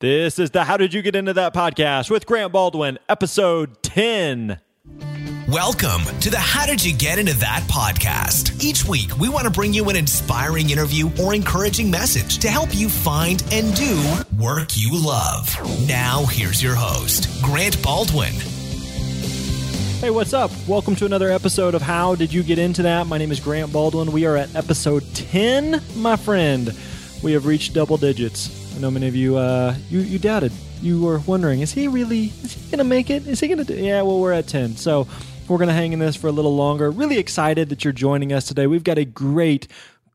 This 0.00 0.38
is 0.38 0.52
the 0.52 0.62
How 0.62 0.76
Did 0.76 0.94
You 0.94 1.02
Get 1.02 1.16
Into 1.16 1.32
That 1.32 1.52
podcast 1.52 2.08
with 2.08 2.24
Grant 2.24 2.52
Baldwin, 2.52 3.00
episode 3.08 3.82
10. 3.82 4.60
Welcome 5.48 6.02
to 6.20 6.30
the 6.30 6.38
How 6.38 6.66
Did 6.66 6.84
You 6.84 6.94
Get 6.96 7.18
Into 7.18 7.34
That 7.38 7.64
podcast. 7.68 8.62
Each 8.62 8.84
week, 8.84 9.18
we 9.18 9.28
want 9.28 9.46
to 9.46 9.50
bring 9.50 9.74
you 9.74 9.88
an 9.88 9.96
inspiring 9.96 10.70
interview 10.70 11.10
or 11.20 11.34
encouraging 11.34 11.90
message 11.90 12.38
to 12.38 12.48
help 12.48 12.76
you 12.76 12.88
find 12.88 13.42
and 13.50 13.74
do 13.74 14.00
work 14.40 14.76
you 14.76 15.04
love. 15.04 15.52
Now, 15.88 16.26
here's 16.26 16.62
your 16.62 16.76
host, 16.76 17.42
Grant 17.42 17.82
Baldwin. 17.82 18.34
Hey, 19.98 20.10
what's 20.10 20.32
up? 20.32 20.52
Welcome 20.68 20.94
to 20.94 21.06
another 21.06 21.28
episode 21.28 21.74
of 21.74 21.82
How 21.82 22.14
Did 22.14 22.32
You 22.32 22.44
Get 22.44 22.60
Into 22.60 22.82
That? 22.82 23.08
My 23.08 23.18
name 23.18 23.32
is 23.32 23.40
Grant 23.40 23.72
Baldwin. 23.72 24.12
We 24.12 24.26
are 24.26 24.36
at 24.36 24.54
episode 24.54 25.02
10, 25.14 25.82
my 25.96 26.14
friend. 26.14 26.72
We 27.20 27.32
have 27.32 27.46
reached 27.46 27.74
double 27.74 27.96
digits. 27.96 28.57
I 28.76 28.80
know 28.80 28.90
many 28.90 29.08
of 29.08 29.16
you, 29.16 29.36
uh, 29.36 29.74
you, 29.88 30.00
you 30.00 30.18
doubted. 30.18 30.52
You 30.80 31.02
were 31.02 31.18
wondering, 31.20 31.60
is 31.60 31.72
he 31.72 31.88
really, 31.88 32.26
is 32.26 32.52
he 32.52 32.76
to 32.76 32.84
make 32.84 33.10
it? 33.10 33.26
Is 33.26 33.40
he 33.40 33.48
to 33.48 33.64
do 33.64 33.74
Yeah, 33.74 34.02
well, 34.02 34.20
we're 34.20 34.32
at 34.32 34.46
10. 34.46 34.76
So 34.76 35.08
we're 35.48 35.58
to 35.68 35.74
hang 35.74 35.92
in 35.92 35.98
this 35.98 36.14
for 36.14 36.28
a 36.28 36.32
little 36.32 36.54
longer. 36.54 36.90
Really 36.90 37.18
excited 37.18 37.70
that 37.70 37.84
you're 37.84 37.92
joining 37.92 38.32
us 38.32 38.46
today. 38.46 38.66
We've 38.66 38.84
got 38.84 38.98
a 38.98 39.04
great 39.04 39.66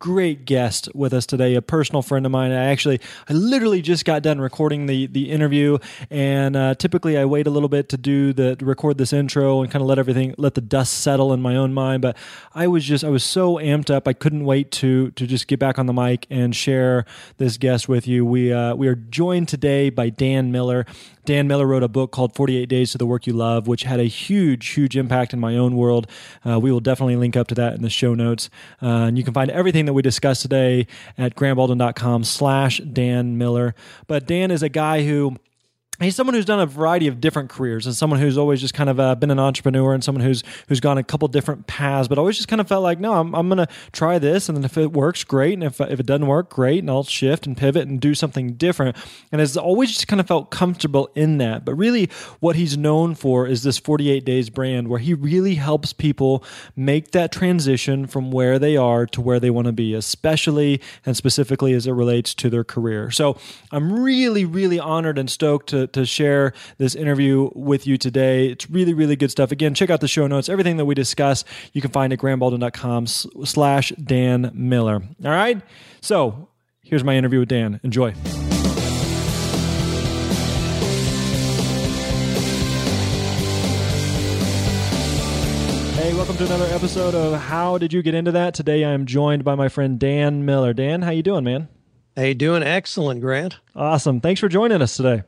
great 0.03 0.43
guest 0.43 0.89
with 0.93 1.13
us 1.13 1.25
today, 1.25 1.55
a 1.55 1.61
personal 1.61 2.01
friend 2.01 2.25
of 2.25 2.31
mine. 2.33 2.51
I 2.51 2.65
actually, 2.65 2.99
I 3.29 3.31
literally 3.31 3.81
just 3.81 4.03
got 4.03 4.21
done 4.21 4.41
recording 4.41 4.85
the 4.85 5.07
the 5.07 5.31
interview, 5.31 5.77
and 6.09 6.57
uh, 6.57 6.75
typically 6.75 7.17
I 7.17 7.23
wait 7.23 7.47
a 7.47 7.49
little 7.49 7.69
bit 7.69 7.87
to 7.87 7.97
do 7.97 8.33
the 8.33 8.57
to 8.57 8.65
record 8.65 8.97
this 8.97 9.13
intro 9.13 9.61
and 9.61 9.71
kind 9.71 9.81
of 9.81 9.87
let 9.87 9.97
everything 9.97 10.35
let 10.37 10.55
the 10.55 10.61
dust 10.61 10.95
settle 10.95 11.31
in 11.31 11.41
my 11.41 11.55
own 11.55 11.73
mind. 11.73 12.01
But 12.01 12.17
I 12.53 12.67
was 12.67 12.83
just 12.83 13.05
I 13.05 13.07
was 13.07 13.23
so 13.23 13.55
amped 13.55 13.89
up, 13.89 14.05
I 14.05 14.11
couldn't 14.11 14.43
wait 14.43 14.71
to 14.71 15.11
to 15.11 15.25
just 15.25 15.47
get 15.47 15.57
back 15.57 15.79
on 15.79 15.85
the 15.85 15.93
mic 15.93 16.27
and 16.29 16.53
share 16.53 17.05
this 17.37 17.57
guest 17.57 17.87
with 17.87 18.05
you. 18.05 18.25
We 18.25 18.51
uh, 18.51 18.75
we 18.75 18.89
are 18.89 18.95
joined 18.95 19.47
today 19.47 19.89
by 19.89 20.09
Dan 20.09 20.51
Miller. 20.51 20.85
Dan 21.25 21.47
Miller 21.47 21.65
wrote 21.65 21.83
a 21.83 21.87
book 21.87 22.11
called 22.11 22.35
48 22.35 22.67
Days 22.67 22.91
to 22.91 22.97
the 22.97 23.05
Work 23.05 23.27
You 23.27 23.33
Love, 23.33 23.67
which 23.67 23.83
had 23.83 23.99
a 23.99 24.05
huge, 24.05 24.67
huge 24.69 24.97
impact 24.97 25.33
in 25.33 25.39
my 25.39 25.55
own 25.55 25.75
world. 25.75 26.07
Uh, 26.45 26.59
we 26.59 26.71
will 26.71 26.79
definitely 26.79 27.15
link 27.15 27.35
up 27.37 27.47
to 27.47 27.55
that 27.55 27.73
in 27.73 27.81
the 27.81 27.89
show 27.89 28.13
notes. 28.13 28.49
Uh, 28.81 29.07
and 29.07 29.17
you 29.17 29.23
can 29.23 29.33
find 29.33 29.49
everything 29.51 29.85
that 29.85 29.93
we 29.93 30.01
discussed 30.01 30.41
today 30.41 30.87
at 31.17 31.35
grantbaldwin.com 31.35 32.23
slash 32.23 32.79
Dan 32.79 33.37
Miller. 33.37 33.75
But 34.07 34.27
Dan 34.27 34.51
is 34.51 34.63
a 34.63 34.69
guy 34.69 35.05
who 35.05 35.37
he's 35.99 36.15
someone 36.15 36.33
who's 36.33 36.45
done 36.45 36.59
a 36.59 36.65
variety 36.65 37.07
of 37.07 37.21
different 37.21 37.49
careers 37.49 37.85
and 37.85 37.95
someone 37.95 38.19
who's 38.19 38.37
always 38.37 38.59
just 38.59 38.73
kind 38.73 38.89
of 38.89 38.99
uh, 38.99 39.15
been 39.15 39.31
an 39.31 39.39
entrepreneur 39.39 39.93
and 39.93 40.03
someone 40.03 40.23
who's 40.23 40.43
who's 40.67 40.79
gone 40.79 40.97
a 40.97 41.03
couple 41.03 41.27
different 41.27 41.67
paths 41.67 42.07
but 42.07 42.17
always 42.17 42.35
just 42.35 42.47
kind 42.47 42.59
of 42.59 42.67
felt 42.67 42.83
like 42.83 42.99
no 42.99 43.13
i'm, 43.13 43.33
I'm 43.35 43.47
going 43.47 43.65
to 43.65 43.67
try 43.91 44.19
this 44.19 44.49
and 44.49 44.57
then 44.57 44.65
if 44.65 44.77
it 44.77 44.91
works 44.91 45.23
great. 45.23 45.53
And 45.53 45.63
if, 45.63 45.79
if 45.79 45.99
it 45.99 46.05
doesn't 46.05 46.27
work 46.27 46.49
great. 46.49 46.79
And 46.79 46.89
i'll 46.89 47.03
shift 47.03 47.45
and 47.45 47.57
pivot 47.57 47.87
and 47.87 47.99
do 47.99 48.15
something 48.15 48.53
different. 48.53 48.97
And 49.31 49.39
has 49.39 49.57
always 49.57 49.91
just 49.91 50.07
kind 50.07 50.19
of 50.19 50.27
felt 50.27 50.51
comfortable 50.51 51.09
in 51.15 51.37
that. 51.37 51.65
But 51.65 51.75
really 51.75 52.09
what 52.39 52.55
he's 52.55 52.77
known 52.77 53.15
for 53.15 53.47
is 53.47 53.63
this 53.63 53.77
48 53.77 54.25
days 54.25 54.49
brand 54.49 54.87
where 54.87 54.99
he 54.99 55.13
really 55.13 55.55
helps 55.55 55.93
people 55.93 56.43
make 56.75 57.11
that 57.11 57.31
transition 57.31 58.07
from 58.07 58.31
where 58.31 58.59
they 58.59 58.77
are 58.77 59.05
to 59.07 59.21
where 59.21 59.39
they 59.39 59.49
want 59.49 59.67
to 59.67 59.73
be 59.73 59.93
especially 59.93 60.81
and 61.05 61.15
specifically 61.15 61.73
as 61.73 61.87
it 61.87 61.91
relates 61.91 62.33
to 62.33 62.49
their 62.49 62.63
career. 62.63 63.11
So 63.11 63.37
i'm 63.71 64.01
really 64.01 64.45
really 64.45 64.79
honored 64.79 65.17
and 65.17 65.29
stoked 65.29 65.69
to 65.69 65.82
to 65.87 66.05
share 66.05 66.53
this 66.77 66.95
interview 66.95 67.49
with 67.55 67.85
you 67.87 67.97
today. 67.97 68.47
It's 68.47 68.69
really, 68.69 68.93
really 68.93 69.15
good 69.15 69.31
stuff. 69.31 69.51
Again, 69.51 69.73
check 69.73 69.89
out 69.89 70.01
the 70.01 70.07
show 70.07 70.27
notes. 70.27 70.49
Everything 70.49 70.77
that 70.77 70.85
we 70.85 70.95
discuss, 70.95 71.43
you 71.73 71.81
can 71.81 71.91
find 71.91 72.13
at 72.13 72.19
grantbaldwin.com 72.19 73.07
slash 73.07 73.89
Dan 74.03 74.51
Miller. 74.53 75.01
All 75.23 75.31
right? 75.31 75.61
So 76.01 76.49
here's 76.81 77.03
my 77.03 77.15
interview 77.15 77.39
with 77.39 77.49
Dan. 77.49 77.79
Enjoy. 77.83 78.13
Hey, 85.95 86.13
welcome 86.13 86.35
to 86.35 86.45
another 86.45 86.65
episode 86.65 87.15
of 87.15 87.39
How 87.39 87.77
Did 87.77 87.93
You 87.93 88.01
Get 88.01 88.13
Into 88.13 88.33
That? 88.33 88.53
Today 88.53 88.83
I 88.83 88.91
am 88.91 89.05
joined 89.05 89.45
by 89.45 89.55
my 89.55 89.69
friend 89.69 89.97
Dan 89.97 90.43
Miller. 90.43 90.73
Dan, 90.73 91.01
how 91.01 91.11
you 91.11 91.23
doing, 91.23 91.45
man? 91.45 91.69
Hey, 92.15 92.33
doing 92.33 92.61
excellent, 92.61 93.21
Grant. 93.21 93.59
Awesome. 93.75 94.19
Thanks 94.19 94.41
for 94.41 94.49
joining 94.49 94.81
us 94.81 94.97
today. 94.97 95.23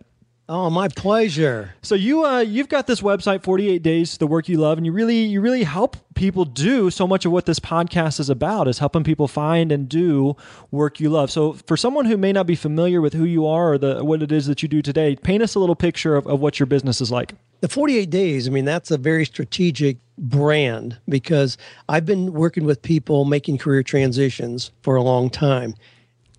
Oh, 0.47 0.69
my 0.69 0.89
pleasure. 0.89 1.73
So 1.81 1.95
you 1.95 2.23
uh, 2.23 2.39
you've 2.41 2.69
got 2.69 2.85
this 2.85 3.01
website, 3.01 3.41
Forty 3.41 3.67
Eight 3.69 3.81
Days, 3.81 4.17
the 4.19 4.27
work 4.27 4.47
you 4.47 4.57
love, 4.57 4.77
and 4.77 4.85
you 4.85 4.91
really 4.91 5.23
you 5.23 5.41
really 5.41 5.63
help 5.63 5.97
people 6.13 6.45
do 6.45 6.91
so 6.91 7.07
much 7.07 7.25
of 7.25 7.31
what 7.31 7.47
this 7.47 7.59
podcast 7.59 8.19
is 8.19 8.29
about 8.29 8.67
is 8.67 8.77
helping 8.77 9.03
people 9.03 9.27
find 9.27 9.71
and 9.71 9.89
do 9.89 10.35
work 10.69 10.99
you 10.99 11.09
love. 11.09 11.31
So 11.31 11.53
for 11.53 11.75
someone 11.75 12.05
who 12.05 12.15
may 12.15 12.31
not 12.31 12.45
be 12.45 12.55
familiar 12.55 13.01
with 13.01 13.13
who 13.13 13.25
you 13.25 13.47
are 13.47 13.73
or 13.73 13.77
the 13.79 14.05
what 14.05 14.21
it 14.21 14.31
is 14.31 14.45
that 14.45 14.61
you 14.61 14.69
do 14.69 14.83
today, 14.83 15.15
paint 15.15 15.41
us 15.41 15.55
a 15.55 15.59
little 15.59 15.75
picture 15.75 16.15
of, 16.15 16.27
of 16.27 16.39
what 16.39 16.59
your 16.59 16.67
business 16.67 17.01
is 17.01 17.11
like. 17.11 17.33
The 17.61 17.69
48 17.69 18.11
days, 18.11 18.47
I 18.47 18.51
mean, 18.51 18.65
that's 18.65 18.91
a 18.91 18.99
very 18.99 19.25
strategic 19.25 19.97
brand 20.19 20.99
because 21.09 21.57
I've 21.89 22.05
been 22.05 22.33
working 22.33 22.65
with 22.65 22.83
people 22.83 23.25
making 23.25 23.57
career 23.57 23.81
transitions 23.81 24.71
for 24.83 24.95
a 24.95 25.01
long 25.01 25.31
time. 25.31 25.73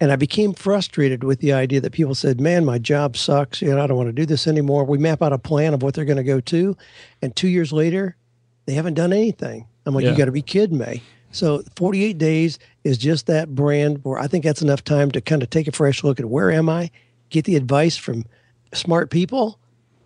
And 0.00 0.12
I 0.12 0.16
became 0.16 0.52
frustrated 0.52 1.24
with 1.24 1.40
the 1.40 1.52
idea 1.52 1.80
that 1.80 1.92
people 1.92 2.14
said, 2.14 2.40
"Man, 2.40 2.64
my 2.64 2.78
job 2.78 3.16
sucks. 3.16 3.62
You 3.62 3.70
know, 3.70 3.82
I 3.82 3.86
don't 3.86 3.96
want 3.96 4.08
to 4.08 4.12
do 4.12 4.26
this 4.26 4.46
anymore." 4.46 4.84
We 4.84 4.98
map 4.98 5.22
out 5.22 5.32
a 5.32 5.38
plan 5.38 5.72
of 5.72 5.82
what 5.82 5.94
they're 5.94 6.04
going 6.04 6.18
to 6.18 6.24
go 6.24 6.40
to, 6.40 6.76
and 7.22 7.34
two 7.34 7.48
years 7.48 7.72
later, 7.72 8.16
they 8.66 8.74
haven't 8.74 8.94
done 8.94 9.12
anything. 9.12 9.66
I'm 9.86 9.94
like, 9.94 10.04
Yeah. 10.04 10.10
"You 10.10 10.16
got 10.18 10.24
to 10.26 10.32
be 10.32 10.42
kidding 10.42 10.78
me!" 10.78 11.02
So 11.30 11.62
48 11.76 12.18
days 12.18 12.58
is 12.84 12.98
just 12.98 13.26
that 13.26 13.54
brand 13.54 14.00
where 14.02 14.18
I 14.18 14.26
think 14.26 14.44
that's 14.44 14.62
enough 14.62 14.84
time 14.84 15.10
to 15.12 15.20
kind 15.20 15.42
of 15.42 15.50
take 15.50 15.68
a 15.68 15.72
fresh 15.72 16.04
look 16.04 16.20
at 16.20 16.26
where 16.26 16.50
am 16.50 16.68
I, 16.68 16.90
get 17.30 17.44
the 17.44 17.56
advice 17.56 17.96
from 17.96 18.24
smart 18.72 19.10
people, 19.10 19.58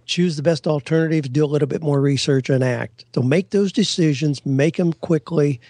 choose 0.06 0.36
the 0.36 0.42
best 0.42 0.66
alternatives, 0.66 1.28
do 1.28 1.44
a 1.44 1.46
little 1.46 1.68
bit 1.68 1.82
more 1.82 2.00
research, 2.00 2.50
and 2.50 2.64
act. 2.64 3.04
So 3.14 3.22
make 3.22 3.50
those 3.50 3.72
decisions, 3.72 4.44
make 4.44 4.76
them 4.76 4.92
quickly, 4.92 5.60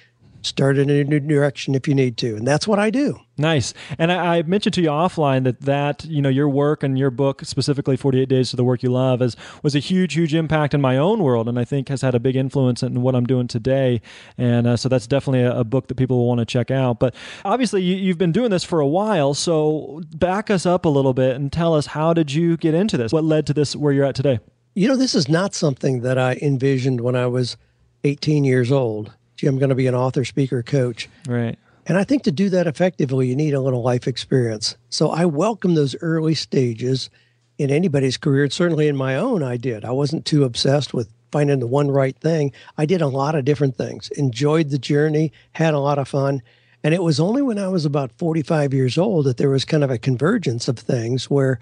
start 0.42 0.78
in 0.78 0.90
a 0.90 1.04
new 1.04 1.20
direction 1.20 1.74
if 1.74 1.86
you 1.86 1.94
need 1.94 2.16
to, 2.18 2.36
and 2.36 2.46
that's 2.46 2.66
what 2.66 2.78
I 2.78 2.90
do. 2.90 3.20
Nice. 3.40 3.72
And 3.98 4.12
I, 4.12 4.36
I 4.36 4.42
mentioned 4.42 4.74
to 4.74 4.82
you 4.82 4.88
offline 4.88 5.44
that 5.44 5.62
that 5.62 6.04
you 6.04 6.20
know 6.20 6.28
your 6.28 6.48
work 6.48 6.82
and 6.82 6.98
your 6.98 7.10
book 7.10 7.42
specifically 7.44 7.96
48 7.96 8.28
Days 8.28 8.50
to 8.50 8.56
the 8.56 8.64
Work 8.64 8.82
You 8.82 8.90
Love 8.90 9.22
is 9.22 9.34
was 9.62 9.74
a 9.74 9.78
huge 9.78 10.12
huge 10.12 10.34
impact 10.34 10.74
in 10.74 10.80
my 10.82 10.98
own 10.98 11.22
world 11.22 11.48
and 11.48 11.58
I 11.58 11.64
think 11.64 11.88
has 11.88 12.02
had 12.02 12.14
a 12.14 12.20
big 12.20 12.36
influence 12.36 12.82
in 12.82 13.00
what 13.00 13.14
I'm 13.14 13.24
doing 13.24 13.48
today. 13.48 14.02
And 14.36 14.66
uh, 14.66 14.76
so 14.76 14.90
that's 14.90 15.06
definitely 15.06 15.42
a, 15.42 15.60
a 15.60 15.64
book 15.64 15.88
that 15.88 15.94
people 15.94 16.18
will 16.18 16.28
want 16.28 16.40
to 16.40 16.44
check 16.44 16.70
out. 16.70 17.00
But 17.00 17.14
obviously 17.44 17.82
you, 17.82 17.96
you've 17.96 18.18
been 18.18 18.32
doing 18.32 18.50
this 18.50 18.62
for 18.62 18.80
a 18.80 18.86
while, 18.86 19.32
so 19.32 20.02
back 20.14 20.50
us 20.50 20.66
up 20.66 20.84
a 20.84 20.90
little 20.90 21.14
bit 21.14 21.34
and 21.36 21.50
tell 21.50 21.74
us 21.74 21.86
how 21.86 22.12
did 22.12 22.32
you 22.32 22.58
get 22.58 22.74
into 22.74 22.98
this? 22.98 23.10
What 23.10 23.24
led 23.24 23.46
to 23.46 23.54
this 23.54 23.74
where 23.74 23.92
you're 23.92 24.04
at 24.04 24.14
today? 24.14 24.38
You 24.74 24.88
know, 24.88 24.96
this 24.96 25.14
is 25.14 25.28
not 25.28 25.54
something 25.54 26.02
that 26.02 26.18
I 26.18 26.38
envisioned 26.42 27.00
when 27.00 27.16
I 27.16 27.26
was 27.26 27.56
18 28.04 28.44
years 28.44 28.70
old. 28.70 29.12
Gee, 29.40 29.46
I'm 29.46 29.58
going 29.58 29.70
to 29.70 29.74
be 29.74 29.86
an 29.86 29.94
author, 29.94 30.22
speaker, 30.22 30.62
coach. 30.62 31.08
Right. 31.26 31.58
And 31.86 31.96
I 31.96 32.04
think 32.04 32.24
to 32.24 32.30
do 32.30 32.50
that 32.50 32.66
effectively, 32.66 33.26
you 33.26 33.34
need 33.34 33.54
a 33.54 33.60
little 33.62 33.80
life 33.80 34.06
experience. 34.06 34.76
So 34.90 35.08
I 35.08 35.24
welcome 35.24 35.74
those 35.74 35.96
early 36.02 36.34
stages 36.34 37.08
in 37.56 37.70
anybody's 37.70 38.18
career. 38.18 38.50
Certainly 38.50 38.86
in 38.86 38.98
my 38.98 39.16
own, 39.16 39.42
I 39.42 39.56
did. 39.56 39.82
I 39.82 39.92
wasn't 39.92 40.26
too 40.26 40.44
obsessed 40.44 40.92
with 40.92 41.08
finding 41.32 41.58
the 41.58 41.66
one 41.66 41.90
right 41.90 42.14
thing. 42.18 42.52
I 42.76 42.84
did 42.84 43.00
a 43.00 43.06
lot 43.06 43.34
of 43.34 43.46
different 43.46 43.76
things, 43.76 44.10
enjoyed 44.10 44.68
the 44.68 44.78
journey, 44.78 45.32
had 45.52 45.72
a 45.72 45.80
lot 45.80 45.98
of 45.98 46.06
fun. 46.06 46.42
And 46.84 46.92
it 46.92 47.02
was 47.02 47.18
only 47.18 47.40
when 47.40 47.58
I 47.58 47.68
was 47.68 47.86
about 47.86 48.12
45 48.18 48.74
years 48.74 48.98
old 48.98 49.24
that 49.24 49.38
there 49.38 49.48
was 49.48 49.64
kind 49.64 49.82
of 49.82 49.90
a 49.90 49.96
convergence 49.96 50.68
of 50.68 50.78
things 50.78 51.30
where 51.30 51.60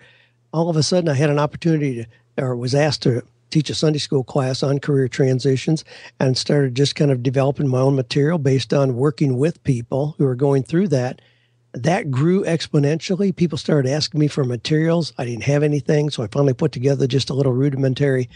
all 0.53 0.69
of 0.69 0.77
a 0.77 0.83
sudden 0.83 1.09
I 1.09 1.15
had 1.15 1.31
an 1.31 1.38
opportunity 1.38 2.06
to, 2.37 2.44
or 2.44 2.56
was 2.56 2.75
asked 2.75 3.05
to 3.05 3.22
teach 3.51 3.71
a 3.71 3.75
Sunday 3.75 3.99
school 3.99 4.25
class 4.25 4.63
on 4.63 4.79
career 4.79 5.09
transitions 5.09 5.85
and 6.21 6.37
started 6.37 6.75
just 6.75 6.95
kind 6.95 7.11
of 7.11 7.23
developing 7.23 7.69
my 7.69 7.81
own 7.81 7.97
material 7.97 8.39
based 8.39 8.73
on 8.73 8.97
working 8.97 9.39
with 9.39 9.63
people 9.65 10.15
who 10.19 10.27
are 10.27 10.35
going 10.35 10.63
through 10.63 10.89
that. 10.89 11.21
That 11.73 12.11
grew 12.11 12.45
exponentially. 12.45 13.35
People 13.35 13.59
started 13.59 13.91
asking 13.91 14.21
me 14.21 14.29
for 14.29 14.45
materials. 14.45 15.13
I 15.19 15.25
didn't 15.25 15.45
have 15.45 15.63
anything, 15.63 16.11
so 16.11 16.23
I 16.23 16.27
finally 16.29 16.55
put 16.55 16.73
together 16.73 17.06
just 17.06 17.31
a 17.31 17.35
little 17.35 17.53
rudimentary 17.53 18.29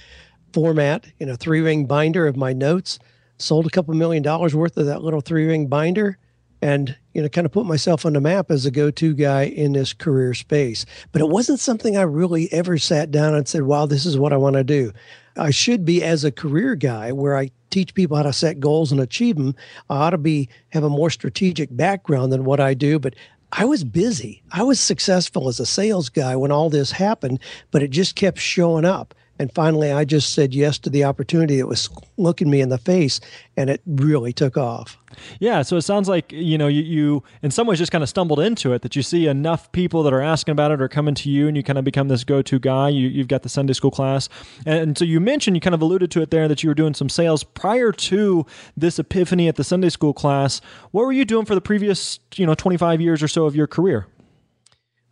format 0.52 1.06
in 1.18 1.28
a 1.28 1.36
three 1.36 1.60
ring 1.60 1.86
binder 1.86 2.26
of 2.26 2.36
my 2.36 2.52
notes. 2.52 2.98
Sold 3.38 3.66
a 3.66 3.70
couple 3.70 3.94
million 3.94 4.22
dollars 4.22 4.54
worth 4.54 4.76
of 4.76 4.86
that 4.86 5.02
little 5.02 5.20
three 5.20 5.46
ring 5.46 5.66
binder 5.66 6.18
and 6.62 6.96
you 7.12 7.20
know 7.20 7.28
kind 7.28 7.44
of 7.44 7.52
put 7.52 7.66
myself 7.66 8.06
on 8.06 8.14
the 8.14 8.20
map 8.20 8.50
as 8.50 8.64
a 8.64 8.70
go-to 8.70 9.12
guy 9.12 9.42
in 9.42 9.72
this 9.72 9.92
career 9.92 10.32
space 10.32 10.86
but 11.10 11.20
it 11.20 11.28
wasn't 11.28 11.60
something 11.60 11.96
i 11.96 12.02
really 12.02 12.50
ever 12.52 12.78
sat 12.78 13.10
down 13.10 13.34
and 13.34 13.46
said 13.46 13.62
wow 13.62 13.84
this 13.84 14.06
is 14.06 14.16
what 14.16 14.32
i 14.32 14.36
want 14.36 14.54
to 14.54 14.64
do 14.64 14.92
i 15.36 15.50
should 15.50 15.84
be 15.84 16.02
as 16.02 16.24
a 16.24 16.32
career 16.32 16.74
guy 16.74 17.12
where 17.12 17.36
i 17.36 17.50
teach 17.70 17.94
people 17.94 18.16
how 18.16 18.22
to 18.22 18.32
set 18.32 18.60
goals 18.60 18.92
and 18.92 19.00
achieve 19.00 19.36
them 19.36 19.54
i 19.90 19.96
ought 19.96 20.10
to 20.10 20.18
be 20.18 20.48
have 20.70 20.84
a 20.84 20.88
more 20.88 21.10
strategic 21.10 21.74
background 21.76 22.32
than 22.32 22.44
what 22.44 22.60
i 22.60 22.72
do 22.72 22.98
but 22.98 23.14
I 23.54 23.66
was 23.66 23.84
busy. 23.84 24.42
I 24.50 24.62
was 24.62 24.80
successful 24.80 25.46
as 25.46 25.60
a 25.60 25.66
sales 25.66 26.08
guy 26.08 26.34
when 26.36 26.50
all 26.50 26.70
this 26.70 26.90
happened, 26.90 27.38
but 27.70 27.82
it 27.82 27.90
just 27.90 28.16
kept 28.16 28.38
showing 28.38 28.86
up. 28.86 29.14
And 29.42 29.52
finally, 29.52 29.90
I 29.90 30.04
just 30.04 30.34
said 30.34 30.54
yes 30.54 30.78
to 30.78 30.88
the 30.88 31.02
opportunity 31.02 31.56
that 31.56 31.66
was 31.66 31.90
looking 32.16 32.48
me 32.48 32.60
in 32.60 32.68
the 32.68 32.78
face, 32.78 33.18
and 33.56 33.68
it 33.68 33.82
really 33.86 34.32
took 34.32 34.56
off. 34.56 34.96
Yeah, 35.40 35.62
so 35.62 35.76
it 35.76 35.82
sounds 35.82 36.08
like 36.08 36.30
you 36.30 36.56
know 36.56 36.68
you, 36.68 36.82
you 36.82 37.24
in 37.42 37.50
some 37.50 37.66
ways 37.66 37.80
just 37.80 37.90
kind 37.90 38.04
of 38.04 38.08
stumbled 38.08 38.38
into 38.38 38.72
it. 38.72 38.82
That 38.82 38.94
you 38.94 39.02
see 39.02 39.26
enough 39.26 39.72
people 39.72 40.04
that 40.04 40.12
are 40.12 40.20
asking 40.20 40.52
about 40.52 40.70
it 40.70 40.80
or 40.80 40.86
coming 40.86 41.16
to 41.16 41.28
you, 41.28 41.48
and 41.48 41.56
you 41.56 41.64
kind 41.64 41.76
of 41.76 41.84
become 41.84 42.06
this 42.06 42.22
go-to 42.22 42.60
guy. 42.60 42.90
You, 42.90 43.08
you've 43.08 43.26
got 43.26 43.42
the 43.42 43.48
Sunday 43.48 43.72
school 43.72 43.90
class, 43.90 44.28
and 44.64 44.96
so 44.96 45.04
you 45.04 45.18
mentioned 45.18 45.56
you 45.56 45.60
kind 45.60 45.74
of 45.74 45.82
alluded 45.82 46.12
to 46.12 46.22
it 46.22 46.30
there 46.30 46.46
that 46.46 46.62
you 46.62 46.70
were 46.70 46.74
doing 46.74 46.94
some 46.94 47.08
sales 47.08 47.42
prior 47.42 47.90
to 47.90 48.46
this 48.76 49.00
epiphany 49.00 49.48
at 49.48 49.56
the 49.56 49.64
Sunday 49.64 49.88
school 49.88 50.12
class. 50.12 50.60
What 50.92 51.04
were 51.04 51.12
you 51.12 51.24
doing 51.24 51.46
for 51.46 51.56
the 51.56 51.60
previous 51.60 52.20
you 52.36 52.46
know 52.46 52.54
25 52.54 53.00
years 53.00 53.24
or 53.24 53.28
so 53.28 53.46
of 53.46 53.56
your 53.56 53.66
career? 53.66 54.06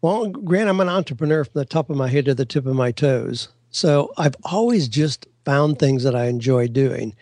Well, 0.01 0.29
Grant, 0.29 0.71
I'm 0.71 0.79
an 0.79 0.89
entrepreneur 0.89 1.43
from 1.43 1.59
the 1.59 1.65
top 1.65 1.91
of 1.91 1.97
my 1.97 2.07
head 2.07 2.27
to 2.27 2.35
the 2.37 2.47
tip 2.47 2.65
of 2.65 2.77
my 2.77 2.93
toes. 2.93 3.49
So 3.71 4.13
I've 4.17 4.37
always 4.45 4.89
just 4.89 5.27
found 5.45 5.79
things 5.79 6.03
that 6.03 6.15
I 6.15 6.27
enjoy 6.27 6.69
doing 6.69 7.15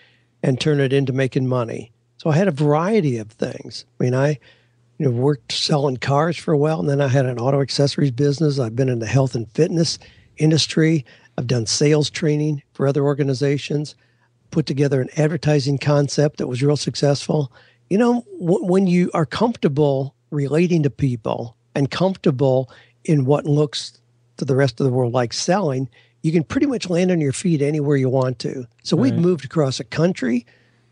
and 0.43 0.61
turn 0.61 0.81
it 0.81 0.93
into 0.93 1.13
making 1.13 1.47
money. 1.47 1.93
So 2.17 2.31
I 2.31 2.37
had 2.37 2.49
a 2.49 2.53
variety 2.53 3.19
of 3.19 3.31
things. 3.31 3.85
I 4.01 4.05
mean, 4.05 4.15
I 4.15 4.39
you 4.99 5.07
know 5.07 5.11
worked 5.11 5.53
selling 5.53 5.97
cars 5.97 6.37
for 6.37 6.53
a 6.53 6.59
while, 6.59 6.81
and 6.81 6.89
then 6.89 7.01
I 7.01 7.09
had 7.09 7.27
an 7.27 7.39
auto 7.39 7.61
accessories 7.61 8.11
business. 8.11 8.59
I've 8.59 8.77
been 8.77 8.89
in 8.89 8.99
the 8.99 9.07
health 9.07 9.35
and 9.35 9.51
fitness 9.53 9.99
industry. 10.37 11.05
I've 11.37 11.47
done 11.47 11.67
sales 11.67 12.11
training 12.11 12.63
for 12.73 12.87
other 12.89 13.05
organizations. 13.05 13.95
Put 14.51 14.67
together 14.67 15.01
an 15.01 15.11
advertising 15.17 15.79
concept 15.79 16.39
that 16.39 16.49
was 16.49 16.63
real 16.63 16.77
successful. 16.77 17.53
You 17.91 17.99
know, 17.99 18.25
w- 18.41 18.65
when 18.65 18.87
you 18.87 19.11
are 19.15 19.27
comfortable 19.27 20.15
relating 20.31 20.83
to 20.83 20.91
people 20.91 21.57
and 21.75 21.91
comfortable 21.91 22.71
in 23.05 23.25
what 23.25 23.45
looks 23.45 24.01
to 24.39 24.45
the 24.45 24.57
rest 24.57 24.81
of 24.81 24.87
the 24.87 24.93
world 24.93 25.13
like 25.13 25.33
selling, 25.33 25.89
you 26.29 26.33
can 26.33 26.45
pretty 26.45 26.67
much 26.67 26.91
land 26.91 27.11
on 27.11 27.23
your 27.23 27.33
feet 27.33 27.63
anywhere 27.63 27.97
you 27.97 28.11
want 28.11 28.39
to. 28.41 28.67
So 28.83 28.99
right. 28.99 29.05
we've 29.05 29.19
moved 29.19 29.47
across 29.47 29.81
a 29.81 29.85
country, 29.85 30.45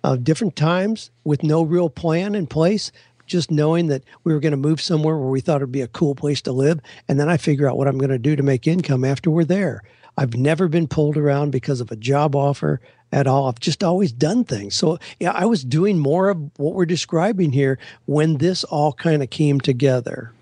uh, 0.02 0.16
different 0.16 0.56
times 0.56 1.10
with 1.24 1.42
no 1.42 1.62
real 1.62 1.90
plan 1.90 2.34
in 2.34 2.46
place, 2.46 2.90
just 3.26 3.50
knowing 3.50 3.88
that 3.88 4.02
we 4.24 4.32
were 4.32 4.40
going 4.40 4.52
to 4.52 4.56
move 4.56 4.80
somewhere 4.80 5.18
where 5.18 5.28
we 5.28 5.42
thought 5.42 5.56
it'd 5.56 5.70
be 5.70 5.82
a 5.82 5.88
cool 5.88 6.14
place 6.14 6.40
to 6.40 6.52
live. 6.52 6.80
And 7.06 7.20
then 7.20 7.28
I 7.28 7.36
figure 7.36 7.68
out 7.68 7.76
what 7.76 7.86
I'm 7.86 7.98
going 7.98 8.08
to 8.08 8.18
do 8.18 8.34
to 8.34 8.42
make 8.42 8.66
income 8.66 9.04
after 9.04 9.30
we're 9.30 9.44
there. 9.44 9.82
I've 10.16 10.36
never 10.36 10.68
been 10.68 10.88
pulled 10.88 11.18
around 11.18 11.50
because 11.50 11.82
of 11.82 11.90
a 11.90 11.96
job 11.96 12.34
offer 12.34 12.80
at 13.12 13.26
all. 13.26 13.46
I've 13.46 13.60
just 13.60 13.84
always 13.84 14.10
done 14.10 14.44
things. 14.44 14.74
So, 14.74 14.98
yeah, 15.20 15.32
I 15.32 15.44
was 15.44 15.62
doing 15.62 15.98
more 15.98 16.30
of 16.30 16.38
what 16.56 16.72
we're 16.72 16.86
describing 16.86 17.52
here 17.52 17.78
when 18.06 18.38
this 18.38 18.64
all 18.64 18.94
kind 18.94 19.22
of 19.22 19.28
came 19.28 19.60
together. 19.60 20.32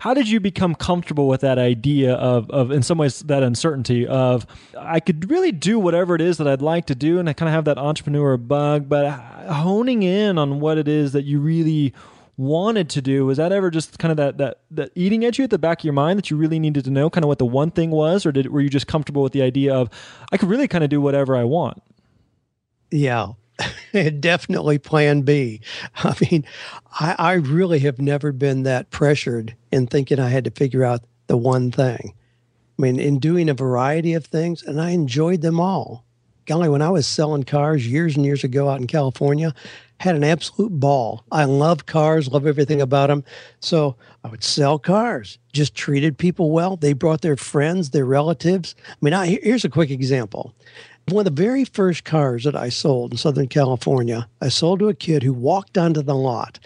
How 0.00 0.14
did 0.14 0.28
you 0.28 0.40
become 0.40 0.74
comfortable 0.74 1.28
with 1.28 1.40
that 1.42 1.58
idea 1.58 2.14
of, 2.14 2.50
of, 2.50 2.70
in 2.70 2.82
some 2.82 2.98
ways, 2.98 3.20
that 3.20 3.42
uncertainty 3.42 4.06
of 4.06 4.46
I 4.78 5.00
could 5.00 5.30
really 5.30 5.52
do 5.52 5.78
whatever 5.78 6.14
it 6.14 6.20
is 6.20 6.38
that 6.38 6.48
I'd 6.48 6.62
like 6.62 6.86
to 6.86 6.94
do, 6.94 7.18
and 7.18 7.28
I 7.28 7.32
kind 7.32 7.48
of 7.48 7.54
have 7.54 7.64
that 7.66 7.78
entrepreneur 7.78 8.36
bug, 8.36 8.88
but 8.88 9.10
honing 9.48 10.02
in 10.02 10.38
on 10.38 10.60
what 10.60 10.78
it 10.78 10.88
is 10.88 11.12
that 11.12 11.24
you 11.24 11.40
really 11.40 11.94
wanted 12.38 12.90
to 12.90 13.00
do 13.00 13.24
was 13.24 13.38
that 13.38 13.50
ever 13.50 13.70
just 13.70 13.98
kind 13.98 14.10
of 14.10 14.18
that 14.18 14.36
that 14.36 14.60
that 14.70 14.90
eating 14.94 15.24
at 15.24 15.38
you 15.38 15.44
at 15.44 15.48
the 15.48 15.58
back 15.58 15.80
of 15.80 15.84
your 15.84 15.94
mind 15.94 16.18
that 16.18 16.30
you 16.30 16.36
really 16.36 16.58
needed 16.58 16.84
to 16.84 16.90
know 16.90 17.08
kind 17.08 17.24
of 17.24 17.28
what 17.28 17.38
the 17.38 17.46
one 17.46 17.70
thing 17.70 17.90
was? 17.90 18.26
Or 18.26 18.32
did 18.32 18.50
were 18.50 18.60
you 18.60 18.68
just 18.68 18.86
comfortable 18.86 19.22
with 19.22 19.32
the 19.32 19.42
idea 19.42 19.74
of 19.74 19.88
I 20.30 20.36
could 20.36 20.48
really 20.48 20.68
kind 20.68 20.84
of 20.84 20.90
do 20.90 21.00
whatever 21.00 21.34
I 21.36 21.44
want? 21.44 21.82
Yeah 22.90 23.32
definitely 24.20 24.78
plan 24.78 25.22
B. 25.22 25.60
I 25.96 26.14
mean, 26.30 26.44
I, 27.00 27.14
I 27.18 27.32
really 27.34 27.78
have 27.80 28.00
never 28.00 28.32
been 28.32 28.64
that 28.64 28.90
pressured 28.90 29.54
in 29.72 29.86
thinking 29.86 30.18
I 30.18 30.28
had 30.28 30.44
to 30.44 30.50
figure 30.50 30.84
out 30.84 31.02
the 31.26 31.36
one 31.36 31.70
thing. 31.70 32.14
I 32.78 32.82
mean, 32.82 33.00
in 33.00 33.18
doing 33.18 33.48
a 33.48 33.54
variety 33.54 34.12
of 34.14 34.26
things, 34.26 34.62
and 34.62 34.80
I 34.80 34.90
enjoyed 34.90 35.40
them 35.40 35.60
all. 35.60 36.04
Golly, 36.44 36.68
when 36.68 36.82
I 36.82 36.90
was 36.90 37.06
selling 37.06 37.42
cars 37.42 37.88
years 37.88 38.16
and 38.16 38.24
years 38.24 38.44
ago 38.44 38.68
out 38.68 38.80
in 38.80 38.86
California, 38.86 39.52
had 39.98 40.14
an 40.14 40.24
absolute 40.24 40.78
ball. 40.78 41.24
I 41.32 41.44
love 41.44 41.86
cars, 41.86 42.28
love 42.28 42.46
everything 42.46 42.80
about 42.80 43.08
them. 43.08 43.24
So 43.60 43.96
I 44.22 44.28
would 44.28 44.44
sell 44.44 44.78
cars, 44.78 45.38
just 45.52 45.74
treated 45.74 46.18
people 46.18 46.50
well. 46.50 46.76
They 46.76 46.92
brought 46.92 47.22
their 47.22 47.36
friends, 47.36 47.90
their 47.90 48.04
relatives. 48.04 48.76
I 48.88 48.94
mean, 49.00 49.14
I, 49.14 49.26
here's 49.42 49.64
a 49.64 49.70
quick 49.70 49.90
example. 49.90 50.54
One 51.08 51.24
of 51.24 51.36
the 51.36 51.42
very 51.42 51.64
first 51.64 52.02
cars 52.02 52.42
that 52.42 52.56
I 52.56 52.68
sold 52.68 53.12
in 53.12 53.16
Southern 53.16 53.46
California, 53.46 54.28
I 54.40 54.48
sold 54.48 54.80
to 54.80 54.88
a 54.88 54.94
kid 54.94 55.22
who 55.22 55.32
walked 55.32 55.78
onto 55.78 56.02
the 56.02 56.16
lot. 56.16 56.58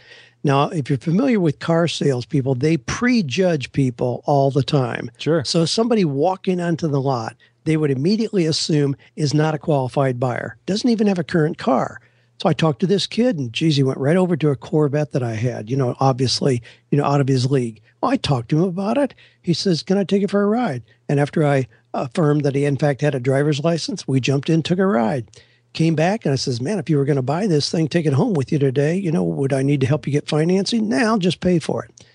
Now, 0.42 0.70
if 0.70 0.88
you're 0.88 0.98
familiar 0.98 1.38
with 1.38 1.58
car 1.58 1.86
salespeople, 1.86 2.54
they 2.54 2.78
prejudge 2.78 3.70
people 3.72 4.22
all 4.24 4.50
the 4.50 4.62
time. 4.62 5.10
Sure. 5.18 5.44
So 5.44 5.66
somebody 5.66 6.06
walking 6.06 6.58
onto 6.58 6.88
the 6.88 7.02
lot, 7.02 7.36
they 7.64 7.76
would 7.76 7.90
immediately 7.90 8.46
assume 8.46 8.96
is 9.14 9.34
not 9.34 9.54
a 9.54 9.58
qualified 9.58 10.18
buyer, 10.18 10.56
doesn't 10.64 10.88
even 10.88 11.06
have 11.06 11.18
a 11.18 11.24
current 11.24 11.58
car. 11.58 12.00
So 12.40 12.48
I 12.48 12.54
talked 12.54 12.80
to 12.80 12.86
this 12.86 13.06
kid, 13.06 13.38
and 13.38 13.52
geez, 13.52 13.76
he 13.76 13.82
went 13.82 13.98
right 13.98 14.16
over 14.16 14.34
to 14.34 14.48
a 14.48 14.56
Corvette 14.56 15.12
that 15.12 15.22
I 15.22 15.34
had, 15.34 15.68
you 15.68 15.76
know, 15.76 15.94
obviously, 16.00 16.62
you 16.90 16.96
know, 16.96 17.04
out 17.04 17.20
of 17.20 17.28
his 17.28 17.50
league. 17.50 17.82
Well, 18.00 18.12
I 18.12 18.16
talked 18.16 18.48
to 18.48 18.56
him 18.56 18.64
about 18.64 18.96
it. 18.96 19.14
He 19.42 19.52
says, 19.52 19.82
Can 19.82 19.98
I 19.98 20.04
take 20.04 20.22
it 20.22 20.30
for 20.30 20.42
a 20.42 20.46
ride? 20.46 20.82
And 21.06 21.20
after 21.20 21.46
I 21.46 21.68
affirmed 21.92 22.44
that 22.44 22.54
he, 22.54 22.64
in 22.64 22.78
fact, 22.78 23.02
had 23.02 23.14
a 23.14 23.20
driver's 23.20 23.62
license, 23.62 24.08
we 24.08 24.20
jumped 24.20 24.48
in, 24.48 24.62
took 24.62 24.78
a 24.78 24.86
ride. 24.86 25.30
Came 25.74 25.94
back 25.94 26.24
and 26.24 26.32
I 26.32 26.36
says, 26.36 26.62
Man, 26.62 26.78
if 26.78 26.88
you 26.88 26.96
were 26.96 27.04
going 27.04 27.16
to 27.16 27.22
buy 27.22 27.46
this 27.46 27.70
thing, 27.70 27.88
take 27.88 28.06
it 28.06 28.14
home 28.14 28.32
with 28.32 28.50
you 28.50 28.58
today, 28.58 28.96
you 28.96 29.12
know, 29.12 29.22
would 29.22 29.52
I 29.52 29.60
need 29.60 29.82
to 29.82 29.86
help 29.86 30.06
you 30.06 30.12
get 30.14 30.26
financing? 30.26 30.88
Now, 30.88 31.18
just 31.18 31.40
pay 31.40 31.58
for 31.58 31.84
it. 31.84 32.06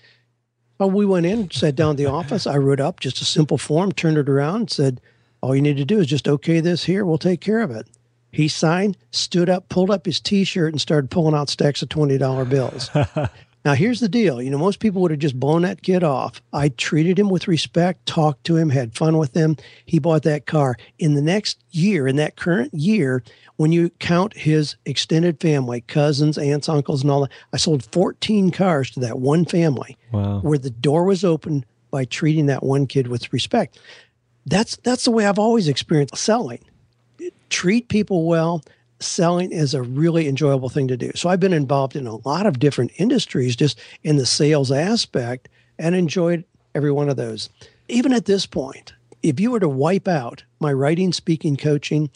Well, 0.80 0.90
we 0.90 1.06
went 1.06 1.26
in, 1.26 1.52
sat 1.52 1.76
down 1.76 1.94
the 1.94 2.06
office. 2.06 2.48
I 2.48 2.56
wrote 2.56 2.80
up 2.80 2.98
just 2.98 3.20
a 3.20 3.24
simple 3.24 3.58
form, 3.58 3.92
turned 3.92 4.18
it 4.18 4.28
around, 4.28 4.72
said, 4.72 5.00
All 5.40 5.54
you 5.54 5.62
need 5.62 5.76
to 5.76 5.84
do 5.84 6.00
is 6.00 6.08
just 6.08 6.26
okay 6.26 6.58
this 6.58 6.82
here. 6.82 7.04
We'll 7.04 7.16
take 7.16 7.40
care 7.40 7.60
of 7.60 7.70
it. 7.70 7.86
He 8.36 8.48
signed, 8.48 8.98
stood 9.12 9.48
up, 9.48 9.70
pulled 9.70 9.90
up 9.90 10.04
his 10.04 10.20
t 10.20 10.44
shirt, 10.44 10.70
and 10.70 10.78
started 10.78 11.10
pulling 11.10 11.34
out 11.34 11.48
stacks 11.48 11.80
of 11.80 11.88
$20 11.88 12.46
bills. 12.50 12.90
now, 13.64 13.72
here's 13.72 14.00
the 14.00 14.10
deal. 14.10 14.42
You 14.42 14.50
know, 14.50 14.58
most 14.58 14.78
people 14.78 15.00
would 15.00 15.10
have 15.10 15.20
just 15.20 15.40
blown 15.40 15.62
that 15.62 15.80
kid 15.80 16.04
off. 16.04 16.42
I 16.52 16.68
treated 16.68 17.18
him 17.18 17.30
with 17.30 17.48
respect, 17.48 18.04
talked 18.04 18.44
to 18.44 18.58
him, 18.58 18.68
had 18.68 18.94
fun 18.94 19.16
with 19.16 19.32
him. 19.32 19.56
He 19.86 19.98
bought 19.98 20.22
that 20.24 20.44
car. 20.44 20.76
In 20.98 21.14
the 21.14 21.22
next 21.22 21.64
year, 21.70 22.06
in 22.06 22.16
that 22.16 22.36
current 22.36 22.74
year, 22.74 23.22
when 23.56 23.72
you 23.72 23.88
count 24.00 24.36
his 24.36 24.76
extended 24.84 25.40
family, 25.40 25.80
cousins, 25.80 26.36
aunts, 26.36 26.68
uncles, 26.68 27.00
and 27.00 27.10
all 27.10 27.22
that, 27.22 27.32
I 27.54 27.56
sold 27.56 27.90
14 27.90 28.50
cars 28.50 28.90
to 28.90 29.00
that 29.00 29.18
one 29.18 29.46
family 29.46 29.96
wow. 30.12 30.40
where 30.40 30.58
the 30.58 30.68
door 30.68 31.04
was 31.04 31.24
open 31.24 31.64
by 31.90 32.04
treating 32.04 32.44
that 32.46 32.62
one 32.62 32.86
kid 32.86 33.08
with 33.08 33.32
respect. 33.32 33.78
That's 34.44 34.76
that's 34.76 35.04
the 35.06 35.10
way 35.10 35.24
I've 35.24 35.38
always 35.38 35.68
experienced 35.68 36.18
selling 36.18 36.60
treat 37.50 37.88
people 37.88 38.26
well, 38.26 38.62
selling 39.00 39.52
is 39.52 39.74
a 39.74 39.82
really 39.82 40.28
enjoyable 40.28 40.68
thing 40.68 40.88
to 40.88 40.96
do. 40.96 41.10
So 41.14 41.28
I've 41.28 41.40
been 41.40 41.52
involved 41.52 41.96
in 41.96 42.06
a 42.06 42.16
lot 42.28 42.46
of 42.46 42.58
different 42.58 42.92
industries 42.96 43.56
just 43.56 43.78
in 44.02 44.16
the 44.16 44.26
sales 44.26 44.72
aspect 44.72 45.48
and 45.78 45.94
enjoyed 45.94 46.44
every 46.74 46.92
one 46.92 47.08
of 47.08 47.16
those. 47.16 47.48
Even 47.88 48.12
at 48.12 48.24
this 48.24 48.46
point, 48.46 48.94
if 49.22 49.40
you 49.40 49.50
were 49.50 49.60
to 49.60 49.68
wipe 49.68 50.08
out 50.08 50.44
my 50.60 50.72
writing, 50.72 51.12
speaking, 51.12 51.56
coaching, 51.56 52.10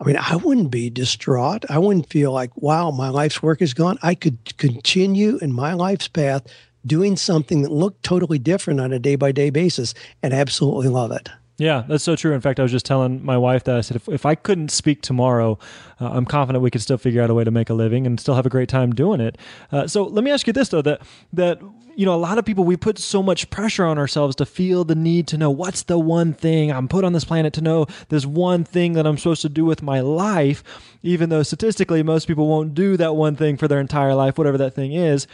I 0.00 0.04
mean, 0.04 0.16
I 0.16 0.36
wouldn't 0.36 0.70
be 0.70 0.90
distraught. 0.90 1.64
I 1.70 1.78
wouldn't 1.78 2.10
feel 2.10 2.32
like, 2.32 2.50
wow, 2.56 2.90
my 2.90 3.08
life's 3.08 3.42
work 3.42 3.62
is 3.62 3.72
gone. 3.72 3.98
I 4.02 4.14
could 4.14 4.56
continue 4.58 5.38
in 5.38 5.52
my 5.52 5.72
life's 5.72 6.08
path 6.08 6.46
doing 6.84 7.16
something 7.16 7.62
that 7.62 7.72
looked 7.72 8.02
totally 8.02 8.38
different 8.38 8.80
on 8.80 8.92
a 8.92 8.98
day 8.98 9.16
by 9.16 9.32
day 9.32 9.50
basis 9.50 9.94
and 10.22 10.32
absolutely 10.32 10.88
love 10.88 11.10
it. 11.10 11.28
Yeah, 11.58 11.84
that's 11.88 12.04
so 12.04 12.16
true. 12.16 12.34
In 12.34 12.42
fact, 12.42 12.60
I 12.60 12.62
was 12.62 12.72
just 12.72 12.84
telling 12.84 13.24
my 13.24 13.38
wife 13.38 13.64
that 13.64 13.76
I 13.76 13.80
said 13.80 13.96
if, 13.96 14.08
if 14.10 14.26
I 14.26 14.34
couldn't 14.34 14.70
speak 14.70 15.00
tomorrow, 15.00 15.58
uh, 15.98 16.10
I'm 16.10 16.26
confident 16.26 16.62
we 16.62 16.70
could 16.70 16.82
still 16.82 16.98
figure 16.98 17.22
out 17.22 17.30
a 17.30 17.34
way 17.34 17.44
to 17.44 17.50
make 17.50 17.70
a 17.70 17.74
living 17.74 18.06
and 18.06 18.20
still 18.20 18.34
have 18.34 18.44
a 18.44 18.50
great 18.50 18.68
time 18.68 18.94
doing 18.94 19.20
it. 19.20 19.38
Uh, 19.72 19.86
so 19.86 20.04
let 20.04 20.22
me 20.22 20.30
ask 20.30 20.46
you 20.46 20.52
this 20.52 20.68
though: 20.68 20.82
that 20.82 21.00
that 21.32 21.58
you 21.96 22.04
know, 22.04 22.14
a 22.14 22.16
lot 22.16 22.36
of 22.36 22.44
people 22.44 22.64
we 22.64 22.76
put 22.76 22.98
so 22.98 23.22
much 23.22 23.48
pressure 23.48 23.86
on 23.86 23.96
ourselves 23.96 24.36
to 24.36 24.44
feel 24.44 24.84
the 24.84 24.94
need 24.94 25.26
to 25.28 25.38
know 25.38 25.50
what's 25.50 25.84
the 25.84 25.98
one 25.98 26.34
thing 26.34 26.70
I'm 26.70 26.88
put 26.88 27.04
on 27.04 27.14
this 27.14 27.24
planet 27.24 27.54
to 27.54 27.62
know. 27.62 27.86
This 28.10 28.26
one 28.26 28.64
thing 28.64 28.92
that 28.92 29.06
I'm 29.06 29.16
supposed 29.16 29.40
to 29.42 29.48
do 29.48 29.64
with 29.64 29.82
my 29.82 30.00
life, 30.00 30.62
even 31.02 31.30
though 31.30 31.42
statistically 31.42 32.02
most 32.02 32.28
people 32.28 32.48
won't 32.48 32.74
do 32.74 32.98
that 32.98 33.16
one 33.16 33.34
thing 33.34 33.56
for 33.56 33.66
their 33.66 33.80
entire 33.80 34.14
life, 34.14 34.36
whatever 34.36 34.58
that 34.58 34.74
thing 34.74 34.92
is 34.92 35.26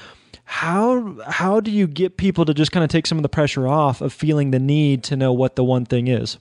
how 0.44 1.16
how 1.26 1.60
do 1.60 1.70
you 1.70 1.86
get 1.86 2.16
people 2.16 2.44
to 2.44 2.54
just 2.54 2.72
kind 2.72 2.84
of 2.84 2.90
take 2.90 3.06
some 3.06 3.18
of 3.18 3.22
the 3.22 3.28
pressure 3.28 3.66
off 3.66 4.00
of 4.00 4.12
feeling 4.12 4.50
the 4.50 4.58
need 4.58 5.02
to 5.04 5.16
know 5.16 5.32
what 5.32 5.56
the 5.56 5.64
one 5.64 5.84
thing 5.84 6.08
is? 6.08 6.38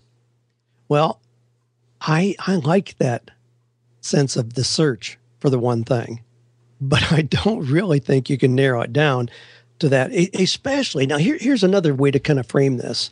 Well, 0.88 1.20
I 2.02 2.36
I 2.40 2.56
like 2.56 2.98
that 2.98 3.32
sense 4.02 4.36
of 4.36 4.54
the 4.54 4.64
search 4.64 5.18
for 5.40 5.50
the 5.50 5.60
one 5.60 5.84
thing, 5.84 6.22
but 6.80 7.12
I 7.12 7.22
don't 7.22 7.68
really 7.68 8.00
think 8.00 8.30
you 8.30 8.38
can 8.38 8.56
narrow 8.56 8.82
it 8.82 8.94
down 8.94 9.30
to 9.80 9.90
that. 9.90 10.12
Especially 10.12 11.06
now, 11.06 11.18
here, 11.18 11.38
here's 11.40 11.64
another 11.64 11.94
way 11.94 12.12
to 12.12 12.20
kind 12.20 12.40
of 12.40 12.48
frame 12.48 12.78
this. 12.78 13.10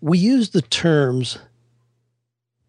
We 0.00 0.18
use 0.18 0.50
the 0.50 0.62
terms 0.62 1.38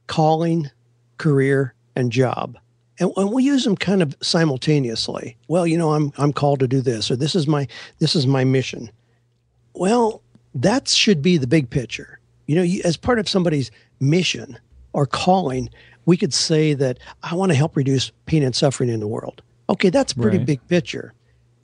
calling, 0.08 0.70
career, 1.18 1.74
and 1.96 2.12
job 2.12 2.58
and, 3.02 3.12
and 3.18 3.34
we 3.34 3.44
use 3.44 3.64
them 3.66 3.76
kind 3.76 4.02
of 4.02 4.16
simultaneously. 4.22 5.36
Well, 5.48 5.68
you 5.68 5.78
know, 5.78 5.94
I'm 5.94 6.14
I'm 6.18 6.32
called 6.32 6.60
to 6.62 6.68
do 6.68 6.80
this, 6.80 7.12
or 7.12 7.16
this 7.16 7.36
is 7.36 7.48
my 7.48 7.68
this 8.00 8.16
is 8.16 8.28
my 8.28 8.44
mission. 8.44 8.90
Well, 9.74 10.22
that 10.56 10.88
should 10.88 11.22
be 11.22 11.38
the 11.38 11.48
big 11.48 11.70
picture. 11.70 12.20
You 12.46 12.56
know, 12.56 12.62
you, 12.62 12.82
as 12.86 12.98
part 12.98 13.20
of 13.20 13.28
somebody's 13.28 13.72
mission, 14.00 14.58
or 14.94 15.06
calling, 15.06 15.70
we 16.06 16.16
could 16.16 16.34
say 16.34 16.74
that 16.76 17.00
I 17.24 17.36
want 17.36 17.52
to 17.52 17.58
help 17.58 17.76
reduce 17.76 18.12
pain 18.26 18.44
and 18.44 18.56
suffering 18.56 18.90
in 18.90 19.00
the 19.00 19.08
world. 19.08 19.42
Okay, 19.70 19.90
that's 19.90 20.14
a 20.14 20.18
pretty 20.18 20.38
right. 20.38 20.48
big 20.48 20.68
picture. 20.68 21.14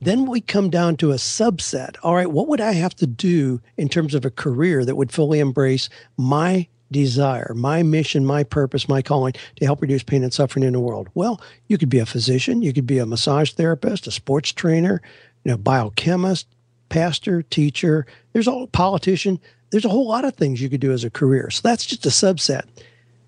Then 0.02 0.28
we 0.28 0.42
come 0.42 0.70
down 0.70 0.96
to 0.98 1.12
a 1.12 1.16
subset. 1.16 1.96
All 2.04 2.16
right, 2.16 2.32
what 2.32 2.48
would 2.48 2.62
I 2.62 2.74
have 2.74 2.96
to 2.98 3.08
do 3.08 3.62
in 3.78 3.90
terms 3.90 4.16
of 4.16 4.26
a 4.26 4.30
career 4.30 4.86
that 4.86 4.96
would 4.96 5.12
fully 5.12 5.40
embrace 5.40 5.90
my 6.18 6.68
desire, 6.92 7.54
my 7.56 7.84
mission, 7.84 8.26
my 8.26 8.44
purpose, 8.44 8.88
my 8.88 9.02
calling 9.02 9.34
to 9.58 9.66
help 9.66 9.82
reduce 9.82 10.04
pain 10.04 10.24
and 10.24 10.34
suffering 10.34 10.64
in 10.64 10.74
the 10.74 10.80
world? 10.80 11.10
Well, 11.14 11.42
you 11.68 11.78
could 11.78 11.90
be 11.90 12.00
a 12.00 12.06
physician, 12.06 12.62
you 12.62 12.74
could 12.74 12.88
be 12.88 13.00
a 13.00 13.06
massage 13.06 13.52
therapist, 13.52 14.08
a 14.08 14.12
sports 14.12 14.52
trainer, 14.52 15.02
you 15.44 15.52
know, 15.52 15.58
biochemist, 15.58 16.48
pastor, 16.90 17.42
teacher. 17.42 18.06
There's 18.34 18.48
a 18.48 18.68
politician. 18.72 19.40
There's 19.70 19.86
a 19.86 19.90
whole 19.90 20.08
lot 20.08 20.26
of 20.26 20.36
things 20.36 20.62
you 20.62 20.70
could 20.70 20.82
do 20.82 20.94
as 20.94 21.04
a 21.04 21.10
career. 21.10 21.50
So 21.50 21.62
that's 21.64 21.86
just 21.86 22.06
a 22.06 22.10
subset. 22.10 22.64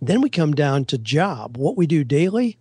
Then 0.01 0.21
we 0.21 0.29
come 0.29 0.53
down 0.53 0.85
to 0.85 0.97
job, 0.97 1.57
what 1.57 1.75
we 1.75 1.85
do 1.85 2.03
daily. 2.03 2.57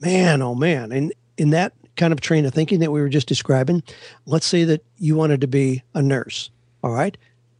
Man, 0.00 0.42
oh 0.42 0.54
man. 0.54 0.92
And 0.92 1.12
in 1.38 1.50
that 1.50 1.72
kind 1.96 2.12
of 2.12 2.20
train 2.20 2.44
of 2.44 2.52
thinking 2.52 2.80
that 2.80 2.92
we 2.92 3.00
were 3.00 3.08
just 3.08 3.28
describing, 3.28 3.82
let's 4.26 4.46
say 4.46 4.64
that 4.64 4.84
you 4.98 5.16
wanted 5.16 5.40
to 5.40 5.46
be 5.46 5.82
a 5.94 6.02
nurse. 6.02 6.50
All 6.82 6.90
right. 6.90 7.16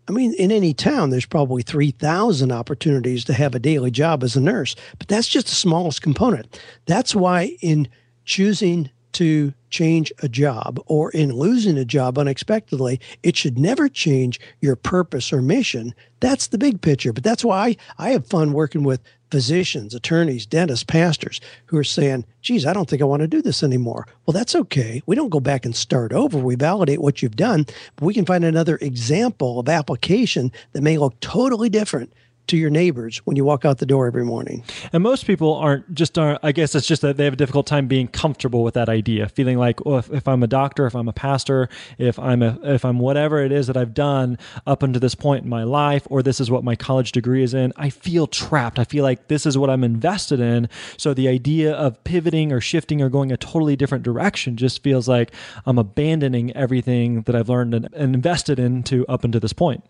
I 0.06 0.12
mean, 0.12 0.34
in 0.34 0.52
any 0.52 0.74
town, 0.74 1.10
there's 1.10 1.26
probably 1.26 1.62
3,000 1.62 2.52
opportunities 2.52 3.24
to 3.24 3.32
have 3.32 3.54
a 3.54 3.58
daily 3.58 3.90
job 3.90 4.22
as 4.22 4.36
a 4.36 4.40
nurse, 4.40 4.76
but 4.98 5.08
that's 5.08 5.28
just 5.28 5.46
the 5.46 5.54
smallest 5.54 6.02
component. 6.02 6.60
That's 6.86 7.14
why, 7.14 7.56
in 7.62 7.88
choosing 8.24 8.90
to 9.12 9.54
change 9.70 10.12
a 10.22 10.28
job 10.28 10.78
or 10.86 11.10
in 11.12 11.32
losing 11.32 11.78
a 11.78 11.84
job 11.84 12.18
unexpectedly, 12.18 13.00
it 13.22 13.36
should 13.36 13.58
never 13.58 13.88
change 13.88 14.40
your 14.60 14.76
purpose 14.76 15.32
or 15.32 15.40
mission. 15.40 15.94
That's 16.20 16.48
the 16.48 16.58
big 16.58 16.82
picture. 16.82 17.12
But 17.12 17.24
that's 17.24 17.44
why 17.44 17.68
I, 17.68 17.76
I 17.98 18.10
have 18.10 18.26
fun 18.26 18.52
working 18.52 18.82
with 18.82 19.00
physicians, 19.34 19.96
attorneys, 19.96 20.46
dentists, 20.46 20.84
pastors 20.84 21.40
who 21.66 21.76
are 21.76 21.82
saying, 21.82 22.24
geez, 22.40 22.64
I 22.64 22.72
don't 22.72 22.88
think 22.88 23.02
I 23.02 23.04
want 23.04 23.22
to 23.22 23.26
do 23.26 23.42
this 23.42 23.64
anymore. 23.64 24.06
Well, 24.24 24.32
that's 24.32 24.54
okay. 24.54 25.02
We 25.06 25.16
don't 25.16 25.28
go 25.28 25.40
back 25.40 25.64
and 25.64 25.74
start 25.74 26.12
over. 26.12 26.38
We 26.38 26.54
validate 26.54 27.00
what 27.00 27.20
you've 27.20 27.34
done, 27.34 27.66
but 27.96 28.04
we 28.04 28.14
can 28.14 28.26
find 28.26 28.44
another 28.44 28.78
example 28.80 29.58
of 29.58 29.68
application 29.68 30.52
that 30.70 30.82
may 30.82 30.98
look 30.98 31.18
totally 31.18 31.68
different 31.68 32.12
to 32.46 32.56
your 32.56 32.70
neighbors 32.70 33.18
when 33.24 33.36
you 33.36 33.44
walk 33.44 33.64
out 33.64 33.78
the 33.78 33.86
door 33.86 34.06
every 34.06 34.24
morning. 34.24 34.64
And 34.92 35.02
most 35.02 35.26
people 35.26 35.54
aren't 35.54 35.94
just 35.94 36.18
aren't, 36.18 36.40
I 36.42 36.52
guess 36.52 36.74
it's 36.74 36.86
just 36.86 37.02
that 37.02 37.16
they 37.16 37.24
have 37.24 37.32
a 37.32 37.36
difficult 37.36 37.66
time 37.66 37.86
being 37.86 38.08
comfortable 38.08 38.62
with 38.62 38.74
that 38.74 38.88
idea, 38.88 39.28
feeling 39.28 39.58
like, 39.58 39.80
oh, 39.86 39.98
if, 39.98 40.10
if, 40.12 40.28
I'm 40.28 40.42
a 40.42 40.46
doctor, 40.46 40.86
if 40.86 40.94
I'm 40.94 41.08
a 41.08 41.12
pastor, 41.12 41.68
if 41.98 42.18
I'm 42.18 42.42
a 42.42 42.58
if 42.62 42.84
I'm 42.84 42.98
whatever 42.98 43.42
it 43.42 43.52
is 43.52 43.66
that 43.66 43.76
I've 43.76 43.94
done 43.94 44.38
up 44.66 44.82
until 44.82 45.00
this 45.00 45.14
point 45.14 45.44
in 45.44 45.50
my 45.50 45.64
life, 45.64 46.06
or 46.10 46.22
this 46.22 46.40
is 46.40 46.50
what 46.50 46.64
my 46.64 46.76
college 46.76 47.12
degree 47.12 47.42
is 47.42 47.54
in, 47.54 47.72
I 47.76 47.90
feel 47.90 48.26
trapped. 48.26 48.78
I 48.78 48.84
feel 48.84 49.04
like 49.04 49.28
this 49.28 49.46
is 49.46 49.56
what 49.56 49.70
I'm 49.70 49.84
invested 49.84 50.40
in. 50.40 50.68
So 50.96 51.14
the 51.14 51.28
idea 51.28 51.72
of 51.72 52.02
pivoting 52.04 52.52
or 52.52 52.60
shifting 52.60 53.00
or 53.00 53.08
going 53.08 53.32
a 53.32 53.36
totally 53.36 53.76
different 53.76 54.04
direction 54.04 54.56
just 54.56 54.82
feels 54.82 55.08
like 55.08 55.32
I'm 55.66 55.78
abandoning 55.78 56.54
everything 56.56 57.22
that 57.22 57.34
I've 57.34 57.48
learned 57.48 57.74
and, 57.74 57.88
and 57.94 58.14
invested 58.14 58.58
into 58.58 59.06
up 59.06 59.24
until 59.24 59.40
this 59.40 59.52
point. 59.52 59.84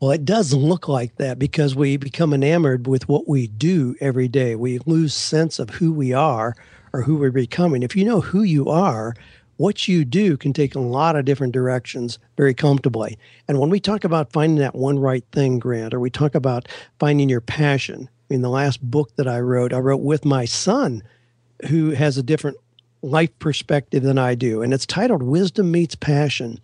Well, 0.00 0.12
it 0.12 0.24
does 0.24 0.54
look 0.54 0.88
like 0.88 1.16
that 1.16 1.38
because 1.38 1.76
we 1.76 1.98
become 1.98 2.32
enamored 2.32 2.86
with 2.86 3.06
what 3.06 3.28
we 3.28 3.46
do 3.48 3.96
every 4.00 4.28
day. 4.28 4.54
We 4.54 4.78
lose 4.86 5.12
sense 5.12 5.58
of 5.58 5.68
who 5.68 5.92
we 5.92 6.14
are 6.14 6.56
or 6.94 7.02
who 7.02 7.16
we're 7.16 7.30
becoming. 7.30 7.82
If 7.82 7.94
you 7.94 8.06
know 8.06 8.22
who 8.22 8.42
you 8.42 8.70
are, 8.70 9.14
what 9.58 9.88
you 9.88 10.06
do 10.06 10.38
can 10.38 10.54
take 10.54 10.74
a 10.74 10.80
lot 10.80 11.16
of 11.16 11.26
different 11.26 11.52
directions 11.52 12.18
very 12.38 12.54
comfortably. 12.54 13.18
And 13.46 13.60
when 13.60 13.68
we 13.68 13.78
talk 13.78 14.04
about 14.04 14.32
finding 14.32 14.58
that 14.60 14.74
one 14.74 14.98
right 14.98 15.24
thing, 15.32 15.58
Grant, 15.58 15.92
or 15.92 16.00
we 16.00 16.08
talk 16.08 16.34
about 16.34 16.66
finding 16.98 17.28
your 17.28 17.42
passion, 17.42 18.08
in 18.30 18.40
the 18.40 18.48
last 18.48 18.80
book 18.80 19.14
that 19.16 19.28
I 19.28 19.40
wrote, 19.40 19.74
I 19.74 19.78
wrote 19.78 20.00
with 20.00 20.24
my 20.24 20.46
son 20.46 21.02
who 21.68 21.90
has 21.90 22.16
a 22.16 22.22
different 22.22 22.56
life 23.02 23.36
perspective 23.38 24.02
than 24.02 24.16
I 24.16 24.34
do. 24.34 24.62
And 24.62 24.72
it's 24.72 24.86
titled 24.86 25.22
Wisdom 25.22 25.70
Meets 25.70 25.96
Passion. 25.96 26.58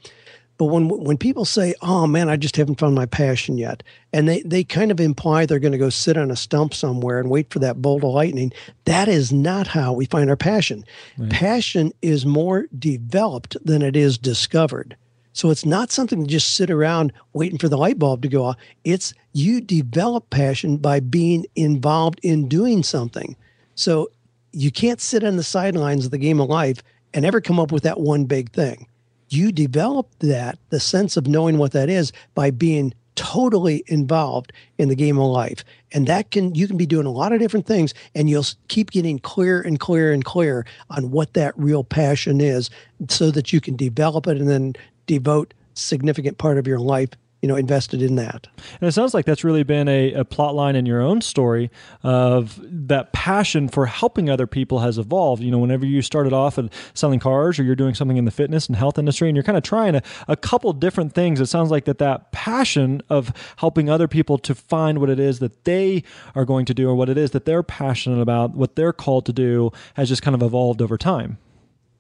But 0.59 0.67
when 0.67 0.89
when 0.89 1.19
people 1.19 1.45
say, 1.45 1.75
"Oh 1.83 2.07
man, 2.07 2.29
I 2.29 2.37
just 2.37 2.57
haven't 2.57 2.81
found 2.81 2.95
my 2.95 3.07
passion 3.07 3.59
yet," 3.59 3.83
and 4.13 4.29
they 4.29 4.41
they 4.41 4.65
kind 4.65 4.91
of 4.91 5.01
imply 5.01 5.45
they're 5.45 5.59
going 5.59 5.73
to 5.73 5.79
go 5.79 5.91
sit 5.91 6.17
on 6.17 6.31
a 6.31 6.37
stump 6.37 6.73
somewhere 6.73 7.19
and 7.19 7.29
wait 7.29 7.51
for 7.51 7.59
that 7.59 7.83
bolt 7.83 8.05
of 8.05 8.11
lightning, 8.11 8.53
that 8.87 9.09
is 9.09 9.33
not 9.33 9.67
how 9.67 9.93
we 9.93 10.07
find 10.07 10.31
our 10.31 10.37
passion. 10.37 10.85
Right. 11.19 11.31
Passion 11.31 11.93
is 12.01 12.25
more 12.25 12.67
developed 12.79 13.57
than 13.65 13.83
it 13.83 13.97
is 13.97 14.17
discovered. 14.17 14.97
So 15.35 15.51
it's 15.51 15.67
not 15.67 15.93
something 15.93 16.25
to 16.25 16.31
just 16.31 16.55
sit 16.55 16.71
around 16.71 17.13
waiting 17.35 17.59
for 17.59 17.69
the 17.69 17.77
light 17.77 17.99
bulb 17.99 18.23
to 18.23 18.29
go 18.29 18.45
off. 18.45 18.57
It's 18.85 19.13
you 19.35 19.61
develop 19.61 20.31
passion 20.31 20.79
by 20.79 21.01
being 21.01 21.45
involved 21.55 22.19
in 22.23 22.49
doing 22.49 22.83
something. 22.83 23.37
So 23.75 24.11
you 24.53 24.71
can't 24.71 25.03
sit 25.03 25.23
on 25.23 25.37
the 25.37 25.43
sidelines 25.43 26.07
of 26.07 26.11
the 26.11 26.17
game 26.17 26.41
of 26.41 26.49
life 26.49 26.83
and 27.13 27.27
ever 27.27 27.43
come 27.43 27.61
up 27.61 27.71
with 27.71 27.83
that 27.83 28.01
one 28.01 28.25
big 28.25 28.51
thing 28.53 28.87
you 29.29 29.53
develop 29.53 30.09
that, 30.21 30.59
the 30.71 30.81
sense 30.81 31.17
of 31.17 31.27
knowing 31.27 31.59
what 31.59 31.73
that 31.73 31.89
is, 31.89 32.13
by 32.35 32.51
being 32.51 32.95
totally 33.17 33.83
involved 33.87 34.53
in 34.79 34.89
the 34.89 34.95
game 34.95 35.19
of 35.19 35.27
life. 35.31 35.65
And 35.93 36.07
that 36.07 36.31
can, 36.31 36.55
you 36.55 36.69
can 36.69 36.77
be 36.77 36.87
doing 36.87 37.07
a 37.07 37.11
lot 37.11 37.33
of 37.33 37.41
different 37.41 37.67
things 37.67 37.95
and 38.15 38.29
you'll 38.29 38.45
keep 38.69 38.91
getting 38.91 39.19
clearer 39.19 39.63
and 39.63 39.81
clearer 39.81 40.13
and 40.13 40.25
clearer 40.25 40.67
on 40.91 41.11
what 41.11 41.33
that 41.33 41.59
real 41.59 41.83
passion 41.83 42.41
is 42.41 42.71
so 43.09 43.31
that 43.31 43.53
you 43.53 43.61
can 43.61 43.75
develop 43.75 44.27
it 44.27 44.37
and 44.37 44.49
then 44.49 44.75
devote 45.07 45.55
significant 45.75 46.39
part 46.39 46.59
of 46.59 46.67
your 46.67 46.79
life 46.79 47.11
you 47.47 47.53
know 47.53 47.57
invested 47.57 48.03
in 48.03 48.17
that. 48.17 48.49
And 48.81 48.89
it 48.89 48.93
sounds 48.93 49.15
like 49.15 49.25
that's 49.25 49.45
really 49.45 49.63
been 49.63 49.87
a, 49.87 50.13
a 50.15 50.25
plot 50.25 50.57
line 50.57 50.75
in 50.75 50.85
your 50.85 51.01
own 51.01 51.21
story 51.21 51.71
of 52.03 52.59
that 52.61 53.13
passion 53.13 53.69
for 53.69 53.87
helping 53.87 54.29
other 54.29 54.49
people 54.49 54.81
has 54.81 54.99
evolved. 54.99 55.45
You 55.45 55.53
know 55.53 55.59
whenever 55.59 55.87
you 55.87 56.03
started 56.03 56.33
off 56.33 56.59
at 56.59 56.73
selling 56.93 57.21
cars 57.21 57.61
or 57.61 57.63
you're 57.63 57.77
doing 57.77 57.95
something 57.95 58.17
in 58.17 58.25
the 58.25 58.33
fitness 58.33 58.67
and 58.67 58.75
health 58.75 58.99
industry 58.99 59.29
and 59.29 59.37
you're 59.37 59.45
kind 59.45 59.57
of 59.57 59.63
trying 59.63 59.95
a, 59.95 60.03
a 60.27 60.35
couple 60.35 60.73
different 60.73 61.15
things 61.15 61.41
it 61.41 61.47
sounds 61.47 61.71
like 61.71 61.85
that 61.85 61.99
that 61.99 62.33
passion 62.33 63.01
of 63.09 63.33
helping 63.59 63.89
other 63.89 64.09
people 64.09 64.39
to 64.39 64.53
find 64.53 64.99
what 64.99 65.09
it 65.09 65.21
is 65.21 65.39
that 65.39 65.63
they 65.63 66.03
are 66.35 66.45
going 66.45 66.67
to 66.67 66.75
do 66.75 66.89
or 66.89 66.97
what 66.97 67.09
it 67.09 67.17
is 67.17 67.31
that 67.31 67.45
they're 67.45 67.63
passionate 67.63 68.21
about 68.21 68.57
what 68.57 68.75
they're 68.75 68.93
called 68.93 69.25
to 69.25 69.33
do 69.33 69.71
has 69.95 70.09
just 70.09 70.23
kind 70.23 70.35
of 70.35 70.43
evolved 70.43 70.83
over 70.83 70.99
time. 70.99 71.39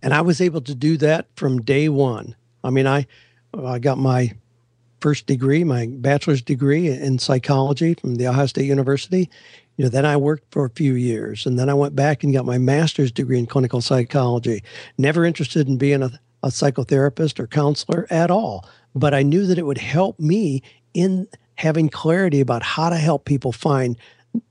And 0.02 0.12
i 0.12 0.22
was 0.22 0.40
able 0.40 0.62
to 0.62 0.74
do 0.74 0.96
that 0.96 1.28
from 1.36 1.62
day 1.62 1.88
one. 1.88 2.34
I 2.64 2.70
mean 2.70 2.88
i 2.88 3.06
i 3.56 3.78
got 3.78 3.96
my 3.96 4.32
first 5.06 5.26
degree, 5.26 5.62
my 5.62 5.86
bachelor's 5.88 6.42
degree 6.42 6.88
in 6.88 7.16
psychology 7.16 7.94
from 7.94 8.16
the 8.16 8.26
Ohio 8.26 8.46
State 8.46 8.64
University. 8.64 9.30
You 9.76 9.84
know, 9.84 9.88
then 9.88 10.04
I 10.04 10.16
worked 10.16 10.50
for 10.50 10.64
a 10.64 10.70
few 10.70 10.94
years, 10.94 11.46
and 11.46 11.56
then 11.56 11.70
I 11.70 11.74
went 11.74 11.94
back 11.94 12.24
and 12.24 12.32
got 12.32 12.44
my 12.44 12.58
master's 12.58 13.12
degree 13.12 13.38
in 13.38 13.46
clinical 13.46 13.80
psychology. 13.80 14.64
Never 14.98 15.24
interested 15.24 15.68
in 15.68 15.78
being 15.78 16.02
a, 16.02 16.10
a 16.42 16.48
psychotherapist 16.48 17.38
or 17.38 17.46
counselor 17.46 18.08
at 18.10 18.32
all, 18.32 18.68
but 18.96 19.14
I 19.14 19.22
knew 19.22 19.46
that 19.46 19.58
it 19.58 19.62
would 19.62 19.78
help 19.78 20.18
me 20.18 20.60
in 20.92 21.28
having 21.54 21.88
clarity 21.88 22.40
about 22.40 22.64
how 22.64 22.88
to 22.88 22.96
help 22.96 23.26
people 23.26 23.52
find 23.52 23.96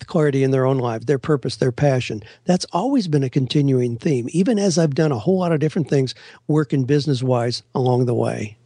clarity 0.06 0.42
in 0.42 0.52
their 0.52 0.66
own 0.66 0.78
life, 0.78 1.06
their 1.06 1.20
purpose, 1.20 1.58
their 1.58 1.74
passion. 1.74 2.24
That's 2.46 2.66
always 2.72 3.10
been 3.10 3.26
a 3.26 3.30
continuing 3.30 3.98
theme, 3.98 4.30
even 4.30 4.58
as 4.58 4.78
I've 4.78 4.96
done 4.96 5.12
a 5.12 5.20
whole 5.20 5.40
lot 5.40 5.52
of 5.52 5.60
different 5.60 5.90
things, 5.90 6.16
working 6.48 6.86
business 6.86 7.22
wise 7.22 7.62
along 7.74 8.06
the 8.06 8.16
way. 8.16 8.58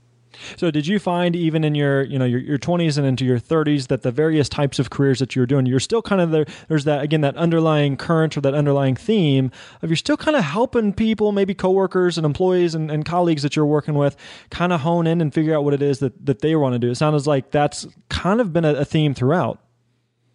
So, 0.57 0.71
did 0.71 0.87
you 0.87 0.99
find 0.99 1.35
even 1.35 1.63
in 1.63 1.75
your 1.75 2.03
you 2.03 2.17
know 2.19 2.25
your, 2.25 2.39
your 2.39 2.57
20s 2.57 2.97
and 2.97 3.05
into 3.05 3.25
your 3.25 3.39
30s 3.39 3.87
that 3.87 4.01
the 4.01 4.11
various 4.11 4.49
types 4.49 4.79
of 4.79 4.89
careers 4.89 5.19
that 5.19 5.35
you're 5.35 5.45
doing, 5.45 5.65
you're 5.65 5.79
still 5.79 6.01
kind 6.01 6.21
of 6.21 6.31
there? 6.31 6.45
There's 6.67 6.85
that 6.85 7.03
again 7.03 7.21
that 7.21 7.35
underlying 7.35 7.97
current 7.97 8.37
or 8.37 8.41
that 8.41 8.53
underlying 8.53 8.95
theme 8.95 9.51
of 9.81 9.89
you're 9.89 9.97
still 9.97 10.17
kind 10.17 10.37
of 10.37 10.43
helping 10.43 10.93
people, 10.93 11.31
maybe 11.31 11.53
coworkers 11.53 12.17
and 12.17 12.25
employees 12.25 12.75
and, 12.75 12.89
and 12.91 13.05
colleagues 13.05 13.43
that 13.43 13.55
you're 13.55 13.65
working 13.65 13.95
with, 13.95 14.15
kind 14.49 14.73
of 14.73 14.81
hone 14.81 15.07
in 15.07 15.21
and 15.21 15.33
figure 15.33 15.55
out 15.55 15.63
what 15.63 15.73
it 15.73 15.81
is 15.81 15.99
that 15.99 16.25
that 16.25 16.39
they 16.39 16.55
want 16.55 16.73
to 16.73 16.79
do. 16.79 16.91
It 16.91 16.95
sounds 16.95 17.27
like 17.27 17.51
that's 17.51 17.87
kind 18.09 18.41
of 18.41 18.53
been 18.53 18.65
a, 18.65 18.73
a 18.75 18.85
theme 18.85 19.13
throughout. 19.13 19.59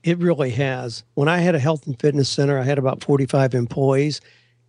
It 0.03 0.19
really 0.19 0.51
has. 0.51 1.03
When 1.15 1.29
I 1.29 1.39
had 1.39 1.55
a 1.55 1.59
health 1.59 1.87
and 1.87 1.99
fitness 1.99 2.29
center, 2.29 2.59
I 2.59 2.65
had 2.65 2.79
about 2.79 3.03
45 3.03 3.55
employees. 3.55 4.21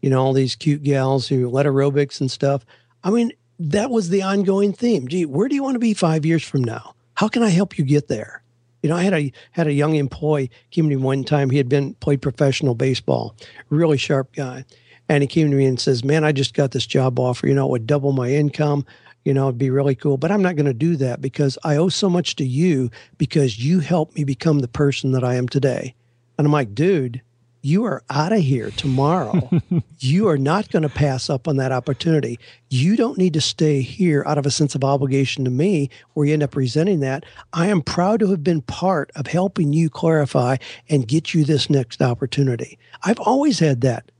You 0.02 0.10
know, 0.10 0.24
all 0.24 0.34
these 0.34 0.56
cute 0.56 0.84
gals 0.84 1.28
who 1.28 1.50
led 1.50 1.66
aerobics 1.66 2.22
and 2.22 2.30
stuff. 2.30 2.66
I 3.04 3.10
mean, 3.10 3.32
that 3.60 3.90
was 3.90 4.10
the 4.10 4.22
ongoing 4.22 4.74
theme. 4.74 5.08
Gee, 5.08 5.26
where 5.26 5.48
do 5.48 5.56
you 5.56 5.64
want 5.64 5.76
to 5.76 5.80
be 5.80 5.94
five 5.94 6.26
years 6.26 6.44
from 6.44 6.64
now? 6.64 6.96
How 7.16 7.28
can 7.28 7.44
I 7.44 7.50
help 7.50 7.78
you 7.78 7.86
get 7.86 8.08
there? 8.08 8.44
You 8.84 8.90
know, 8.90 8.98
I 8.98 9.04
had 9.04 9.14
a 9.14 9.32
had 9.52 9.68
a 9.68 9.74
young 9.74 9.96
employee 9.96 10.52
came 10.70 10.90
to 10.90 10.96
me 10.96 11.02
one 11.02 11.24
time. 11.24 11.50
He 11.50 11.58
had 11.58 11.70
been 11.70 11.96
played 11.96 12.22
professional 12.22 12.76
baseball, 12.76 13.36
really 13.70 13.98
sharp 13.98 14.34
guy, 14.34 14.66
and 15.10 15.24
he 15.24 15.28
came 15.28 15.50
to 15.50 15.58
me 15.58 15.66
and 15.66 15.80
says, 15.80 16.04
"Man, 16.04 16.24
I 16.24 16.32
just 16.32 16.54
got 16.54 16.72
this 16.72 16.86
job 16.86 17.20
offer. 17.20 17.48
You 17.48 17.56
know, 17.56 17.66
it 17.66 17.72
would 17.72 17.88
double 17.88 18.12
my 18.12 18.30
income. 18.30 18.86
You 19.24 19.34
know, 19.34 19.48
it'd 19.48 19.58
be 19.58 19.72
really 19.72 19.96
cool. 19.96 20.18
But 20.18 20.32
I'm 20.32 20.44
not 20.44 20.56
going 20.56 20.68
to 20.68 20.74
do 20.74 20.98
that 20.98 21.20
because 21.20 21.58
I 21.64 21.78
owe 21.78 21.90
so 21.90 22.12
much 22.12 22.36
to 22.36 22.46
you 22.46 22.92
because 23.18 23.58
you 23.58 23.80
helped 23.80 24.16
me 24.16 24.24
become 24.24 24.60
the 24.60 24.68
person 24.68 25.14
that 25.14 25.24
I 25.24 25.36
am 25.36 25.48
today." 25.48 25.96
And 26.38 26.46
I'm 26.46 26.54
like, 26.54 26.76
"Dude, 26.76 27.22
you 27.66 27.84
are 27.84 28.04
out 28.12 28.32
of 28.32 28.42
here 28.42 28.70
tomorrow. 28.70 29.50
you 30.00 30.28
are 30.28 30.38
not 30.38 30.70
going 30.70 30.84
to 30.84 30.90
pass 30.90 31.32
up 31.32 31.48
on 31.48 31.58
that 31.58 31.72
opportunity. 31.72 32.38
You 32.70 32.96
don't 32.96 33.18
need 33.18 33.34
to 33.34 33.42
stay 33.42 33.82
here 33.82 34.24
out 34.28 34.38
of 34.38 34.46
a 34.46 34.52
sense 34.52 34.76
of 34.76 34.84
obligation 34.84 35.44
to 35.46 35.50
me 35.50 35.90
where 36.14 36.28
you 36.28 36.34
end 36.34 36.44
up 36.44 36.56
resenting 36.56 37.00
that. 37.00 37.26
I 37.54 37.66
am 37.66 37.82
proud 37.82 38.20
to 38.20 38.30
have 38.30 38.44
been 38.44 38.62
part 38.62 39.10
of 39.16 39.26
helping 39.26 39.74
you 39.74 39.90
clarify 39.90 40.58
and 40.90 41.08
get 41.08 41.34
you 41.34 41.44
this 41.44 41.68
next 41.68 42.04
opportunity. 42.04 42.78
I've 43.02 43.20
always 43.20 43.58
had 43.58 43.82
that 43.82 44.12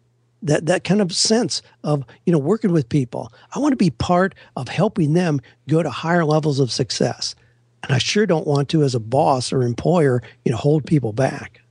that 0.42 0.66
that 0.66 0.84
kind 0.84 1.02
of 1.02 1.14
sense 1.14 1.62
of 1.84 2.04
you 2.26 2.34
know 2.34 2.40
working 2.40 2.72
with 2.72 2.90
people. 2.90 3.32
I 3.54 3.60
want 3.60 3.74
to 3.74 3.78
be 3.78 3.92
part 3.92 4.34
of 4.56 4.70
helping 4.70 5.14
them 5.14 5.40
go 5.68 5.84
to 5.84 5.90
higher 5.92 6.26
levels 6.26 6.60
of 6.60 6.72
success. 6.72 7.36
And 7.84 7.94
I 7.94 8.00
sure 8.00 8.26
don't 8.26 8.48
want 8.48 8.70
to 8.70 8.82
as 8.82 8.96
a 8.96 9.00
boss 9.00 9.54
or 9.54 9.62
employer, 9.62 10.24
you 10.44 10.52
know, 10.52 10.58
hold 10.58 10.88
people 10.88 11.14
back. 11.14 11.62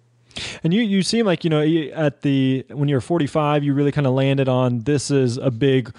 And 0.62 0.72
you 0.74 0.82
you 0.82 1.02
seem 1.02 1.26
like 1.26 1.44
you 1.44 1.50
know 1.50 1.62
at 1.94 2.22
the 2.22 2.64
when 2.70 2.88
you're 2.88 3.00
45, 3.00 3.64
you 3.64 3.74
really 3.74 3.92
kind 3.92 4.06
of 4.06 4.14
landed 4.14 4.48
on 4.48 4.80
this 4.80 5.10
is 5.10 5.36
a 5.36 5.50
big 5.50 5.94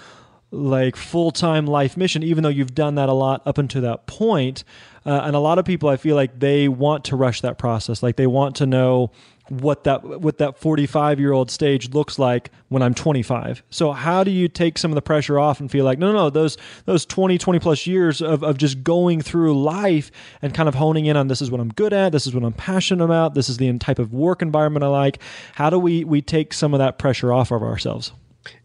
like 0.50 0.96
full 0.96 1.30
time 1.30 1.66
life 1.66 1.96
mission. 1.96 2.22
Even 2.22 2.42
though 2.42 2.50
you've 2.50 2.74
done 2.74 2.94
that 2.96 3.08
a 3.08 3.12
lot 3.12 3.42
up 3.46 3.58
until 3.58 3.82
that 3.82 4.06
point, 4.06 4.64
uh, 5.04 5.20
and 5.24 5.36
a 5.36 5.40
lot 5.40 5.58
of 5.58 5.64
people, 5.64 5.88
I 5.88 5.96
feel 5.96 6.16
like 6.16 6.38
they 6.38 6.68
want 6.68 7.04
to 7.06 7.16
rush 7.16 7.40
that 7.42 7.58
process. 7.58 8.02
Like 8.02 8.16
they 8.16 8.26
want 8.26 8.56
to 8.56 8.66
know 8.66 9.10
what 9.48 9.84
that 9.84 10.04
what 10.04 10.38
that 10.38 10.58
45 10.58 11.20
year 11.20 11.32
old 11.32 11.50
stage 11.50 11.92
looks 11.94 12.18
like 12.18 12.50
when 12.68 12.82
I'm 12.82 12.94
25. 12.94 13.62
So 13.70 13.92
how 13.92 14.24
do 14.24 14.30
you 14.30 14.48
take 14.48 14.78
some 14.78 14.90
of 14.90 14.94
the 14.94 15.02
pressure 15.02 15.38
off 15.38 15.60
and 15.60 15.70
feel 15.70 15.84
like 15.84 15.98
no 15.98 16.12
no 16.12 16.18
no 16.18 16.30
those 16.30 16.56
those 16.84 17.06
20 17.06 17.38
20 17.38 17.58
plus 17.58 17.86
years 17.86 18.20
of 18.20 18.42
of 18.42 18.58
just 18.58 18.82
going 18.82 19.20
through 19.20 19.60
life 19.60 20.10
and 20.42 20.54
kind 20.54 20.68
of 20.68 20.74
honing 20.74 21.06
in 21.06 21.16
on 21.16 21.28
this 21.28 21.40
is 21.40 21.50
what 21.50 21.60
I'm 21.60 21.70
good 21.70 21.92
at, 21.92 22.12
this 22.12 22.26
is 22.26 22.34
what 22.34 22.44
I'm 22.44 22.52
passionate 22.52 23.04
about, 23.04 23.34
this 23.34 23.48
is 23.48 23.56
the 23.56 23.76
type 23.78 23.98
of 23.98 24.12
work 24.12 24.42
environment 24.42 24.84
I 24.84 24.88
like. 24.88 25.20
How 25.54 25.70
do 25.70 25.78
we 25.78 26.04
we 26.04 26.22
take 26.22 26.52
some 26.52 26.74
of 26.74 26.78
that 26.78 26.98
pressure 26.98 27.32
off 27.32 27.50
of 27.50 27.62
ourselves? 27.62 28.12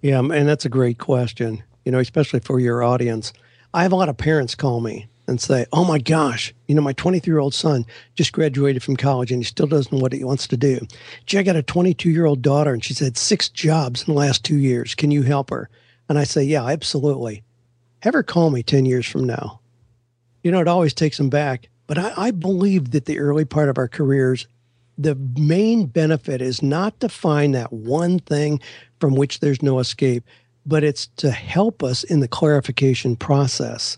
Yeah, 0.02 0.20
and 0.20 0.48
that's 0.48 0.66
a 0.66 0.70
great 0.70 0.98
question. 0.98 1.64
You 1.86 1.92
know, 1.92 2.00
especially 2.00 2.40
for 2.40 2.60
your 2.60 2.84
audience. 2.84 3.34
I 3.74 3.84
have 3.84 3.92
a 3.92 3.96
lot 3.96 4.10
of 4.10 4.18
parents 4.18 4.54
call 4.54 4.82
me 4.82 5.08
and 5.32 5.42
say, 5.42 5.66
oh 5.74 5.84
my 5.84 5.98
gosh, 5.98 6.54
you 6.68 6.76
know, 6.76 6.82
my 6.82 6.94
23 6.94 7.32
year 7.32 7.40
old 7.40 7.56
son 7.56 7.86
just 8.14 8.34
graduated 8.34 8.84
from 8.84 8.96
college 8.96 9.32
and 9.32 9.42
he 9.42 9.46
still 9.46 9.66
doesn't 9.66 9.92
know 9.92 10.00
what 10.00 10.14
he 10.14 10.24
wants 10.24 10.48
to 10.48 10.58
do. 10.58 10.86
Gee, 11.26 11.40
I 11.40 11.44
got 11.44 11.56
a 11.56 11.64
22 11.64 12.12
year 12.12 12.26
old 12.26 12.42
daughter 12.42 12.72
and 12.74 12.84
she's 12.84 13.00
had 13.00 13.18
six 13.18 13.50
jobs 13.50 14.08
in 14.08 14.14
the 14.14 14.20
last 14.20 14.46
two 14.46 14.58
years. 14.58 14.94
Can 14.94 15.10
you 15.10 15.24
help 15.24 15.50
her? 15.50 15.70
And 16.08 16.20
I 16.20 16.26
say, 16.26 16.44
yeah, 16.44 16.66
absolutely. 16.66 17.44
Have 18.02 18.14
her 18.14 18.24
call 18.24 18.52
me 18.52 18.62
10 18.62 18.86
years 18.86 19.08
from 19.08 19.24
now. 19.24 19.60
You 20.44 20.52
know, 20.52 20.60
it 20.60 20.68
always 20.68 20.94
takes 20.94 21.18
them 21.18 21.30
back. 21.30 21.70
But 21.88 21.98
I, 21.98 22.14
I 22.18 22.32
believe 22.32 22.92
that 22.92 23.06
the 23.06 23.20
early 23.20 23.46
part 23.46 23.70
of 23.70 23.78
our 23.78 23.88
careers, 23.88 24.48
the 24.98 25.16
main 25.16 25.88
benefit 25.88 26.42
is 26.42 26.62
not 26.62 27.00
to 27.00 27.10
find 27.10 27.56
that 27.56 27.74
one 27.74 28.20
thing 28.20 28.62
from 29.00 29.16
which 29.16 29.40
there's 29.40 29.64
no 29.64 29.80
escape, 29.80 30.24
but 30.66 30.84
it's 30.84 31.08
to 31.18 31.32
help 31.32 31.84
us 31.84 32.04
in 32.04 32.20
the 32.20 32.28
clarification 32.28 33.16
process. 33.16 33.98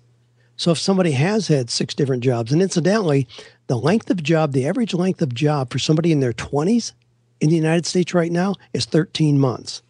So 0.55 0.71
if 0.71 0.77
somebody 0.77 1.11
has 1.11 1.47
had 1.47 1.69
six 1.69 1.93
different 1.93 2.23
jobs, 2.23 2.51
and 2.51 2.61
incidentally, 2.61 3.27
the 3.67 3.77
length 3.77 4.09
of 4.09 4.21
job, 4.21 4.51
the 4.51 4.67
average 4.67 4.93
length 4.93 5.21
of 5.21 5.33
job 5.33 5.71
for 5.71 5.79
somebody 5.79 6.11
in 6.11 6.19
their 6.19 6.33
20s 6.33 6.93
in 7.41 7.49
the 7.49 7.55
United 7.55 7.85
States 7.85 8.13
right 8.13 8.31
now 8.31 8.55
is 8.73 8.85
13 8.85 9.39
months. 9.39 9.81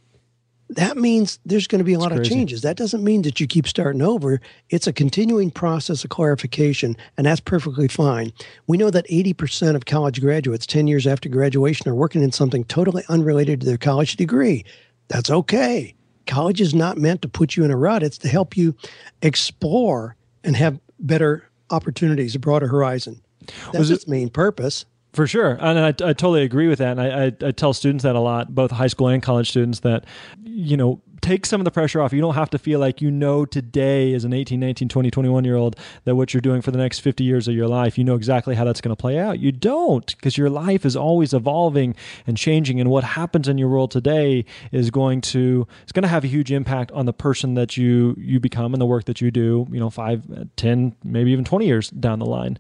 That 0.70 0.98
means 0.98 1.40
there's 1.46 1.68
going 1.68 1.80
to 1.80 1.86
be 1.86 1.94
a 1.94 2.00
lot 2.00 2.14
of 2.14 2.24
changes. 2.24 2.62
That 2.62 2.78
doesn't 2.78 3.04
mean 3.04 3.22
that 3.24 3.40
you 3.40 3.46
keep 3.46 3.68
starting 3.68 4.02
over. 4.02 4.42
It's 4.70 4.88
a 4.88 4.94
continuing 4.94 5.52
process 5.52 6.04
of 6.04 6.10
clarification, 6.10 6.98
and 7.16 7.28
that's 7.28 7.42
perfectly 7.42 7.88
fine. 7.88 8.34
We 8.66 8.78
know 8.78 8.90
that 8.90 9.08
80% 9.08 9.76
of 9.76 9.86
college 9.86 10.20
graduates 10.20 10.66
10 10.66 10.88
years 10.88 11.06
after 11.06 11.30
graduation 11.30 11.90
are 11.90 11.96
working 11.96 12.24
in 12.24 12.32
something 12.32 12.64
totally 12.64 13.04
unrelated 13.08 13.60
to 13.60 13.68
their 13.68 13.78
college 13.78 14.16
degree. 14.16 14.66
That's 15.10 15.30
okay. 15.30 15.94
College 16.26 16.62
is 16.62 16.74
not 16.74 16.98
meant 16.98 17.22
to 17.22 17.28
put 17.28 17.56
you 17.56 17.64
in 17.66 17.70
a 17.70 17.78
rut, 17.78 18.02
it's 18.02 18.18
to 18.20 18.30
help 18.30 18.58
you 18.58 18.76
explore 19.22 20.16
and 20.44 20.56
have 20.56 20.80
better 21.00 21.50
opportunities, 21.70 22.36
a 22.36 22.40
broader 22.40 22.68
horizon. 22.68 23.22
That's 23.66 23.78
Was 23.78 23.92
its 23.92 24.08
main 24.08 24.30
purpose. 24.30 24.86
For 25.14 25.28
sure. 25.28 25.58
And 25.60 25.80
I, 25.80 25.88
I 25.88 25.92
totally 25.92 26.44
agree 26.44 26.68
with 26.68 26.80
that. 26.80 26.98
And 26.98 27.02
I, 27.02 27.26
I, 27.26 27.50
I 27.50 27.52
tell 27.52 27.74
students 27.74 28.04
that 28.04 28.16
a 28.16 28.20
lot, 28.20 28.56
both 28.56 28.72
high 28.72 28.88
school 28.88 29.08
and 29.08 29.22
college 29.22 29.50
students, 29.50 29.82
that, 29.82 30.06
you 30.44 30.76
know, 30.76 31.02
take 31.24 31.46
some 31.46 31.62
of 31.62 31.66
the 31.66 31.72
pressure 31.72 32.02
off. 32.02 32.14
You 32.14 32.22
don't 32.22 32.36
have 32.36 32.50
to 32.52 32.60
feel 32.60 32.80
like 32.80 33.02
you 33.02 33.10
know 33.10 33.46
today 33.46 34.14
as 34.14 34.26
an 34.26 34.34
18, 34.34 34.60
19, 34.60 34.90
20, 34.90 35.10
21 35.10 35.46
year 35.46 35.56
old 35.56 35.76
that 36.04 36.16
what 36.16 36.34
you're 36.34 36.42
doing 36.42 36.62
for 36.62 36.72
the 36.72 36.78
next 36.78 37.00
50 37.00 37.24
years 37.24 37.48
of 37.48 37.56
your 37.56 37.68
life, 37.68 37.98
you 37.98 38.04
know 38.04 38.16
exactly 38.16 38.56
how 38.56 38.64
that's 38.66 38.82
going 38.82 38.96
to 38.96 39.00
play 39.00 39.18
out. 39.18 39.40
You 39.40 39.52
don't 39.52 40.06
because 40.06 40.38
your 40.38 40.50
life 40.50 40.86
is 40.86 40.96
always 40.96 41.34
evolving 41.34 41.96
and 42.28 42.38
changing 42.38 42.80
and 42.80 42.90
what 42.90 43.04
happens 43.04 43.48
in 43.48 43.58
your 43.58 43.70
world 43.70 43.90
today 43.90 44.46
is 44.72 44.92
going 44.92 45.22
to 45.22 45.66
it's 45.82 45.92
going 45.92 46.04
to 46.04 46.10
have 46.10 46.24
a 46.24 46.28
huge 46.28 46.52
impact 46.52 46.92
on 46.92 47.06
the 47.06 47.14
person 47.14 47.54
that 47.56 47.78
you 47.78 48.16
you 48.18 48.40
become 48.40 48.74
and 48.74 48.82
the 48.82 48.86
work 48.86 49.06
that 49.06 49.22
you 49.22 49.32
do, 49.32 49.66
you 49.72 49.80
know, 49.80 49.90
5, 49.90 50.50
10, 50.56 50.96
maybe 51.04 51.32
even 51.32 51.46
20 51.46 51.66
years 51.66 51.90
down 51.90 52.20
the 52.20 52.26
line. 52.26 52.60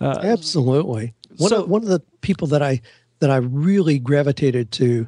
Uh, 0.00 0.18
Absolutely. 0.22 1.14
One, 1.36 1.50
so, 1.50 1.62
of, 1.62 1.70
one 1.70 1.82
of 1.82 1.88
the 1.88 2.00
people 2.20 2.48
that 2.48 2.62
I 2.62 2.80
that 3.20 3.30
I 3.30 3.36
really 3.36 3.98
gravitated 3.98 4.72
to 4.72 5.06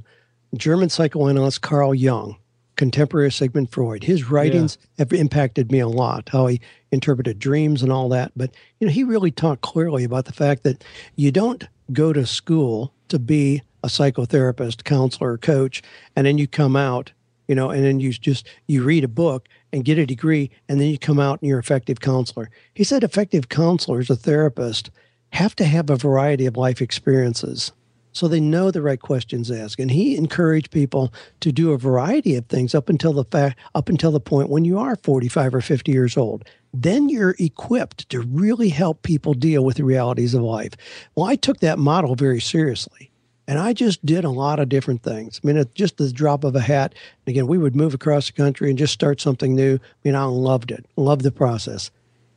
German 0.54 0.90
psychoanalyst 0.90 1.62
Carl 1.62 1.94
Jung 1.94 2.36
contemporary 2.76 3.30
Sigmund 3.30 3.70
Freud. 3.70 4.04
His 4.04 4.30
writings 4.30 4.78
yeah. 4.80 5.04
have 5.04 5.12
impacted 5.12 5.70
me 5.70 5.80
a 5.80 5.88
lot, 5.88 6.28
how 6.30 6.46
he 6.46 6.60
interpreted 6.90 7.38
dreams 7.38 7.82
and 7.82 7.92
all 7.92 8.08
that. 8.10 8.32
But 8.36 8.54
you 8.78 8.86
know, 8.86 8.92
he 8.92 9.04
really 9.04 9.30
talked 9.30 9.62
clearly 9.62 10.04
about 10.04 10.24
the 10.24 10.32
fact 10.32 10.62
that 10.64 10.84
you 11.16 11.30
don't 11.30 11.66
go 11.92 12.12
to 12.12 12.26
school 12.26 12.92
to 13.08 13.18
be 13.18 13.62
a 13.84 13.88
psychotherapist, 13.88 14.84
counselor, 14.84 15.36
coach, 15.38 15.82
and 16.16 16.26
then 16.26 16.38
you 16.38 16.46
come 16.46 16.76
out, 16.76 17.12
you 17.48 17.54
know, 17.54 17.70
and 17.70 17.84
then 17.84 18.00
you 18.00 18.12
just 18.12 18.46
you 18.66 18.82
read 18.82 19.04
a 19.04 19.08
book 19.08 19.48
and 19.72 19.84
get 19.84 19.98
a 19.98 20.06
degree, 20.06 20.50
and 20.68 20.80
then 20.80 20.88
you 20.88 20.98
come 20.98 21.18
out 21.18 21.40
and 21.40 21.48
you're 21.48 21.58
effective 21.58 22.00
counselor. 22.00 22.50
He 22.74 22.84
said 22.84 23.02
effective 23.02 23.48
counselors, 23.48 24.10
a 24.10 24.16
therapist, 24.16 24.90
have 25.32 25.56
to 25.56 25.64
have 25.64 25.88
a 25.90 25.96
variety 25.96 26.46
of 26.46 26.56
life 26.56 26.82
experiences 26.82 27.72
so 28.12 28.28
they 28.28 28.40
know 28.40 28.70
the 28.70 28.82
right 28.82 29.00
questions 29.00 29.48
to 29.48 29.60
ask. 29.60 29.78
And 29.78 29.90
he 29.90 30.16
encouraged 30.16 30.70
people 30.70 31.12
to 31.40 31.50
do 31.50 31.72
a 31.72 31.78
variety 31.78 32.36
of 32.36 32.46
things 32.46 32.74
up 32.74 32.88
until 32.88 33.12
the 33.12 33.24
fact 33.24 33.58
up 33.74 33.88
until 33.88 34.12
the 34.12 34.20
point 34.20 34.50
when 34.50 34.64
you 34.64 34.78
are 34.78 34.96
45 34.96 35.54
or 35.54 35.60
50 35.60 35.92
years 35.92 36.16
old. 36.16 36.44
Then 36.74 37.08
you're 37.08 37.36
equipped 37.38 38.08
to 38.10 38.20
really 38.20 38.70
help 38.70 39.02
people 39.02 39.34
deal 39.34 39.64
with 39.64 39.76
the 39.76 39.84
realities 39.84 40.34
of 40.34 40.42
life. 40.42 40.72
Well, 41.14 41.26
I 41.26 41.36
took 41.36 41.60
that 41.60 41.78
model 41.78 42.14
very 42.14 42.40
seriously. 42.40 43.10
And 43.48 43.58
I 43.58 43.72
just 43.72 44.06
did 44.06 44.24
a 44.24 44.30
lot 44.30 44.60
of 44.60 44.68
different 44.68 45.02
things. 45.02 45.40
I 45.42 45.46
mean, 45.46 45.56
it's 45.56 45.74
just 45.74 45.96
the 45.96 46.12
drop 46.12 46.44
of 46.44 46.54
a 46.54 46.60
hat. 46.60 46.94
And 47.26 47.34
again, 47.34 47.48
we 47.48 47.58
would 47.58 47.74
move 47.74 47.92
across 47.92 48.26
the 48.26 48.32
country 48.32 48.70
and 48.70 48.78
just 48.78 48.94
start 48.94 49.20
something 49.20 49.54
new. 49.54 49.74
I 49.74 49.78
mean, 50.04 50.14
I 50.14 50.24
loved 50.24 50.70
it, 50.70 50.86
loved 50.96 51.22
the 51.22 51.32
process. 51.32 51.90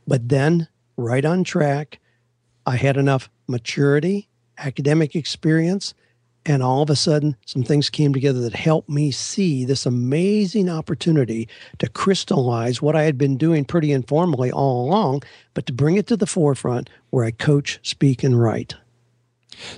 But 0.06 0.28
then, 0.28 0.68
right 0.96 1.24
on 1.24 1.44
track, 1.44 2.00
I 2.66 2.76
had 2.76 2.96
enough 2.96 3.30
maturity 3.46 4.28
academic 4.58 5.14
experience. 5.14 5.94
And 6.48 6.62
all 6.62 6.82
of 6.82 6.90
a 6.90 6.96
sudden, 6.96 7.36
some 7.44 7.64
things 7.64 7.90
came 7.90 8.12
together 8.12 8.40
that 8.42 8.54
helped 8.54 8.88
me 8.88 9.10
see 9.10 9.64
this 9.64 9.84
amazing 9.84 10.70
opportunity 10.70 11.48
to 11.78 11.88
crystallize 11.88 12.80
what 12.80 12.94
I 12.94 13.02
had 13.02 13.18
been 13.18 13.36
doing 13.36 13.64
pretty 13.64 13.90
informally 13.90 14.52
all 14.52 14.86
along, 14.86 15.24
but 15.54 15.66
to 15.66 15.72
bring 15.72 15.96
it 15.96 16.06
to 16.06 16.16
the 16.16 16.26
forefront 16.26 16.88
where 17.10 17.24
I 17.24 17.32
coach, 17.32 17.80
speak, 17.82 18.22
and 18.22 18.40
write. 18.40 18.76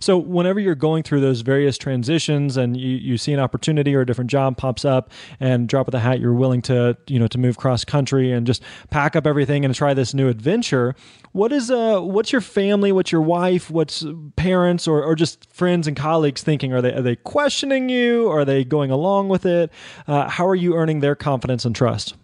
So 0.01 0.19
whenever 0.19 0.61
you're 0.61 0.75
going 0.75 1.03
through 1.03 1.21
those 1.21 1.41
various 1.41 1.79
transitions 1.79 2.57
and 2.57 2.77
you, 2.77 2.97
you 2.97 3.19
see 3.19 3.33
an 3.33 3.41
opportunity 3.41 3.95
or 3.95 4.01
a 4.01 4.07
different 4.07 4.31
job 4.31 4.57
pops 4.57 4.85
up 4.85 5.11
and 5.41 5.69
drop 5.69 5.89
of 5.89 5.93
the 5.93 6.01
hat, 6.01 6.21
you're 6.21 6.35
willing 6.35 6.63
to, 6.63 6.97
you 7.07 7.19
know, 7.19 7.27
to 7.29 7.39
move 7.39 7.57
cross 7.57 7.85
country 7.85 8.33
and 8.33 8.47
just 8.47 8.63
pack 8.91 9.17
up 9.17 9.27
everything 9.27 9.65
and 9.65 9.75
try 9.75 9.95
this 9.95 10.15
new 10.15 10.29
adventure. 10.29 10.95
What 11.33 11.53
is 11.53 11.71
uh 11.71 12.01
what's 12.01 12.33
your 12.33 12.41
family, 12.41 12.93
what's 12.93 13.13
your 13.13 13.23
wife, 13.23 13.71
what's 13.71 14.05
parents 14.37 14.89
or, 14.89 15.03
or 15.03 15.15
just 15.15 15.51
friends 15.53 15.87
and 15.87 15.97
colleagues 15.97 16.43
thinking? 16.43 16.73
Are 16.73 16.83
they 16.83 16.93
are 16.95 17.03
they 17.03 17.17
questioning 17.17 17.89
you? 17.89 18.29
Are 18.29 18.45
they 18.45 18.65
going 18.65 18.91
along 18.91 19.29
with 19.29 19.47
it? 19.47 19.71
Uh, 20.07 20.29
how 20.29 20.47
are 20.47 20.55
you 20.55 20.75
earning 20.75 21.01
their 21.01 21.15
confidence 21.15 21.65
and 21.65 21.75
trust? 21.75 22.15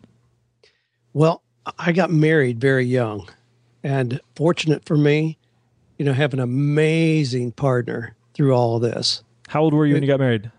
Well, 1.12 1.42
I 1.78 1.92
got 1.92 2.10
married 2.10 2.60
very 2.60 2.84
young. 2.84 3.28
And 3.82 4.20
fortunate 4.34 4.84
for 4.86 4.96
me, 4.96 5.38
you 5.98 6.04
know, 6.04 6.12
have 6.12 6.32
an 6.32 6.40
amazing 6.40 7.52
partner 7.52 8.16
through 8.34 8.52
all 8.52 8.76
of 8.76 8.82
this. 8.82 9.22
How 9.48 9.62
old 9.62 9.74
were 9.74 9.86
you 9.86 9.94
when 9.94 10.02
you 10.02 10.08
got 10.08 10.20
married? 10.20 10.50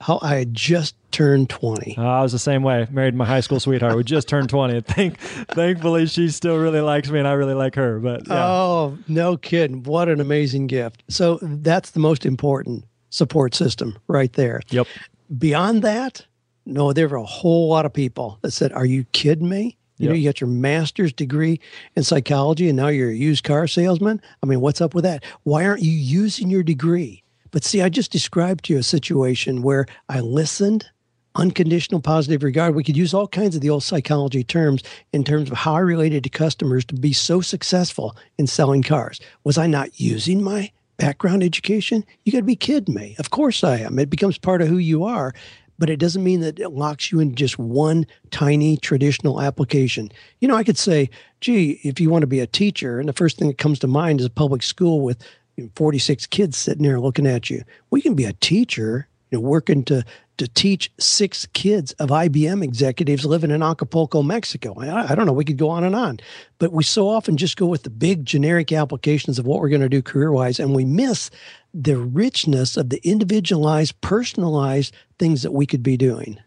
How 0.00 0.18
I 0.20 0.34
had 0.36 0.52
just 0.52 0.94
turned 1.10 1.48
20. 1.48 1.96
Uh, 1.96 2.02
I 2.02 2.22
was 2.22 2.32
the 2.32 2.38
same 2.38 2.62
way. 2.62 2.86
Married 2.90 3.14
my 3.14 3.24
high 3.24 3.40
school 3.40 3.58
sweetheart. 3.58 3.96
We 3.96 4.04
just 4.04 4.28
turned 4.28 4.50
20. 4.50 4.80
Think, 4.82 5.18
thankfully, 5.18 6.06
she 6.06 6.28
still 6.28 6.58
really 6.58 6.82
likes 6.82 7.08
me 7.08 7.18
and 7.18 7.26
I 7.26 7.32
really 7.32 7.54
like 7.54 7.74
her. 7.76 7.98
But 7.98 8.28
yeah. 8.28 8.46
Oh, 8.46 8.98
no 9.08 9.38
kidding. 9.38 9.82
What 9.84 10.10
an 10.10 10.20
amazing 10.20 10.66
gift. 10.66 11.02
So 11.08 11.38
that's 11.40 11.92
the 11.92 12.00
most 12.00 12.26
important 12.26 12.84
support 13.08 13.54
system 13.54 13.98
right 14.08 14.32
there. 14.34 14.60
Yep. 14.68 14.86
Beyond 15.38 15.80
that, 15.82 16.26
no, 16.66 16.92
there 16.92 17.08
were 17.08 17.16
a 17.16 17.24
whole 17.24 17.68
lot 17.70 17.86
of 17.86 17.92
people 17.94 18.38
that 18.42 18.50
said, 18.50 18.72
Are 18.72 18.84
you 18.84 19.04
kidding 19.12 19.48
me? 19.48 19.78
You 19.98 20.04
yep. 20.04 20.10
know, 20.10 20.18
you 20.18 20.28
got 20.28 20.40
your 20.40 20.48
master's 20.48 21.12
degree 21.12 21.60
in 21.94 22.02
psychology 22.02 22.68
and 22.68 22.76
now 22.76 22.88
you're 22.88 23.10
a 23.10 23.14
used 23.14 23.44
car 23.44 23.66
salesman. 23.66 24.20
I 24.42 24.46
mean, 24.46 24.60
what's 24.60 24.80
up 24.80 24.94
with 24.94 25.04
that? 25.04 25.24
Why 25.44 25.64
aren't 25.64 25.82
you 25.82 25.92
using 25.92 26.50
your 26.50 26.62
degree? 26.62 27.22
But 27.50 27.64
see, 27.64 27.80
I 27.80 27.88
just 27.88 28.12
described 28.12 28.64
to 28.64 28.74
you 28.74 28.78
a 28.78 28.82
situation 28.82 29.62
where 29.62 29.86
I 30.08 30.20
listened, 30.20 30.86
unconditional 31.34 32.02
positive 32.02 32.42
regard. 32.42 32.74
We 32.74 32.84
could 32.84 32.96
use 32.96 33.14
all 33.14 33.28
kinds 33.28 33.54
of 33.54 33.62
the 33.62 33.70
old 33.70 33.82
psychology 33.82 34.44
terms 34.44 34.82
in 35.12 35.24
terms 35.24 35.50
of 35.50 35.56
how 35.56 35.74
I 35.74 35.80
related 35.80 36.24
to 36.24 36.30
customers 36.30 36.84
to 36.86 36.94
be 36.94 37.14
so 37.14 37.40
successful 37.40 38.16
in 38.36 38.46
selling 38.46 38.82
cars. 38.82 39.20
Was 39.44 39.56
I 39.56 39.66
not 39.66 39.98
using 39.98 40.42
my 40.42 40.70
background 40.98 41.42
education? 41.42 42.04
You 42.24 42.32
got 42.32 42.38
to 42.38 42.44
be 42.44 42.56
kidding 42.56 42.94
me. 42.94 43.16
Of 43.18 43.30
course 43.30 43.64
I 43.64 43.78
am. 43.78 43.98
It 43.98 44.10
becomes 44.10 44.36
part 44.36 44.60
of 44.60 44.68
who 44.68 44.78
you 44.78 45.04
are, 45.04 45.32
but 45.78 45.90
it 45.90 45.98
doesn't 45.98 46.24
mean 46.24 46.40
that 46.40 46.58
it 46.58 46.70
locks 46.70 47.10
you 47.12 47.20
in 47.20 47.34
just 47.34 47.58
one 47.58 48.06
tiny 48.30 48.76
traditional 48.76 49.40
application. 49.40 50.10
You 50.40 50.48
know, 50.48 50.56
I 50.56 50.64
could 50.64 50.78
say, 50.78 51.10
gee, 51.40 51.80
if 51.82 52.00
you 52.00 52.10
want 52.10 52.22
to 52.22 52.26
be 52.26 52.40
a 52.40 52.46
teacher, 52.46 52.98
and 52.98 53.08
the 53.08 53.12
first 53.12 53.38
thing 53.38 53.48
that 53.48 53.58
comes 53.58 53.78
to 53.80 53.86
mind 53.86 54.20
is 54.20 54.26
a 54.26 54.30
public 54.30 54.62
school 54.62 55.00
with 55.00 55.22
46 55.74 56.26
kids 56.26 56.56
sitting 56.56 56.82
there 56.82 57.00
looking 57.00 57.26
at 57.26 57.50
you. 57.50 57.62
We 57.90 58.02
can 58.02 58.14
be 58.14 58.24
a 58.24 58.34
teacher, 58.34 59.08
you 59.30 59.38
know, 59.38 59.42
working 59.42 59.84
to 59.84 60.04
to 60.36 60.48
teach 60.48 60.92
six 61.00 61.46
kids 61.54 61.92
of 61.92 62.10
IBM 62.10 62.62
executives 62.62 63.24
living 63.24 63.50
in 63.50 63.62
Acapulco, 63.62 64.22
Mexico. 64.22 64.74
I, 64.78 65.12
I, 65.12 65.14
don't 65.14 65.24
know. 65.24 65.32
We 65.32 65.46
could 65.46 65.56
go 65.56 65.70
on 65.70 65.82
and 65.82 65.96
on, 65.96 66.20
but 66.58 66.72
we 66.72 66.84
so 66.84 67.08
often 67.08 67.38
just 67.38 67.56
go 67.56 67.66
with 67.66 67.84
the 67.84 67.90
big 67.90 68.26
generic 68.26 68.70
applications 68.70 69.38
of 69.38 69.46
what 69.46 69.60
we're 69.60 69.70
going 69.70 69.80
to 69.80 69.88
do 69.88 70.02
career 70.02 70.32
wise, 70.32 70.60
and 70.60 70.74
we 70.74 70.84
miss 70.84 71.30
the 71.76 71.98
richness 71.98 72.76
of 72.78 72.88
the 72.88 73.06
individualized, 73.06 74.00
personalized 74.00 74.94
things 75.18 75.42
that 75.42 75.52
we 75.52 75.66
could 75.66 75.82
be 75.82 75.96
doing. 75.96 76.38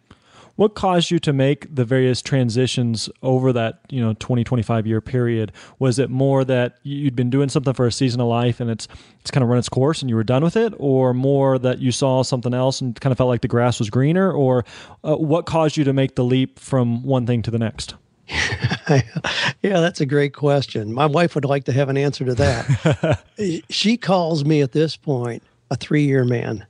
What 0.55 0.75
caused 0.75 1.09
you 1.09 1.19
to 1.19 1.31
make 1.31 1.73
the 1.73 1.85
various 1.85 2.21
transitions 2.21 3.09
over 3.21 3.53
that, 3.53 3.79
you 3.89 4.01
know, 4.01 4.13
20, 4.19 4.43
25 4.43 4.87
year 4.87 4.99
period? 4.99 5.53
Was 5.77 5.99
it 5.99 6.09
more 6.09 6.43
that 6.43 6.79
you'd 6.83 7.15
been 7.15 7.29
doing 7.29 7.47
something 7.47 7.73
for 7.73 7.87
a 7.87 7.91
season 7.91 8.19
of 8.19 8.27
life 8.27 8.59
and 8.59 8.69
it's 8.69 8.87
it's 9.21 9.31
kind 9.31 9.41
of 9.41 9.49
run 9.49 9.59
its 9.59 9.69
course 9.69 10.01
and 10.01 10.09
you 10.09 10.17
were 10.17 10.23
done 10.23 10.43
with 10.43 10.57
it 10.57 10.73
or 10.77 11.13
more 11.13 11.57
that 11.59 11.79
you 11.79 11.93
saw 11.93 12.23
something 12.23 12.53
else 12.53 12.81
and 12.81 12.99
kind 12.99 13.11
of 13.11 13.17
felt 13.17 13.29
like 13.29 13.41
the 13.41 13.47
grass 13.47 13.79
was 13.79 13.89
greener 13.89 14.31
or 14.33 14.65
uh, 15.05 15.15
what 15.15 15.45
caused 15.45 15.77
you 15.77 15.85
to 15.85 15.93
make 15.93 16.15
the 16.15 16.25
leap 16.25 16.59
from 16.59 17.03
one 17.03 17.25
thing 17.25 17.41
to 17.43 17.51
the 17.51 17.59
next? 17.59 17.95
yeah, 18.89 19.79
that's 19.79 20.01
a 20.01 20.05
great 20.05 20.33
question. 20.33 20.93
My 20.93 21.05
wife 21.05 21.35
would 21.35 21.45
like 21.45 21.65
to 21.65 21.71
have 21.71 21.89
an 21.89 21.97
answer 21.97 22.25
to 22.25 22.35
that. 22.35 23.63
she 23.69 23.97
calls 23.97 24.45
me 24.45 24.61
at 24.61 24.71
this 24.71 24.95
point 24.95 25.43
a 25.71 25.75
three 25.75 26.03
year 26.03 26.23
man. 26.23 26.65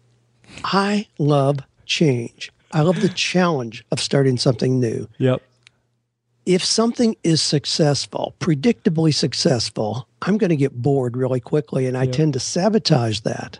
I 0.63 1.07
love 1.17 1.59
change. 1.85 2.51
I 2.71 2.81
love 2.81 3.01
the 3.01 3.09
challenge 3.09 3.83
of 3.91 3.99
starting 3.99 4.37
something 4.37 4.79
new. 4.79 5.07
Yep. 5.17 5.41
If 6.45 6.63
something 6.63 7.15
is 7.23 7.41
successful, 7.41 8.35
predictably 8.39 9.13
successful, 9.13 10.07
I'm 10.21 10.37
going 10.37 10.49
to 10.49 10.55
get 10.55 10.81
bored 10.81 11.17
really 11.17 11.39
quickly 11.39 11.85
and 11.85 11.97
I 11.97 12.03
yep. 12.03 12.13
tend 12.13 12.33
to 12.33 12.39
sabotage 12.39 13.21
that. 13.21 13.59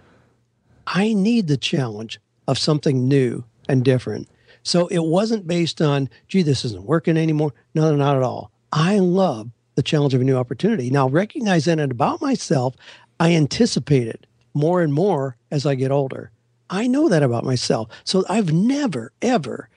I 0.88 1.13
need 1.13 1.47
the 1.47 1.57
challenge 1.57 2.19
of 2.47 2.57
something 2.57 3.07
new 3.07 3.43
and 3.67 3.83
different. 3.85 4.27
So 4.63 4.88
it 4.88 5.00
wasn't 5.00 5.48
based 5.48 5.82
on, 5.82 6.10
gee, 6.28 6.43
this 6.43 6.65
isn't 6.65 6.84
working 6.84 7.17
anymore. 7.17 7.54
No, 7.74 7.95
not 7.95 8.17
at 8.17 8.24
all. 8.24 8.52
I 8.72 9.00
love 9.00 9.50
the 9.76 9.84
challenge 9.84 10.13
of 10.13 10.22
a 10.22 10.26
new 10.26 10.36
opportunity. 10.36 10.89
Now, 10.89 11.08
recognize 11.08 11.65
that 11.65 11.80
about 11.80 12.22
myself, 12.22 12.76
I 13.19 13.34
anticipate 13.34 14.08
it 14.08 14.26
more 14.54 14.82
and 14.82 14.93
more 14.93 15.38
as 15.52 15.65
I 15.65 15.76
get 15.76 15.91
older. 15.91 16.32
I 16.69 16.88
know 16.88 17.10
that 17.10 17.24
about 17.24 17.45
myself. 17.45 17.89
So 18.04 18.24
I've 18.30 18.54
never, 18.54 19.12
ever 19.22 19.69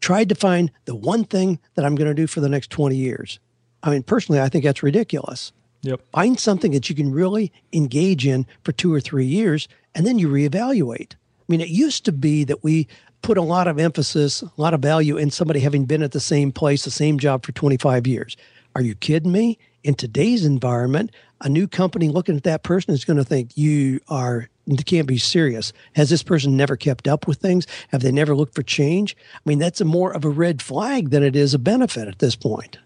tried 0.00 0.28
to 0.28 0.34
find 0.34 0.70
the 0.84 0.94
one 0.94 1.24
thing 1.24 1.58
that 1.74 1.84
I'm 1.84 1.94
going 1.94 2.08
to 2.08 2.14
do 2.14 2.26
for 2.26 2.40
the 2.40 2.48
next 2.48 2.70
20 2.70 2.96
years. 2.96 3.38
I 3.82 3.90
mean, 3.90 4.02
personally, 4.02 4.40
I 4.40 4.48
think 4.48 4.64
that's 4.64 4.82
ridiculous. 4.82 5.52
Yep. 5.82 6.00
Find 6.12 6.38
something 6.38 6.72
that 6.72 6.88
you 6.88 6.94
can 6.94 7.12
really 7.12 7.52
engage 7.72 8.26
in 8.26 8.46
for 8.64 8.72
two 8.72 8.92
or 8.92 9.00
three 9.00 9.26
years 9.26 9.68
and 9.94 10.06
then 10.06 10.18
you 10.18 10.28
reevaluate. 10.28 11.14
I 11.14 11.44
mean, 11.48 11.60
it 11.60 11.68
used 11.68 12.04
to 12.04 12.12
be 12.12 12.44
that 12.44 12.62
we 12.62 12.88
put 13.22 13.38
a 13.38 13.42
lot 13.42 13.68
of 13.68 13.78
emphasis, 13.78 14.42
a 14.42 14.50
lot 14.56 14.74
of 14.74 14.80
value 14.80 15.16
in 15.16 15.30
somebody 15.30 15.60
having 15.60 15.84
been 15.84 16.02
at 16.02 16.12
the 16.12 16.20
same 16.20 16.52
place, 16.52 16.84
the 16.84 16.90
same 16.90 17.18
job 17.18 17.46
for 17.46 17.52
25 17.52 18.06
years. 18.06 18.36
Are 18.74 18.82
you 18.82 18.94
kidding 18.94 19.32
me? 19.32 19.58
In 19.84 19.94
today's 19.94 20.44
environment, 20.44 21.10
a 21.40 21.48
new 21.48 21.66
company 21.66 22.08
looking 22.08 22.36
at 22.36 22.44
that 22.44 22.62
person 22.62 22.94
is 22.94 23.04
going 23.04 23.16
to 23.16 23.24
think 23.24 23.56
you 23.56 24.00
are 24.08 24.48
can't 24.86 25.08
be 25.08 25.18
serious. 25.18 25.72
Has 25.96 26.08
this 26.08 26.22
person 26.22 26.56
never 26.56 26.76
kept 26.76 27.08
up 27.08 27.26
with 27.26 27.38
things? 27.38 27.66
Have 27.88 28.02
they 28.02 28.12
never 28.12 28.36
looked 28.36 28.54
for 28.54 28.62
change? 28.62 29.16
I 29.34 29.40
mean, 29.44 29.58
that's 29.58 29.80
a 29.80 29.84
more 29.84 30.12
of 30.12 30.24
a 30.24 30.30
red 30.30 30.62
flag 30.62 31.10
than 31.10 31.24
it 31.24 31.34
is 31.34 31.52
a 31.52 31.58
benefit 31.58 32.06
at 32.06 32.20
this 32.20 32.36
point. 32.36 32.78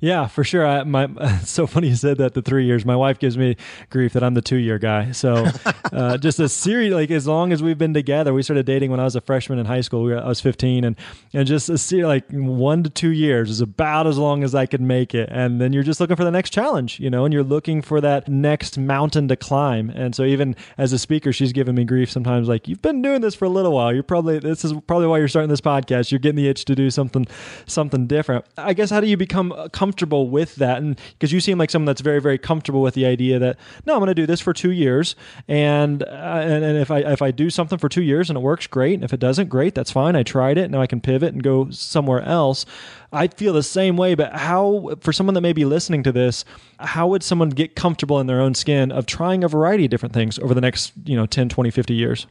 Yeah, 0.00 0.26
for 0.26 0.44
sure. 0.44 0.66
I, 0.66 0.84
my 0.84 1.08
it's 1.20 1.50
so 1.50 1.66
funny 1.66 1.88
you 1.88 1.96
said 1.96 2.18
that. 2.18 2.34
The 2.34 2.42
three 2.42 2.66
years. 2.66 2.84
My 2.84 2.96
wife 2.96 3.18
gives 3.18 3.36
me 3.36 3.56
grief 3.90 4.12
that 4.12 4.22
I'm 4.22 4.34
the 4.34 4.42
two 4.42 4.56
year 4.56 4.78
guy. 4.78 5.12
So 5.12 5.46
uh, 5.92 6.16
just 6.18 6.38
a 6.40 6.48
series 6.48 6.92
like 6.92 7.10
as 7.10 7.26
long 7.26 7.52
as 7.52 7.62
we've 7.62 7.78
been 7.78 7.94
together. 7.94 8.32
We 8.34 8.42
started 8.42 8.66
dating 8.66 8.90
when 8.90 9.00
I 9.00 9.04
was 9.04 9.16
a 9.16 9.20
freshman 9.20 9.58
in 9.58 9.66
high 9.66 9.80
school. 9.80 10.02
We 10.02 10.12
were, 10.12 10.18
I 10.18 10.28
was 10.28 10.40
15, 10.40 10.84
and 10.84 10.96
and 11.32 11.46
just 11.46 11.68
a 11.68 11.78
series 11.78 12.06
like 12.06 12.30
one 12.30 12.82
to 12.82 12.90
two 12.90 13.10
years 13.10 13.50
is 13.50 13.60
about 13.60 14.06
as 14.06 14.18
long 14.18 14.44
as 14.44 14.54
I 14.54 14.66
could 14.66 14.80
make 14.80 15.14
it. 15.14 15.28
And 15.30 15.60
then 15.60 15.72
you're 15.72 15.82
just 15.82 16.00
looking 16.00 16.16
for 16.16 16.24
the 16.24 16.30
next 16.30 16.50
challenge, 16.50 17.00
you 17.00 17.10
know, 17.10 17.24
and 17.24 17.32
you're 17.32 17.42
looking 17.42 17.82
for 17.82 18.00
that 18.00 18.28
next 18.28 18.78
mountain 18.78 19.28
to 19.28 19.36
climb. 19.36 19.90
And 19.90 20.14
so 20.14 20.24
even 20.24 20.56
as 20.76 20.92
a 20.92 20.98
speaker, 20.98 21.32
she's 21.32 21.52
giving 21.52 21.74
me 21.74 21.84
grief 21.84 22.10
sometimes. 22.10 22.48
Like 22.48 22.68
you've 22.68 22.82
been 22.82 23.02
doing 23.02 23.20
this 23.20 23.34
for 23.34 23.44
a 23.44 23.50
little 23.50 23.72
while. 23.72 23.92
You're 23.92 24.02
probably 24.02 24.38
this 24.38 24.64
is 24.64 24.72
probably 24.86 25.06
why 25.06 25.18
you're 25.18 25.28
starting 25.28 25.50
this 25.50 25.60
podcast. 25.60 26.10
You're 26.10 26.18
getting 26.18 26.36
the 26.36 26.48
itch 26.48 26.64
to 26.66 26.74
do 26.74 26.90
something 26.90 27.26
something 27.66 28.06
different. 28.06 28.44
I 28.56 28.74
guess 28.74 28.90
how 28.90 29.00
do 29.00 29.06
you 29.06 29.16
become 29.16 29.52
comfortable 29.72 30.28
with 30.28 30.56
that. 30.56 30.78
And 30.78 30.98
because 31.12 31.32
you 31.32 31.40
seem 31.40 31.58
like 31.58 31.70
someone 31.70 31.86
that's 31.86 32.00
very 32.00 32.20
very 32.20 32.38
comfortable 32.38 32.82
with 32.82 32.94
the 32.94 33.06
idea 33.06 33.38
that 33.38 33.56
no 33.86 33.94
i'm 33.94 34.00
going 34.00 34.08
to 34.08 34.14
do 34.14 34.26
this 34.26 34.40
for 34.40 34.52
two 34.52 34.70
years 34.70 35.16
and, 35.46 36.02
uh, 36.02 36.06
and 36.06 36.64
and 36.64 36.78
if 36.78 36.90
i 36.90 36.98
if 36.98 37.22
i 37.22 37.30
do 37.30 37.50
something 37.50 37.78
for 37.78 37.88
two 37.88 38.02
years 38.02 38.30
and 38.30 38.36
it 38.36 38.40
works 38.40 38.66
great. 38.66 38.94
And 38.94 39.04
if 39.04 39.12
it 39.12 39.20
doesn't 39.20 39.48
great 39.48 39.74
that's 39.74 39.90
fine. 39.90 40.16
I 40.16 40.22
tried 40.22 40.58
it. 40.58 40.70
Now 40.70 40.80
i 40.80 40.86
can 40.86 41.00
pivot 41.00 41.32
and 41.32 41.42
go 41.42 41.70
somewhere 41.70 42.22
else. 42.22 42.64
I 43.12 43.28
feel 43.28 43.52
the 43.52 43.62
same 43.62 43.96
way 43.96 44.14
but 44.14 44.34
how 44.34 44.94
for 45.00 45.12
someone 45.12 45.34
that 45.34 45.40
may 45.40 45.52
be 45.52 45.64
listening 45.64 46.02
to 46.04 46.12
this 46.12 46.44
how 46.78 47.08
would 47.08 47.22
someone 47.22 47.50
get 47.50 47.74
comfortable 47.74 48.20
in 48.20 48.26
their 48.26 48.40
own 48.40 48.54
skin 48.54 48.92
of 48.92 49.06
trying 49.06 49.42
a 49.42 49.48
variety 49.48 49.84
of 49.84 49.90
different 49.90 50.14
things 50.14 50.38
over 50.38 50.54
the 50.54 50.60
next 50.60 50.92
you 51.04 51.16
know 51.16 51.26
10 51.26 51.48
20 51.48 51.70
50 51.70 51.94
years? 51.94 52.26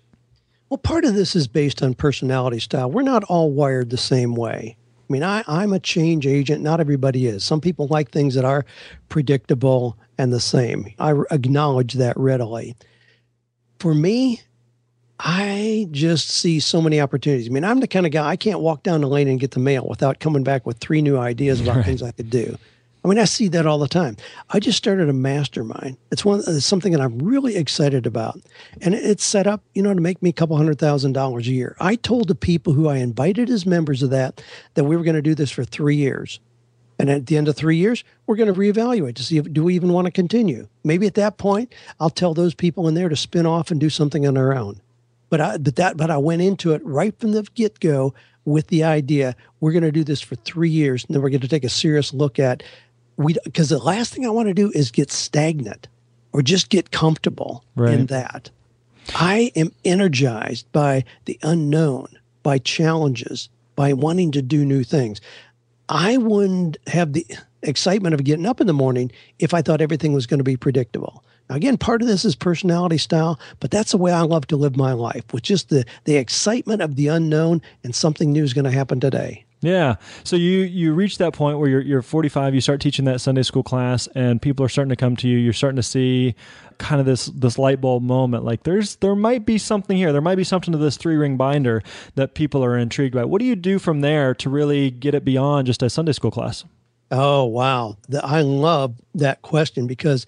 Well 0.69 0.77
part 0.77 1.05
of 1.05 1.15
this 1.15 1.35
is 1.35 1.47
based 1.47 1.81
on 1.81 1.93
personality 1.93 2.59
style. 2.59 2.91
We're 2.91 3.03
not 3.03 3.23
all 3.25 3.51
wired 3.51 3.89
the 3.89 3.97
same 3.97 4.35
way 4.35 4.77
I 5.09 5.13
mean, 5.13 5.23
I, 5.23 5.43
I'm 5.47 5.73
a 5.73 5.79
change 5.79 6.27
agent. 6.27 6.61
Not 6.61 6.79
everybody 6.79 7.27
is. 7.27 7.43
Some 7.43 7.61
people 7.61 7.87
like 7.87 8.11
things 8.11 8.35
that 8.35 8.45
are 8.45 8.65
predictable 9.09 9.97
and 10.17 10.33
the 10.33 10.39
same. 10.39 10.93
I 10.99 11.13
acknowledge 11.31 11.93
that 11.93 12.17
readily. 12.17 12.75
For 13.79 13.93
me, 13.93 14.41
I 15.19 15.87
just 15.91 16.29
see 16.29 16.59
so 16.59 16.81
many 16.81 16.99
opportunities. 16.99 17.47
I 17.47 17.51
mean, 17.51 17.63
I'm 17.63 17.79
the 17.79 17.87
kind 17.87 18.05
of 18.05 18.11
guy 18.11 18.27
I 18.27 18.35
can't 18.35 18.59
walk 18.59 18.83
down 18.83 19.01
the 19.01 19.07
lane 19.07 19.27
and 19.27 19.39
get 19.39 19.51
the 19.51 19.59
mail 19.59 19.85
without 19.87 20.19
coming 20.19 20.43
back 20.43 20.65
with 20.65 20.77
three 20.77 21.01
new 21.01 21.17
ideas 21.17 21.61
about 21.61 21.75
right. 21.77 21.85
things 21.85 22.03
I 22.03 22.11
could 22.11 22.29
do. 22.29 22.57
I 23.03 23.07
mean, 23.07 23.19
I 23.19 23.25
see 23.25 23.47
that 23.49 23.65
all 23.65 23.79
the 23.79 23.87
time. 23.87 24.17
I 24.49 24.59
just 24.59 24.77
started 24.77 25.07
a 25.07 25.13
mastermind. 25.13 25.97
It's 26.11 26.25
one 26.25 26.41
it's 26.45 26.65
something 26.65 26.91
that 26.91 27.01
I'm 27.01 27.19
really 27.19 27.55
excited 27.55 28.05
about, 28.05 28.39
and 28.81 28.93
it's 28.93 29.23
set 29.23 29.47
up, 29.47 29.61
you 29.73 29.81
know, 29.81 29.93
to 29.93 30.01
make 30.01 30.21
me 30.21 30.29
a 30.29 30.33
couple 30.33 30.57
hundred 30.57 30.79
thousand 30.79 31.13
dollars 31.13 31.47
a 31.47 31.51
year. 31.51 31.75
I 31.79 31.95
told 31.95 32.27
the 32.27 32.35
people 32.35 32.73
who 32.73 32.87
I 32.87 32.97
invited 32.97 33.49
as 33.49 33.65
members 33.65 34.03
of 34.03 34.09
that 34.09 34.43
that 34.73 34.83
we 34.83 34.97
were 34.97 35.03
going 35.03 35.15
to 35.15 35.21
do 35.21 35.35
this 35.35 35.51
for 35.51 35.63
three 35.63 35.95
years, 35.95 36.39
and 36.99 37.09
at 37.09 37.27
the 37.27 37.37
end 37.37 37.47
of 37.47 37.55
three 37.55 37.77
years, 37.77 38.03
we're 38.25 38.35
going 38.35 38.53
to 38.53 38.59
reevaluate 38.59 39.15
to 39.15 39.23
see 39.23 39.37
if 39.37 39.51
do 39.53 39.63
we 39.63 39.75
even 39.75 39.93
want 39.93 40.05
to 40.05 40.11
continue. 40.11 40.67
Maybe 40.83 41.07
at 41.07 41.15
that 41.15 41.37
point, 41.37 41.73
I'll 41.99 42.09
tell 42.09 42.33
those 42.33 42.55
people 42.55 42.87
in 42.87 42.95
there 42.95 43.09
to 43.09 43.15
spin 43.15 43.45
off 43.45 43.71
and 43.71 43.79
do 43.79 43.89
something 43.89 44.27
on 44.27 44.33
their 44.33 44.55
own. 44.55 44.81
But 45.29 45.41
I, 45.41 45.57
but 45.57 45.75
that, 45.75 45.97
but 45.97 46.09
I 46.09 46.17
went 46.17 46.41
into 46.41 46.73
it 46.73 46.81
right 46.83 47.17
from 47.19 47.33
the 47.33 47.43
get 47.53 47.79
go 47.79 48.13
with 48.45 48.67
the 48.67 48.83
idea 48.83 49.35
we're 49.59 49.73
going 49.73 49.83
to 49.83 49.91
do 49.91 50.05
this 50.05 50.21
for 50.21 50.35
three 50.35 50.69
years, 50.69 51.03
and 51.05 51.13
then 51.13 51.21
we're 51.21 51.29
going 51.29 51.41
to 51.41 51.47
take 51.47 51.65
a 51.65 51.69
serious 51.69 52.13
look 52.13 52.39
at 52.39 52.63
we 53.17 53.35
because 53.43 53.69
the 53.69 53.79
last 53.79 54.13
thing 54.13 54.25
I 54.25 54.29
want 54.29 54.47
to 54.47 54.53
do 54.53 54.71
is 54.73 54.91
get 54.91 55.11
stagnant 55.11 55.87
or 56.33 56.41
just 56.41 56.69
get 56.69 56.91
comfortable 56.91 57.63
right. 57.75 57.93
in 57.93 58.05
that. 58.07 58.49
I 59.15 59.51
am 59.55 59.71
energized 59.85 60.71
by 60.71 61.03
the 61.25 61.39
unknown, 61.41 62.07
by 62.43 62.59
challenges, 62.59 63.49
by 63.75 63.93
wanting 63.93 64.31
to 64.31 64.41
do 64.41 64.65
new 64.65 64.83
things. 64.83 65.21
I 65.89 66.17
wouldn't 66.17 66.77
have 66.87 67.13
the 67.13 67.25
excitement 67.63 68.13
of 68.13 68.23
getting 68.23 68.45
up 68.45 68.61
in 68.61 68.67
the 68.67 68.73
morning 68.73 69.11
if 69.39 69.53
I 69.53 69.61
thought 69.61 69.81
everything 69.81 70.13
was 70.13 70.27
going 70.27 70.39
to 70.39 70.43
be 70.43 70.57
predictable. 70.57 71.23
Now, 71.49 71.55
again, 71.55 71.77
part 71.77 72.01
of 72.01 72.07
this 72.07 72.25
is 72.25 72.35
personality 72.35 72.97
style, 72.97 73.39
but 73.59 73.71
that's 73.71 73.91
the 73.91 73.97
way 73.97 74.11
I 74.11 74.21
love 74.21 74.47
to 74.47 74.57
live 74.57 74.75
my 74.75 74.91
life 74.91 75.23
with 75.31 75.43
just 75.43 75.69
the, 75.69 75.85
the 76.03 76.17
excitement 76.17 76.81
of 76.81 76.97
the 76.97 77.07
unknown 77.07 77.61
and 77.83 77.95
something 77.95 78.31
new 78.31 78.43
is 78.43 78.53
going 78.53 78.65
to 78.65 78.71
happen 78.71 78.99
today. 78.99 79.45
Yeah. 79.61 79.95
So 80.23 80.35
you 80.35 80.59
you 80.59 80.93
reach 80.93 81.17
that 81.17 81.33
point 81.33 81.57
where 81.57 81.67
you're 81.67 81.81
you're 81.81 82.01
45, 82.01 82.53
you 82.53 82.61
start 82.61 82.79
teaching 82.79 83.05
that 83.05 83.21
Sunday 83.21 83.41
school 83.41 83.63
class 83.63 84.07
and 84.13 84.41
people 84.41 84.63
are 84.65 84.69
starting 84.69 84.89
to 84.89 84.95
come 84.95 85.15
to 85.17 85.27
you. 85.27 85.37
You're 85.37 85.53
starting 85.53 85.77
to 85.77 85.83
see 85.83 86.35
kind 86.77 86.99
of 86.99 87.07
this 87.07 87.25
this 87.27 87.57
light 87.57 87.81
bulb 87.81 88.03
moment 88.03 88.43
like 88.43 88.61
there's 88.61 88.97
there 88.97 89.15
might 89.15 89.45
be 89.45 89.57
something 89.57 89.97
here. 89.97 90.11
There 90.11 90.21
might 90.21 90.35
be 90.35 90.43
something 90.43 90.71
to 90.71 90.77
this 90.77 90.95
three-ring 90.95 91.37
binder 91.37 91.81
that 92.15 92.35
people 92.35 92.63
are 92.63 92.77
intrigued 92.77 93.15
by. 93.15 93.25
What 93.25 93.39
do 93.39 93.45
you 93.45 93.55
do 93.55 93.79
from 93.79 94.01
there 94.01 94.35
to 94.35 94.49
really 94.49 94.91
get 94.91 95.15
it 95.15 95.25
beyond 95.25 95.65
just 95.65 95.81
a 95.81 95.89
Sunday 95.89 96.11
school 96.11 96.31
class? 96.31 96.63
Oh, 97.09 97.45
wow. 97.45 97.97
The, 98.09 98.23
I 98.23 98.41
love 98.41 98.95
that 99.15 99.41
question 99.41 99.87
because 99.87 100.25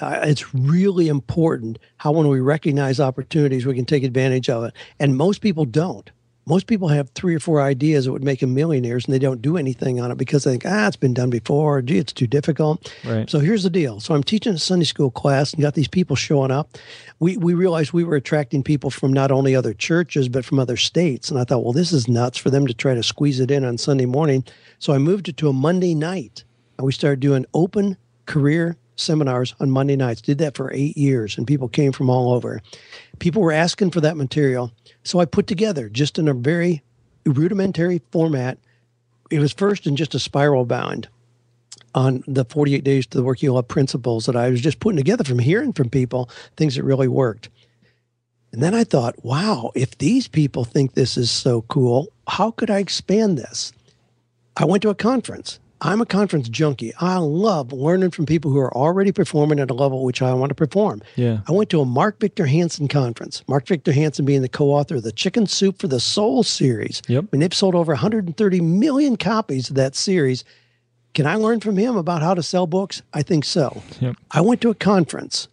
uh, 0.00 0.20
it's 0.22 0.54
really 0.54 1.08
important 1.08 1.78
how 1.98 2.12
when 2.12 2.28
we 2.28 2.40
recognize 2.40 3.00
opportunities, 3.00 3.66
we 3.66 3.74
can 3.74 3.84
take 3.84 4.02
advantage 4.02 4.48
of 4.48 4.64
it. 4.64 4.74
And 4.98 5.16
most 5.16 5.40
people 5.40 5.64
don't. 5.64 6.10
Most 6.48 6.68
people 6.68 6.86
have 6.88 7.10
three 7.10 7.34
or 7.34 7.40
four 7.40 7.60
ideas 7.60 8.04
that 8.04 8.12
would 8.12 8.22
make 8.22 8.38
them 8.38 8.54
millionaires, 8.54 9.04
and 9.04 9.12
they 9.12 9.18
don't 9.18 9.42
do 9.42 9.56
anything 9.56 10.00
on 10.00 10.12
it 10.12 10.16
because 10.16 10.44
they 10.44 10.52
think, 10.52 10.64
ah, 10.64 10.86
it's 10.86 10.96
been 10.96 11.12
done 11.12 11.28
before. 11.28 11.82
Gee, 11.82 11.98
it's 11.98 12.12
too 12.12 12.28
difficult. 12.28 12.92
Right. 13.04 13.28
So 13.28 13.40
here's 13.40 13.64
the 13.64 13.70
deal. 13.70 13.98
So 13.98 14.14
I'm 14.14 14.22
teaching 14.22 14.54
a 14.54 14.58
Sunday 14.58 14.84
school 14.84 15.10
class, 15.10 15.52
and 15.52 15.60
got 15.60 15.74
these 15.74 15.88
people 15.88 16.14
showing 16.14 16.52
up. 16.52 16.78
We 17.18 17.36
we 17.36 17.54
realized 17.54 17.92
we 17.92 18.04
were 18.04 18.14
attracting 18.14 18.62
people 18.62 18.90
from 18.90 19.12
not 19.12 19.32
only 19.32 19.56
other 19.56 19.74
churches 19.74 20.28
but 20.28 20.44
from 20.44 20.60
other 20.60 20.76
states, 20.76 21.30
and 21.30 21.40
I 21.40 21.44
thought, 21.44 21.64
well, 21.64 21.72
this 21.72 21.92
is 21.92 22.06
nuts 22.06 22.38
for 22.38 22.50
them 22.50 22.68
to 22.68 22.74
try 22.74 22.94
to 22.94 23.02
squeeze 23.02 23.40
it 23.40 23.50
in 23.50 23.64
on 23.64 23.76
Sunday 23.76 24.06
morning. 24.06 24.44
So 24.78 24.92
I 24.92 24.98
moved 24.98 25.28
it 25.28 25.36
to 25.38 25.48
a 25.48 25.52
Monday 25.52 25.94
night, 25.96 26.44
and 26.78 26.86
we 26.86 26.92
started 26.92 27.18
doing 27.18 27.44
open 27.54 27.96
career 28.26 28.76
seminars 28.96 29.54
on 29.60 29.70
Monday 29.70 29.96
nights. 29.96 30.20
Did 30.20 30.38
that 30.38 30.56
for 30.56 30.72
eight 30.72 30.96
years, 30.96 31.38
and 31.38 31.46
people 31.46 31.68
came 31.68 31.92
from 31.92 32.10
all 32.10 32.32
over. 32.32 32.60
People 33.18 33.42
were 33.42 33.52
asking 33.52 33.90
for 33.90 34.00
that 34.00 34.16
material. 34.16 34.72
So 35.04 35.20
I 35.20 35.24
put 35.24 35.46
together 35.46 35.88
just 35.88 36.18
in 36.18 36.28
a 36.28 36.34
very 36.34 36.82
rudimentary 37.24 38.02
format. 38.10 38.58
It 39.30 39.38
was 39.38 39.52
first 39.52 39.86
in 39.86 39.96
just 39.96 40.14
a 40.14 40.18
spiral 40.18 40.64
bound 40.64 41.08
on 41.94 42.22
the 42.26 42.44
48 42.44 42.84
days 42.84 43.06
to 43.06 43.16
the 43.16 43.24
work 43.24 43.42
you 43.42 43.52
love 43.52 43.68
principles 43.68 44.26
that 44.26 44.36
I 44.36 44.50
was 44.50 44.60
just 44.60 44.80
putting 44.80 44.98
together 44.98 45.24
from 45.24 45.38
hearing 45.38 45.72
from 45.72 45.88
people, 45.88 46.28
things 46.56 46.76
that 46.76 46.84
really 46.84 47.08
worked. 47.08 47.48
And 48.52 48.62
then 48.62 48.74
I 48.74 48.84
thought, 48.84 49.24
wow, 49.24 49.72
if 49.74 49.98
these 49.98 50.28
people 50.28 50.64
think 50.64 50.92
this 50.92 51.16
is 51.16 51.30
so 51.30 51.62
cool, 51.62 52.08
how 52.28 52.50
could 52.50 52.70
I 52.70 52.78
expand 52.78 53.38
this? 53.38 53.72
I 54.56 54.64
went 54.64 54.82
to 54.82 54.90
a 54.90 54.94
conference 54.94 55.58
I'm 55.80 56.00
a 56.00 56.06
conference 56.06 56.48
junkie. 56.48 56.92
I 57.00 57.18
love 57.18 57.72
learning 57.72 58.10
from 58.12 58.24
people 58.24 58.50
who 58.50 58.58
are 58.58 58.74
already 58.74 59.12
performing 59.12 59.60
at 59.60 59.70
a 59.70 59.74
level 59.74 60.04
which 60.04 60.22
I 60.22 60.32
want 60.32 60.48
to 60.50 60.54
perform. 60.54 61.02
Yeah. 61.16 61.40
I 61.46 61.52
went 61.52 61.68
to 61.70 61.80
a 61.80 61.84
Mark 61.84 62.18
Victor 62.18 62.46
Hansen 62.46 62.88
conference. 62.88 63.44
Mark 63.46 63.66
Victor 63.66 63.92
Hansen 63.92 64.24
being 64.24 64.42
the 64.42 64.48
co-author 64.48 64.96
of 64.96 65.02
the 65.02 65.12
Chicken 65.12 65.46
Soup 65.46 65.78
for 65.78 65.88
the 65.88 66.00
Soul 66.00 66.42
series. 66.42 67.02
Yep. 67.08 67.32
Mean, 67.32 67.40
they've 67.40 67.52
sold 67.52 67.74
over 67.74 67.92
130 67.92 68.60
million 68.60 69.16
copies 69.16 69.68
of 69.68 69.76
that 69.76 69.94
series. 69.94 70.44
Can 71.12 71.26
I 71.26 71.34
learn 71.34 71.60
from 71.60 71.76
him 71.76 71.96
about 71.96 72.22
how 72.22 72.34
to 72.34 72.42
sell 72.42 72.66
books? 72.66 73.02
I 73.12 73.22
think 73.22 73.44
so. 73.44 73.82
Yep. 74.00 74.16
I 74.30 74.40
went 74.40 74.60
to 74.62 74.70
a 74.70 74.74
conference 74.74 75.48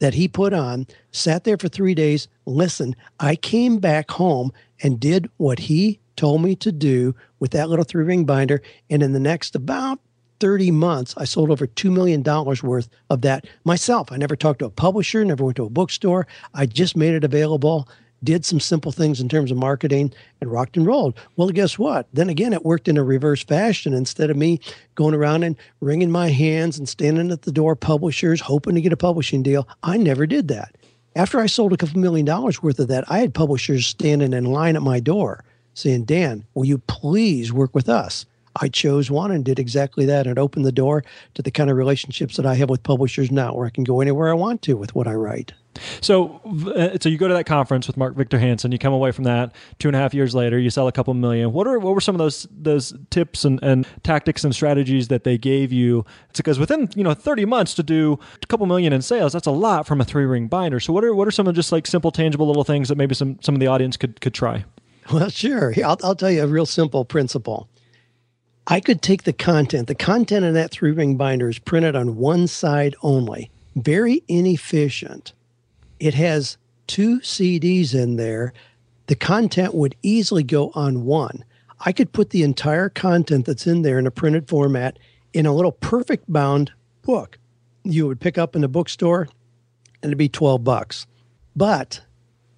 that 0.00 0.14
he 0.14 0.26
put 0.26 0.52
on, 0.52 0.88
sat 1.12 1.44
there 1.44 1.56
for 1.56 1.68
three 1.68 1.94
days, 1.94 2.26
listened. 2.46 2.96
I 3.20 3.36
came 3.36 3.78
back 3.78 4.10
home 4.10 4.52
and 4.82 4.98
did 4.98 5.30
what 5.36 5.60
he 5.60 6.00
told 6.16 6.42
me 6.42 6.56
to 6.56 6.72
do 6.72 7.14
with 7.42 7.50
that 7.50 7.68
little 7.68 7.84
three 7.84 8.04
ring 8.04 8.24
binder. 8.24 8.62
And 8.88 9.02
in 9.02 9.12
the 9.12 9.18
next 9.18 9.56
about 9.56 9.98
30 10.38 10.70
months, 10.70 11.12
I 11.16 11.24
sold 11.24 11.50
over 11.50 11.66
$2 11.66 11.92
million 11.92 12.22
worth 12.22 12.88
of 13.10 13.22
that 13.22 13.48
myself. 13.64 14.12
I 14.12 14.16
never 14.16 14.36
talked 14.36 14.60
to 14.60 14.66
a 14.66 14.70
publisher, 14.70 15.24
never 15.24 15.44
went 15.44 15.56
to 15.56 15.64
a 15.64 15.70
bookstore. 15.70 16.28
I 16.54 16.66
just 16.66 16.96
made 16.96 17.14
it 17.14 17.24
available, 17.24 17.88
did 18.22 18.44
some 18.44 18.60
simple 18.60 18.92
things 18.92 19.20
in 19.20 19.28
terms 19.28 19.50
of 19.50 19.56
marketing, 19.56 20.12
and 20.40 20.52
rocked 20.52 20.76
and 20.76 20.86
rolled. 20.86 21.18
Well, 21.34 21.48
guess 21.48 21.80
what? 21.80 22.06
Then 22.12 22.28
again, 22.28 22.52
it 22.52 22.64
worked 22.64 22.86
in 22.86 22.96
a 22.96 23.02
reverse 23.02 23.42
fashion. 23.42 23.92
Instead 23.92 24.30
of 24.30 24.36
me 24.36 24.60
going 24.94 25.14
around 25.14 25.42
and 25.42 25.56
wringing 25.80 26.12
my 26.12 26.28
hands 26.28 26.78
and 26.78 26.88
standing 26.88 27.32
at 27.32 27.42
the 27.42 27.50
door, 27.50 27.74
publishers, 27.74 28.40
hoping 28.40 28.76
to 28.76 28.80
get 28.80 28.92
a 28.92 28.96
publishing 28.96 29.42
deal, 29.42 29.66
I 29.82 29.96
never 29.96 30.28
did 30.28 30.46
that. 30.46 30.76
After 31.16 31.40
I 31.40 31.46
sold 31.46 31.72
a 31.72 31.76
couple 31.76 31.98
million 31.98 32.24
dollars 32.24 32.62
worth 32.62 32.78
of 32.78 32.86
that, 32.86 33.10
I 33.10 33.18
had 33.18 33.34
publishers 33.34 33.84
standing 33.84 34.32
in 34.32 34.44
line 34.44 34.76
at 34.76 34.82
my 34.82 35.00
door 35.00 35.44
saying, 35.74 36.04
Dan, 36.04 36.44
will 36.54 36.64
you 36.64 36.78
please 36.78 37.52
work 37.52 37.74
with 37.74 37.88
us? 37.88 38.26
I 38.56 38.68
chose 38.68 39.10
one 39.10 39.30
and 39.30 39.44
did 39.44 39.58
exactly 39.58 40.04
that 40.06 40.26
and 40.26 40.38
opened 40.38 40.66
the 40.66 40.72
door 40.72 41.04
to 41.34 41.42
the 41.42 41.50
kind 41.50 41.70
of 41.70 41.76
relationships 41.76 42.36
that 42.36 42.46
I 42.46 42.54
have 42.56 42.68
with 42.68 42.82
publishers 42.82 43.30
now, 43.30 43.54
where 43.54 43.66
I 43.66 43.70
can 43.70 43.84
go 43.84 44.00
anywhere 44.00 44.30
I 44.30 44.34
want 44.34 44.62
to 44.62 44.74
with 44.74 44.94
what 44.94 45.06
I 45.06 45.14
write. 45.14 45.54
So, 46.02 46.40
uh, 46.76 46.98
so 47.00 47.08
you 47.08 47.16
go 47.16 47.28
to 47.28 47.34
that 47.34 47.46
conference 47.46 47.86
with 47.86 47.96
Mark 47.96 48.14
Victor 48.14 48.38
Hansen. 48.38 48.72
You 48.72 48.78
come 48.78 48.92
away 48.92 49.10
from 49.10 49.24
that 49.24 49.54
two 49.78 49.88
and 49.88 49.96
a 49.96 49.98
half 49.98 50.12
years 50.12 50.34
later. 50.34 50.58
You 50.58 50.68
sell 50.68 50.86
a 50.86 50.92
couple 50.92 51.14
million. 51.14 51.52
What 51.52 51.66
are 51.66 51.78
what 51.78 51.94
were 51.94 52.00
some 52.00 52.14
of 52.14 52.18
those 52.18 52.46
those 52.50 52.92
tips 53.08 53.46
and, 53.46 53.58
and 53.62 53.86
tactics 54.02 54.44
and 54.44 54.54
strategies 54.54 55.08
that 55.08 55.24
they 55.24 55.38
gave 55.38 55.72
you? 55.72 56.04
It's 56.28 56.40
because 56.40 56.58
within 56.58 56.90
you 56.94 57.02
know 57.02 57.14
thirty 57.14 57.46
months 57.46 57.72
to 57.76 57.82
do 57.82 58.18
a 58.42 58.46
couple 58.46 58.66
million 58.66 58.92
in 58.92 59.00
sales, 59.00 59.32
that's 59.32 59.46
a 59.46 59.50
lot 59.50 59.86
from 59.86 59.98
a 60.00 60.04
three 60.04 60.26
ring 60.26 60.46
binder. 60.46 60.78
So, 60.78 60.92
what 60.92 61.04
are 61.04 61.14
what 61.14 61.26
are 61.26 61.32
some 61.32 61.46
of 61.46 61.54
just 61.54 61.72
like 61.72 61.86
simple, 61.86 62.10
tangible 62.10 62.46
little 62.46 62.64
things 62.64 62.90
that 62.90 62.98
maybe 62.98 63.14
some 63.14 63.38
some 63.40 63.54
of 63.54 63.60
the 63.60 63.66
audience 63.68 63.96
could 63.96 64.20
could 64.20 64.34
try? 64.34 64.66
Well, 65.12 65.28
sure. 65.28 65.74
I'll, 65.84 65.98
I'll 66.02 66.14
tell 66.14 66.30
you 66.30 66.42
a 66.42 66.46
real 66.46 66.64
simple 66.64 67.04
principle. 67.04 67.68
I 68.66 68.80
could 68.80 69.02
take 69.02 69.24
the 69.24 69.32
content, 69.32 69.88
the 69.88 69.94
content 69.94 70.44
in 70.44 70.54
that 70.54 70.70
three 70.70 70.92
ring 70.92 71.16
binder 71.16 71.48
is 71.48 71.58
printed 71.58 71.94
on 71.94 72.16
one 72.16 72.46
side 72.46 72.94
only, 73.02 73.50
very 73.74 74.22
inefficient. 74.28 75.32
It 76.00 76.14
has 76.14 76.56
two 76.86 77.20
CDs 77.20 77.94
in 77.94 78.16
there. 78.16 78.52
The 79.08 79.16
content 79.16 79.74
would 79.74 79.96
easily 80.02 80.44
go 80.44 80.70
on 80.74 81.04
one. 81.04 81.44
I 81.80 81.92
could 81.92 82.12
put 82.12 82.30
the 82.30 82.44
entire 82.44 82.88
content 82.88 83.46
that's 83.46 83.66
in 83.66 83.82
there 83.82 83.98
in 83.98 84.06
a 84.06 84.12
printed 84.12 84.48
format 84.48 84.98
in 85.32 85.44
a 85.44 85.54
little 85.54 85.72
perfect 85.72 86.32
bound 86.32 86.72
book. 87.02 87.38
You 87.82 88.06
would 88.06 88.20
pick 88.20 88.38
up 88.38 88.54
in 88.54 88.62
the 88.62 88.68
bookstore 88.68 89.28
and 90.02 90.10
it'd 90.10 90.18
be 90.18 90.28
12 90.28 90.62
bucks. 90.62 91.06
But 91.56 92.00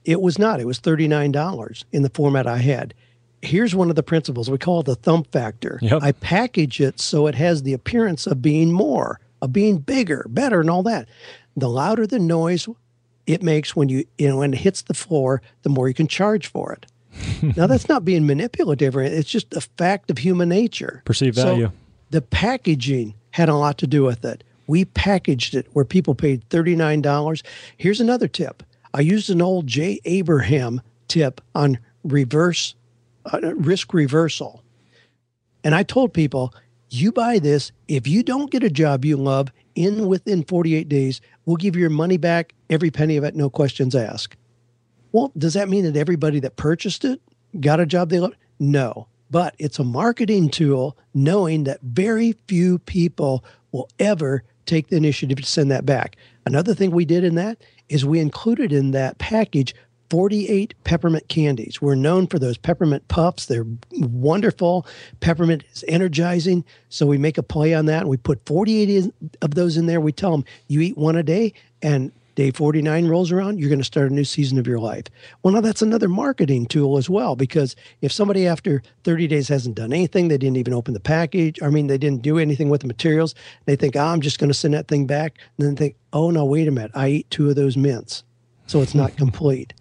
it 0.04 0.20
was 0.20 0.38
not. 0.38 0.60
It 0.60 0.66
was 0.66 0.78
$39 0.80 1.84
in 1.92 2.02
the 2.02 2.10
format 2.10 2.46
I 2.46 2.58
had. 2.58 2.94
Here's 3.42 3.74
one 3.74 3.90
of 3.90 3.96
the 3.96 4.02
principles. 4.02 4.50
We 4.50 4.58
call 4.58 4.80
it 4.80 4.86
the 4.86 4.94
thump 4.94 5.30
factor. 5.30 5.78
Yep. 5.82 6.02
I 6.02 6.12
package 6.12 6.80
it 6.80 6.98
so 7.00 7.26
it 7.26 7.34
has 7.34 7.62
the 7.62 7.72
appearance 7.74 8.26
of 8.26 8.40
being 8.40 8.72
more, 8.72 9.20
of 9.42 9.52
being 9.52 9.78
bigger, 9.78 10.24
better, 10.28 10.60
and 10.60 10.70
all 10.70 10.82
that. 10.84 11.08
The 11.56 11.68
louder 11.68 12.06
the 12.06 12.18
noise 12.18 12.66
it 13.26 13.42
makes 13.42 13.74
when 13.76 13.88
you, 13.88 14.04
you 14.18 14.28
know, 14.28 14.38
when 14.38 14.52
it 14.54 14.58
hits 14.60 14.82
the 14.82 14.94
floor, 14.94 15.42
the 15.62 15.68
more 15.68 15.88
you 15.88 15.94
can 15.94 16.08
charge 16.08 16.46
for 16.46 16.72
it. 16.72 16.86
now 17.56 17.66
that's 17.66 17.88
not 17.88 18.04
being 18.04 18.26
manipulative. 18.26 18.96
It's 18.96 19.30
just 19.30 19.54
a 19.54 19.60
fact 19.60 20.10
of 20.10 20.18
human 20.18 20.48
nature. 20.48 21.02
Perceived 21.04 21.36
So 21.36 21.44
value. 21.44 21.70
the 22.10 22.22
packaging 22.22 23.14
had 23.30 23.48
a 23.48 23.54
lot 23.54 23.78
to 23.78 23.86
do 23.86 24.02
with 24.04 24.24
it. 24.24 24.42
We 24.66 24.84
packaged 24.86 25.54
it 25.54 25.66
where 25.74 25.84
people 25.84 26.14
paid 26.14 26.48
$39. 26.48 27.42
Here's 27.76 28.00
another 28.00 28.28
tip. 28.28 28.62
I 28.94 29.00
used 29.00 29.28
an 29.28 29.42
old 29.42 29.66
Jay 29.66 30.00
Abraham 30.04 30.80
tip 31.08 31.40
on 31.54 31.78
reverse 32.04 32.76
uh, 33.32 33.54
risk 33.54 33.92
reversal. 33.92 34.62
And 35.64 35.74
I 35.74 35.82
told 35.82 36.14
people, 36.14 36.54
you 36.90 37.10
buy 37.10 37.38
this, 37.38 37.72
if 37.88 38.06
you 38.06 38.22
don't 38.22 38.50
get 38.50 38.62
a 38.62 38.70
job 38.70 39.04
you 39.04 39.16
love 39.16 39.50
in 39.74 40.06
within 40.06 40.44
48 40.44 40.88
days, 40.88 41.20
we'll 41.44 41.56
give 41.56 41.74
you 41.74 41.80
your 41.80 41.90
money 41.90 42.18
back, 42.18 42.54
every 42.70 42.90
penny 42.90 43.16
of 43.16 43.24
it, 43.24 43.34
no 43.34 43.50
questions 43.50 43.94
asked. 43.94 44.36
Well, 45.10 45.32
does 45.36 45.54
that 45.54 45.68
mean 45.68 45.84
that 45.84 45.96
everybody 45.96 46.38
that 46.40 46.56
purchased 46.56 47.04
it 47.04 47.20
got 47.60 47.80
a 47.80 47.86
job 47.86 48.10
they 48.10 48.20
love? 48.20 48.34
No. 48.60 49.08
But 49.30 49.54
it's 49.58 49.78
a 49.78 49.84
marketing 49.84 50.50
tool 50.50 50.96
knowing 51.14 51.64
that 51.64 51.80
very 51.82 52.36
few 52.46 52.78
people 52.80 53.44
will 53.72 53.88
ever 53.98 54.44
take 54.66 54.88
the 54.88 54.96
initiative 54.96 55.38
to 55.38 55.44
send 55.44 55.70
that 55.70 55.86
back. 55.86 56.16
Another 56.46 56.74
thing 56.74 56.90
we 56.90 57.04
did 57.04 57.24
in 57.24 57.34
that 57.36 57.58
is 57.88 58.04
we 58.04 58.20
included 58.20 58.72
in 58.72 58.92
that 58.92 59.18
package 59.18 59.74
48 60.10 60.74
peppermint 60.84 61.28
candies. 61.28 61.80
We're 61.80 61.94
known 61.94 62.26
for 62.26 62.38
those 62.38 62.56
peppermint 62.56 63.08
puffs. 63.08 63.46
They're 63.46 63.66
wonderful. 63.92 64.86
Peppermint 65.20 65.64
is 65.72 65.84
energizing. 65.88 66.64
So 66.88 67.06
we 67.06 67.18
make 67.18 67.38
a 67.38 67.42
play 67.42 67.74
on 67.74 67.86
that 67.86 68.02
and 68.02 68.08
we 68.08 68.16
put 68.16 68.44
48 68.46 68.90
in, 68.90 69.12
of 69.42 69.54
those 69.54 69.76
in 69.76 69.86
there. 69.86 70.00
We 70.00 70.12
tell 70.12 70.30
them, 70.30 70.44
you 70.68 70.80
eat 70.80 70.96
one 70.96 71.16
a 71.16 71.22
day 71.22 71.54
and 71.82 72.12
day 72.34 72.50
49 72.50 73.06
rolls 73.06 73.30
around, 73.32 73.58
you're 73.58 73.68
going 73.68 73.78
to 73.78 73.84
start 73.84 74.10
a 74.10 74.14
new 74.14 74.24
season 74.24 74.58
of 74.58 74.66
your 74.66 74.78
life. 74.78 75.04
Well, 75.42 75.54
now 75.54 75.60
that's 75.60 75.82
another 75.82 76.08
marketing 76.08 76.66
tool 76.66 76.96
as 76.98 77.08
well, 77.08 77.36
because 77.36 77.76
if 78.00 78.10
somebody 78.12 78.46
after 78.46 78.82
30 79.04 79.26
days 79.28 79.48
hasn't 79.48 79.76
done 79.76 79.92
anything, 79.92 80.28
they 80.28 80.38
didn't 80.38 80.56
even 80.56 80.74
open 80.74 80.94
the 80.94 81.00
package, 81.00 81.62
I 81.62 81.68
mean, 81.70 81.86
they 81.86 81.98
didn't 81.98 82.22
do 82.22 82.38
anything 82.38 82.68
with 82.68 82.80
the 82.80 82.86
materials, 82.86 83.34
they 83.66 83.76
think, 83.76 83.96
oh, 83.96 84.00
I'm 84.04 84.20
just 84.20 84.38
going 84.38 84.50
to 84.50 84.54
send 84.54 84.74
that 84.74 84.88
thing 84.88 85.06
back. 85.06 85.38
And 85.58 85.66
then 85.66 85.76
think, 85.76 85.96
oh, 86.12 86.30
no, 86.30 86.44
wait 86.44 86.68
a 86.68 86.70
minute, 86.70 86.90
I 86.94 87.06
ate 87.06 87.30
two 87.30 87.48
of 87.50 87.56
those 87.56 87.76
mints. 87.76 88.24
So 88.66 88.80
it's 88.82 88.94
not 88.94 89.16
complete. 89.16 89.72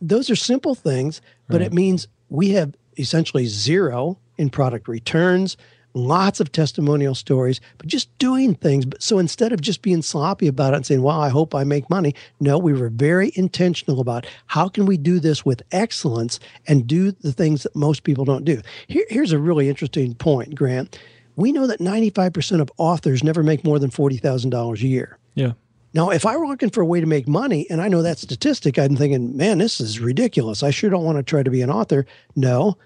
Those 0.00 0.30
are 0.30 0.36
simple 0.36 0.74
things, 0.74 1.20
but 1.48 1.60
Right. 1.60 1.66
it 1.66 1.72
means 1.72 2.08
we 2.28 2.50
have 2.50 2.74
essentially 2.96 3.46
zero 3.46 4.18
in 4.38 4.48
product 4.50 4.88
returns, 4.88 5.56
lots 5.94 6.40
of 6.40 6.52
testimonial 6.52 7.14
stories, 7.14 7.60
but 7.78 7.86
just 7.86 8.16
doing 8.18 8.54
things. 8.54 8.84
But 8.86 9.02
so 9.02 9.18
instead 9.18 9.52
of 9.52 9.60
just 9.60 9.82
being 9.82 10.02
sloppy 10.02 10.46
about 10.46 10.72
it 10.72 10.76
and 10.76 10.86
saying, 10.86 11.02
"Well, 11.02 11.20
I 11.20 11.28
hope 11.28 11.54
I 11.54 11.64
make 11.64 11.90
money," 11.90 12.14
no, 12.38 12.58
we 12.58 12.72
were 12.72 12.88
very 12.88 13.32
intentional 13.34 14.00
about 14.00 14.26
how 14.46 14.68
can 14.68 14.86
we 14.86 14.96
do 14.96 15.20
this 15.20 15.44
with 15.44 15.62
excellence 15.72 16.38
and 16.66 16.86
do 16.86 17.12
the 17.12 17.32
things 17.32 17.62
that 17.64 17.74
most 17.74 18.02
people 18.04 18.24
don't 18.24 18.44
do. 18.44 18.60
Here, 18.88 19.06
here's 19.08 19.32
a 19.32 19.38
really 19.38 19.68
interesting 19.68 20.14
point, 20.14 20.54
Grant. 20.54 20.98
We 21.36 21.52
know 21.52 21.66
that 21.66 21.80
95% 21.80 22.60
of 22.60 22.70
authors 22.76 23.24
never 23.24 23.42
make 23.42 23.64
more 23.64 23.78
than 23.78 23.90
$40,000 23.90 24.82
a 24.82 24.86
year. 24.86 25.16
Yeah. 25.34 25.52
Now, 25.92 26.10
if 26.10 26.24
I 26.24 26.36
were 26.36 26.46
looking 26.46 26.70
for 26.70 26.82
a 26.82 26.86
way 26.86 27.00
to 27.00 27.06
make 27.06 27.26
money, 27.26 27.66
and 27.68 27.80
I 27.80 27.88
know 27.88 28.02
that 28.02 28.18
statistic, 28.18 28.78
I'm 28.78 28.94
thinking, 28.94 29.36
man, 29.36 29.58
this 29.58 29.80
is 29.80 29.98
ridiculous. 29.98 30.62
I 30.62 30.70
sure 30.70 30.90
don't 30.90 31.04
want 31.04 31.18
to 31.18 31.22
try 31.22 31.42
to 31.42 31.50
be 31.50 31.62
an 31.62 31.70
author. 31.70 32.06
No. 32.36 32.76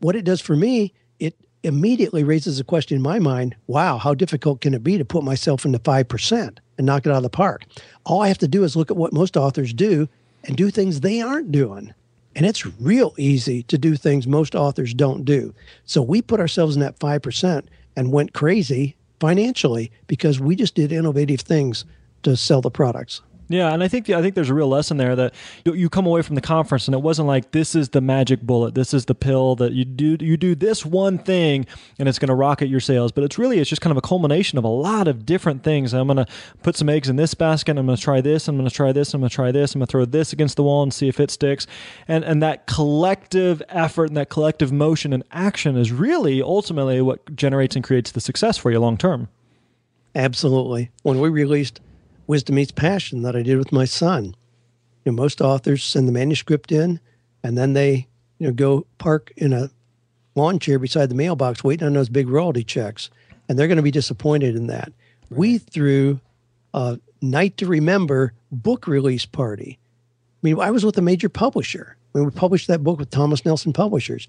What 0.00 0.14
it 0.14 0.24
does 0.24 0.40
for 0.40 0.54
me, 0.54 0.92
it 1.18 1.34
immediately 1.62 2.24
raises 2.24 2.60
a 2.60 2.64
question 2.64 2.96
in 2.96 3.02
my 3.02 3.18
mind 3.18 3.56
wow, 3.66 3.98
how 3.98 4.14
difficult 4.14 4.60
can 4.60 4.74
it 4.74 4.82
be 4.84 4.98
to 4.98 5.04
put 5.04 5.24
myself 5.24 5.64
into 5.64 5.78
5%? 5.78 6.58
and 6.78 6.86
knock 6.86 7.04
it 7.04 7.10
out 7.10 7.16
of 7.16 7.22
the 7.24 7.30
park. 7.30 7.64
All 8.06 8.22
I 8.22 8.28
have 8.28 8.38
to 8.38 8.48
do 8.48 8.64
is 8.64 8.76
look 8.76 8.90
at 8.90 8.96
what 8.96 9.12
most 9.12 9.36
authors 9.36 9.74
do 9.74 10.08
and 10.44 10.56
do 10.56 10.70
things 10.70 11.00
they 11.00 11.20
aren't 11.20 11.52
doing. 11.52 11.92
And 12.34 12.46
it's 12.46 12.64
real 12.80 13.14
easy 13.18 13.64
to 13.64 13.76
do 13.76 13.96
things 13.96 14.26
most 14.26 14.54
authors 14.54 14.94
don't 14.94 15.24
do. 15.24 15.52
So 15.84 16.00
we 16.00 16.22
put 16.22 16.40
ourselves 16.40 16.76
in 16.76 16.80
that 16.80 16.98
5% 16.98 17.64
and 17.96 18.12
went 18.12 18.32
crazy 18.32 18.96
financially 19.18 19.90
because 20.06 20.38
we 20.38 20.54
just 20.54 20.76
did 20.76 20.92
innovative 20.92 21.40
things 21.40 21.84
to 22.22 22.36
sell 22.36 22.60
the 22.60 22.70
products. 22.70 23.22
Yeah, 23.50 23.72
and 23.72 23.82
I 23.82 23.88
think 23.88 24.10
I 24.10 24.20
think 24.20 24.34
there's 24.34 24.50
a 24.50 24.54
real 24.54 24.68
lesson 24.68 24.98
there 24.98 25.16
that 25.16 25.34
you, 25.64 25.88
come 25.88 26.06
away 26.06 26.20
from 26.20 26.34
the 26.34 26.42
conference 26.42 26.86
and 26.86 26.94
it 26.94 27.00
wasn't 27.00 27.28
like 27.28 27.52
this 27.52 27.74
is 27.74 27.88
the 27.88 28.02
magic 28.02 28.42
bullet, 28.42 28.74
this 28.74 28.92
is 28.92 29.06
the 29.06 29.14
pill 29.14 29.56
that 29.56 29.72
you 29.72 29.86
do 29.86 30.18
you 30.20 30.36
do 30.36 30.54
this 30.54 30.84
one 30.84 31.16
thing 31.18 31.64
and 31.98 32.08
it's 32.08 32.18
going 32.18 32.28
to 32.28 32.34
rocket 32.34 32.68
your 32.68 32.80
sales, 32.80 33.10
but 33.10 33.24
it's 33.24 33.38
really 33.38 33.58
it's 33.58 33.70
just 33.70 33.80
kind 33.80 33.90
of 33.90 33.96
a 33.96 34.02
culmination 34.02 34.58
of 34.58 34.64
a 34.64 34.68
lot 34.68 35.08
of 35.08 35.24
different 35.24 35.62
things. 35.62 35.94
I'm 35.94 36.06
going 36.08 36.18
to 36.18 36.26
put 36.62 36.76
some 36.76 36.90
eggs 36.90 37.08
in 37.08 37.16
this 37.16 37.32
basket, 37.32 37.78
I'm 37.78 37.86
going 37.86 37.96
to 37.96 38.02
try 38.02 38.20
this, 38.20 38.48
I'm 38.48 38.56
going 38.56 38.68
to 38.68 38.74
try 38.74 38.92
this, 38.92 39.14
I'm 39.14 39.22
going 39.22 39.30
to 39.30 39.34
try 39.34 39.50
this, 39.50 39.74
I'm 39.74 39.78
going 39.78 39.86
to 39.86 39.90
throw 39.90 40.04
this 40.04 40.34
against 40.34 40.56
the 40.56 40.62
wall 40.62 40.82
and 40.82 40.92
see 40.92 41.08
if 41.08 41.18
it 41.18 41.30
sticks. 41.30 41.66
And 42.06 42.24
and 42.24 42.42
that 42.42 42.66
collective 42.66 43.62
effort 43.70 44.08
and 44.08 44.16
that 44.18 44.28
collective 44.28 44.72
motion 44.72 45.14
and 45.14 45.24
action 45.32 45.76
is 45.78 45.90
really 45.90 46.42
ultimately 46.42 47.00
what 47.00 47.34
generates 47.34 47.76
and 47.76 47.84
creates 47.84 48.12
the 48.12 48.20
success 48.20 48.58
for 48.58 48.70
you 48.70 48.78
long 48.78 48.98
term. 48.98 49.28
Absolutely. 50.14 50.90
When 51.02 51.20
we 51.20 51.30
released 51.30 51.80
Wisdom 52.28 52.56
Meets 52.56 52.72
Passion 52.72 53.22
that 53.22 53.34
I 53.34 53.42
did 53.42 53.56
with 53.56 53.72
my 53.72 53.86
son. 53.86 54.36
You 55.04 55.12
know, 55.12 55.16
most 55.16 55.40
authors 55.40 55.82
send 55.82 56.06
the 56.06 56.12
manuscript 56.12 56.70
in 56.70 57.00
and 57.42 57.56
then 57.56 57.72
they, 57.72 58.06
you 58.38 58.46
know, 58.46 58.52
go 58.52 58.86
park 58.98 59.32
in 59.36 59.52
a 59.52 59.70
lawn 60.34 60.58
chair 60.58 60.78
beside 60.78 61.08
the 61.08 61.14
mailbox 61.14 61.64
waiting 61.64 61.86
on 61.86 61.94
those 61.94 62.10
big 62.10 62.28
royalty 62.28 62.62
checks. 62.62 63.08
And 63.48 63.58
they're 63.58 63.66
going 63.66 63.76
to 63.76 63.82
be 63.82 63.90
disappointed 63.90 64.54
in 64.54 64.66
that. 64.66 64.92
Right. 65.30 65.38
We 65.38 65.58
threw 65.58 66.20
a 66.74 67.00
night 67.22 67.56
to 67.56 67.66
remember 67.66 68.34
book 68.52 68.86
release 68.86 69.24
party. 69.24 69.78
I 69.80 70.40
mean, 70.42 70.60
I 70.60 70.70
was 70.70 70.84
with 70.84 70.98
a 70.98 71.02
major 71.02 71.30
publisher 71.30 71.96
when 72.12 72.26
we 72.26 72.30
published 72.30 72.68
that 72.68 72.84
book 72.84 72.98
with 72.98 73.08
Thomas 73.08 73.46
Nelson 73.46 73.72
Publishers. 73.72 74.28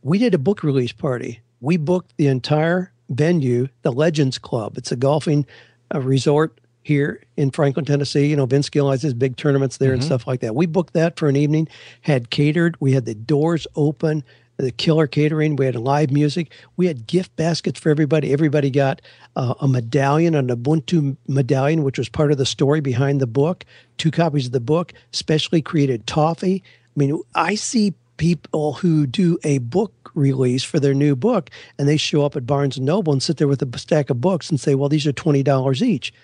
We 0.00 0.18
did 0.18 0.32
a 0.32 0.38
book 0.38 0.62
release 0.62 0.92
party. 0.92 1.40
We 1.60 1.76
booked 1.76 2.16
the 2.16 2.28
entire 2.28 2.92
venue, 3.10 3.68
the 3.82 3.92
Legends 3.92 4.38
Club. 4.38 4.78
It's 4.78 4.92
a 4.92 4.96
golfing 4.96 5.46
a 5.90 6.00
resort 6.00 6.58
here 6.86 7.20
in 7.36 7.50
Franklin, 7.50 7.84
Tennessee. 7.84 8.26
You 8.26 8.36
know, 8.36 8.46
Vince 8.46 8.68
Gill 8.68 8.92
has 8.92 9.02
his 9.02 9.12
big 9.12 9.36
tournaments 9.36 9.78
there 9.78 9.88
mm-hmm. 9.88 9.94
and 9.94 10.04
stuff 10.04 10.24
like 10.28 10.38
that. 10.40 10.54
We 10.54 10.66
booked 10.66 10.92
that 10.92 11.18
for 11.18 11.28
an 11.28 11.34
evening, 11.34 11.66
had 12.02 12.30
catered. 12.30 12.76
We 12.78 12.92
had 12.92 13.06
the 13.06 13.14
doors 13.14 13.66
open, 13.74 14.22
the 14.56 14.70
killer 14.70 15.08
catering. 15.08 15.56
We 15.56 15.66
had 15.66 15.74
live 15.74 16.12
music. 16.12 16.52
We 16.76 16.86
had 16.86 17.08
gift 17.08 17.34
baskets 17.34 17.80
for 17.80 17.90
everybody. 17.90 18.32
Everybody 18.32 18.70
got 18.70 19.02
uh, 19.34 19.54
a 19.60 19.66
medallion, 19.66 20.36
an 20.36 20.46
Ubuntu 20.46 21.16
medallion, 21.26 21.82
which 21.82 21.98
was 21.98 22.08
part 22.08 22.30
of 22.30 22.38
the 22.38 22.46
story 22.46 22.80
behind 22.80 23.20
the 23.20 23.26
book, 23.26 23.64
two 23.98 24.12
copies 24.12 24.46
of 24.46 24.52
the 24.52 24.60
book, 24.60 24.92
specially 25.10 25.60
created 25.60 26.06
toffee. 26.06 26.62
I 26.64 27.00
mean, 27.00 27.20
I 27.34 27.56
see 27.56 27.94
people 28.16 28.74
who 28.74 29.08
do 29.08 29.38
a 29.42 29.58
book 29.58 30.12
release 30.14 30.62
for 30.62 30.78
their 30.78 30.94
new 30.94 31.16
book 31.16 31.50
and 31.78 31.88
they 31.88 31.96
show 31.96 32.24
up 32.24 32.36
at 32.36 32.46
Barnes 32.46 32.76
and 32.76 32.86
Noble 32.86 33.12
and 33.12 33.22
sit 33.22 33.38
there 33.38 33.48
with 33.48 33.60
a 33.60 33.78
stack 33.78 34.08
of 34.08 34.20
books 34.20 34.50
and 34.50 34.60
say, 34.60 34.76
well, 34.76 34.88
these 34.88 35.06
are 35.06 35.12
$20 35.12 35.82
each. 35.82 36.14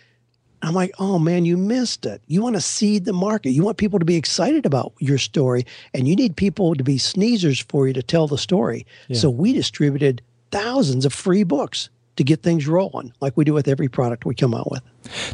I'm 0.62 0.75
like, 0.75 0.92
oh 0.98 1.18
man, 1.18 1.44
you 1.44 1.57
missed 1.57 2.07
it. 2.07 2.22
You 2.27 2.42
want 2.42 2.57
to 2.57 2.61
seed 2.61 3.05
the 3.05 3.12
market. 3.12 3.51
You 3.51 3.64
want 3.64 3.79
people 3.79 3.98
to 3.98 4.05
be 4.05 4.16
excited 4.16 4.64
about 4.64 4.92
your 4.98 5.18
story, 5.18 5.66
and 5.92 6.07
you 6.07 6.14
need 6.14 6.37
people 6.37 6.75
to 6.75 6.85
be 6.85 6.98
sneezers 6.98 7.64
for 7.68 7.87
you 7.87 7.92
to 7.94 8.03
tell 8.03 8.29
the 8.29 8.38
story. 8.38 8.87
Yeah. 9.09 9.18
So 9.18 9.31
we 9.31 9.53
distributed 9.53 10.22
thousands 10.51 11.05
of 11.05 11.12
free 11.12 11.42
books 11.42 11.88
to 12.23 12.25
get 12.25 12.43
things 12.43 12.69
rolling, 12.69 13.13
like 13.21 13.37
we 13.37 13.45
do 13.45 13.53
with 13.53 13.67
every 13.67 13.89
product 13.89 14.25
we 14.25 14.35
come 14.35 14.55
out 14.55 14.71
with. 14.71 14.83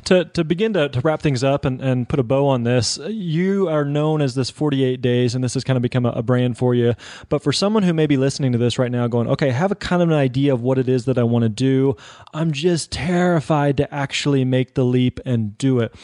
To, 0.04 0.24
to 0.24 0.44
begin 0.44 0.72
to, 0.72 0.88
to 0.88 1.00
wrap 1.02 1.20
things 1.20 1.44
up 1.44 1.66
and, 1.66 1.80
and 1.82 2.08
put 2.08 2.18
a 2.18 2.22
bow 2.22 2.48
on 2.48 2.62
this, 2.62 2.98
you 3.06 3.68
are 3.68 3.84
known 3.84 4.22
as 4.22 4.34
this 4.34 4.48
48 4.48 5.02
days, 5.02 5.34
and 5.34 5.44
this 5.44 5.54
has 5.54 5.64
kind 5.64 5.76
of 5.76 5.82
become 5.82 6.06
a, 6.06 6.10
a 6.10 6.22
brand 6.22 6.56
for 6.56 6.74
you. 6.74 6.94
But 7.28 7.42
for 7.42 7.52
someone 7.52 7.82
who 7.82 7.92
may 7.92 8.06
be 8.06 8.16
listening 8.16 8.52
to 8.52 8.58
this 8.58 8.78
right 8.78 8.90
now, 8.90 9.06
going, 9.06 9.28
okay, 9.28 9.50
I 9.50 9.52
have 9.52 9.70
a 9.70 9.74
kind 9.74 10.02
of 10.02 10.08
an 10.08 10.14
idea 10.14 10.54
of 10.54 10.62
what 10.62 10.78
it 10.78 10.88
is 10.88 11.04
that 11.04 11.18
I 11.18 11.24
want 11.24 11.42
to 11.42 11.50
do, 11.50 11.94
I'm 12.32 12.52
just 12.52 12.90
terrified 12.90 13.76
to 13.76 13.94
actually 13.94 14.44
make 14.44 14.74
the 14.74 14.84
leap 14.84 15.20
and 15.26 15.58
do 15.58 15.80
it 15.80 15.94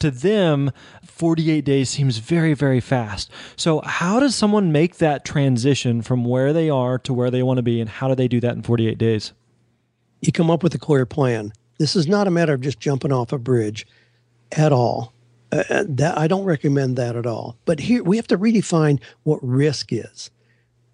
to 0.00 0.10
them, 0.10 0.70
48 1.04 1.64
days 1.64 1.88
seems 1.88 2.18
very, 2.18 2.52
very 2.52 2.80
fast. 2.80 3.30
So, 3.56 3.80
how 3.80 4.20
does 4.20 4.34
someone 4.34 4.72
make 4.72 4.96
that 4.96 5.24
transition 5.24 6.02
from 6.02 6.24
where 6.24 6.52
they 6.52 6.68
are 6.68 6.98
to 6.98 7.14
where 7.14 7.30
they 7.30 7.42
want 7.42 7.56
to 7.58 7.62
be, 7.62 7.80
and 7.80 7.88
how 7.88 8.08
do 8.08 8.14
they 8.14 8.28
do 8.28 8.40
that 8.40 8.56
in 8.56 8.62
48 8.62 8.98
days? 8.98 9.32
You 10.26 10.32
come 10.32 10.50
up 10.50 10.62
with 10.62 10.74
a 10.74 10.78
clear 10.78 11.06
plan. 11.06 11.52
This 11.78 11.96
is 11.96 12.06
not 12.06 12.26
a 12.26 12.30
matter 12.30 12.54
of 12.54 12.60
just 12.60 12.80
jumping 12.80 13.12
off 13.12 13.32
a 13.32 13.38
bridge 13.38 13.86
at 14.52 14.72
all. 14.72 15.12
Uh, 15.54 15.62
uh, 15.70 15.84
that 15.86 16.18
I 16.18 16.26
don't 16.26 16.44
recommend 16.44 16.96
that 16.96 17.14
at 17.14 17.26
all. 17.26 17.56
But 17.64 17.78
here 17.78 18.02
we 18.02 18.16
have 18.16 18.26
to 18.28 18.38
redefine 18.38 19.00
what 19.22 19.38
risk 19.40 19.92
is. 19.92 20.30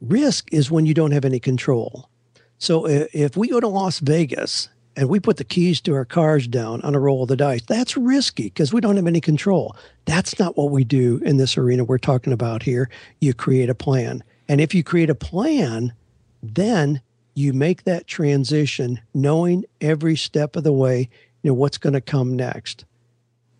Risk 0.02 0.52
is 0.52 0.70
when 0.70 0.84
you 0.84 0.92
don't 0.92 1.12
have 1.12 1.24
any 1.24 1.40
control. 1.40 2.10
So 2.58 2.86
if 2.86 3.38
we 3.38 3.48
go 3.48 3.58
to 3.58 3.68
Las 3.68 4.00
Vegas 4.00 4.68
and 4.96 5.08
we 5.08 5.18
put 5.18 5.38
the 5.38 5.44
keys 5.44 5.80
to 5.82 5.94
our 5.94 6.04
cars 6.04 6.46
down 6.46 6.82
on 6.82 6.94
a 6.94 7.00
roll 7.00 7.22
of 7.22 7.28
the 7.28 7.36
dice, 7.36 7.62
that's 7.66 7.96
risky 7.96 8.44
because 8.44 8.70
we 8.70 8.82
don't 8.82 8.96
have 8.96 9.06
any 9.06 9.20
control. 9.20 9.74
That's 10.04 10.38
not 10.38 10.58
what 10.58 10.70
we 10.70 10.84
do 10.84 11.22
in 11.24 11.38
this 11.38 11.56
arena 11.56 11.84
we're 11.84 11.96
talking 11.96 12.34
about 12.34 12.62
here. 12.62 12.90
You 13.20 13.32
create 13.32 13.70
a 13.70 13.74
plan. 13.74 14.22
And 14.46 14.60
if 14.60 14.74
you 14.74 14.82
create 14.82 15.08
a 15.08 15.14
plan, 15.14 15.94
then 16.42 17.00
you 17.34 17.52
make 17.52 17.84
that 17.84 18.06
transition 18.06 19.00
knowing 19.14 19.64
every 19.80 20.16
step 20.16 20.56
of 20.56 20.64
the 20.64 20.72
way, 20.72 21.08
you 21.42 21.50
know, 21.50 21.54
what's 21.54 21.78
going 21.78 21.92
to 21.92 22.00
come 22.00 22.36
next. 22.36 22.84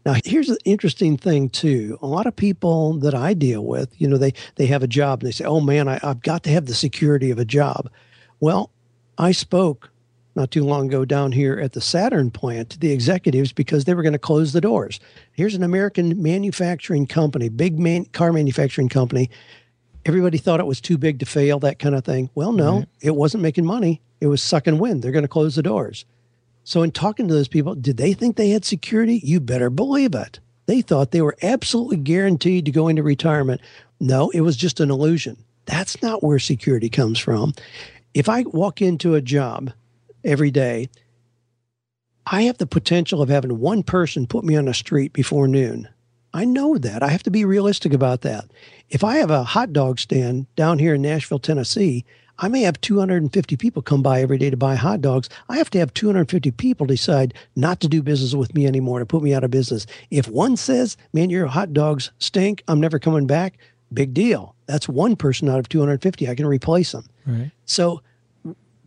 Now, 0.06 0.14
here's 0.24 0.48
an 0.48 0.56
interesting 0.64 1.16
thing 1.16 1.50
too. 1.50 1.98
A 2.00 2.06
lot 2.06 2.26
of 2.26 2.34
people 2.34 2.94
that 2.94 3.14
I 3.14 3.34
deal 3.34 3.64
with, 3.64 4.00
you 4.00 4.08
know, 4.08 4.16
they 4.16 4.32
they 4.56 4.66
have 4.66 4.82
a 4.82 4.88
job 4.88 5.20
and 5.20 5.28
they 5.28 5.32
say, 5.32 5.44
"Oh 5.44 5.60
man, 5.60 5.88
I, 5.88 6.00
I've 6.02 6.22
got 6.22 6.42
to 6.44 6.50
have 6.50 6.66
the 6.66 6.74
security 6.74 7.30
of 7.30 7.38
a 7.38 7.44
job." 7.44 7.90
Well, 8.40 8.70
I 9.18 9.32
spoke 9.32 9.90
not 10.34 10.50
too 10.50 10.64
long 10.64 10.86
ago 10.86 11.04
down 11.04 11.32
here 11.32 11.58
at 11.58 11.72
the 11.72 11.80
Saturn 11.80 12.30
plant 12.30 12.70
to 12.70 12.78
the 12.78 12.92
executives 12.92 13.52
because 13.52 13.84
they 13.84 13.94
were 13.94 14.02
going 14.02 14.14
to 14.14 14.18
close 14.18 14.52
the 14.52 14.60
doors. 14.60 15.00
Here's 15.32 15.54
an 15.54 15.62
American 15.62 16.22
manufacturing 16.22 17.06
company, 17.06 17.48
big 17.48 17.78
man, 17.78 18.06
car 18.06 18.32
manufacturing 18.32 18.88
company, 18.88 19.28
everybody 20.04 20.38
thought 20.38 20.60
it 20.60 20.66
was 20.66 20.80
too 20.80 20.98
big 20.98 21.18
to 21.20 21.26
fail, 21.26 21.58
that 21.60 21.78
kind 21.78 21.94
of 21.94 22.04
thing. 22.04 22.30
Well, 22.34 22.52
no, 22.52 22.78
right. 22.78 22.88
it 23.00 23.16
wasn't 23.16 23.42
making 23.42 23.66
money. 23.66 24.00
It 24.20 24.26
was 24.26 24.42
sucking 24.42 24.78
wind. 24.78 25.02
They're 25.02 25.12
going 25.12 25.22
to 25.22 25.28
close 25.28 25.54
the 25.54 25.62
doors. 25.62 26.04
So, 26.64 26.82
in 26.82 26.92
talking 26.92 27.26
to 27.28 27.34
those 27.34 27.48
people, 27.48 27.74
did 27.74 27.96
they 27.96 28.12
think 28.12 28.36
they 28.36 28.50
had 28.50 28.64
security? 28.64 29.20
You 29.24 29.40
better 29.40 29.70
believe 29.70 30.14
it. 30.14 30.40
They 30.66 30.82
thought 30.82 31.10
they 31.10 31.22
were 31.22 31.36
absolutely 31.42 31.96
guaranteed 31.96 32.64
to 32.66 32.70
go 32.70 32.88
into 32.88 33.02
retirement. 33.02 33.60
No, 33.98 34.30
it 34.30 34.42
was 34.42 34.56
just 34.56 34.78
an 34.80 34.90
illusion. 34.90 35.36
That's 35.66 36.00
not 36.02 36.22
where 36.22 36.38
security 36.38 36.88
comes 36.88 37.18
from. 37.18 37.54
If 38.14 38.28
I 38.28 38.42
walk 38.42 38.82
into 38.82 39.14
a 39.14 39.20
job 39.20 39.72
every 40.24 40.50
day, 40.50 40.88
I 42.26 42.42
have 42.42 42.58
the 42.58 42.66
potential 42.66 43.22
of 43.22 43.28
having 43.28 43.58
one 43.58 43.82
person 43.82 44.26
put 44.26 44.44
me 44.44 44.56
on 44.56 44.68
a 44.68 44.74
street 44.74 45.12
before 45.12 45.48
noon. 45.48 45.88
I 46.32 46.44
know 46.44 46.78
that. 46.78 47.02
I 47.02 47.08
have 47.08 47.22
to 47.24 47.30
be 47.30 47.44
realistic 47.44 47.92
about 47.92 48.20
that. 48.22 48.44
If 48.88 49.02
I 49.04 49.16
have 49.16 49.30
a 49.30 49.44
hot 49.44 49.72
dog 49.72 49.98
stand 49.98 50.46
down 50.56 50.78
here 50.78 50.94
in 50.94 51.02
Nashville, 51.02 51.38
Tennessee, 51.38 52.04
I 52.38 52.48
may 52.48 52.62
have 52.62 52.80
250 52.80 53.56
people 53.56 53.82
come 53.82 54.02
by 54.02 54.22
every 54.22 54.38
day 54.38 54.48
to 54.48 54.56
buy 54.56 54.74
hot 54.74 55.02
dogs. 55.02 55.28
I 55.48 55.58
have 55.58 55.68
to 55.70 55.78
have 55.78 55.92
250 55.92 56.50
people 56.52 56.86
decide 56.86 57.34
not 57.54 57.80
to 57.80 57.88
do 57.88 58.02
business 58.02 58.34
with 58.34 58.54
me 58.54 58.66
anymore 58.66 58.98
to 58.98 59.06
put 59.06 59.22
me 59.22 59.34
out 59.34 59.44
of 59.44 59.50
business. 59.50 59.86
If 60.10 60.26
one 60.28 60.56
says, 60.56 60.96
man, 61.12 61.30
your 61.30 61.46
hot 61.46 61.72
dogs 61.74 62.10
stink, 62.18 62.62
I'm 62.66 62.80
never 62.80 62.98
coming 62.98 63.26
back, 63.26 63.58
big 63.92 64.14
deal. 64.14 64.54
That's 64.66 64.88
one 64.88 65.16
person 65.16 65.48
out 65.48 65.58
of 65.58 65.68
250. 65.68 66.28
I 66.28 66.34
can 66.34 66.46
replace 66.46 66.92
them. 66.92 67.04
Right. 67.26 67.50
So 67.66 68.02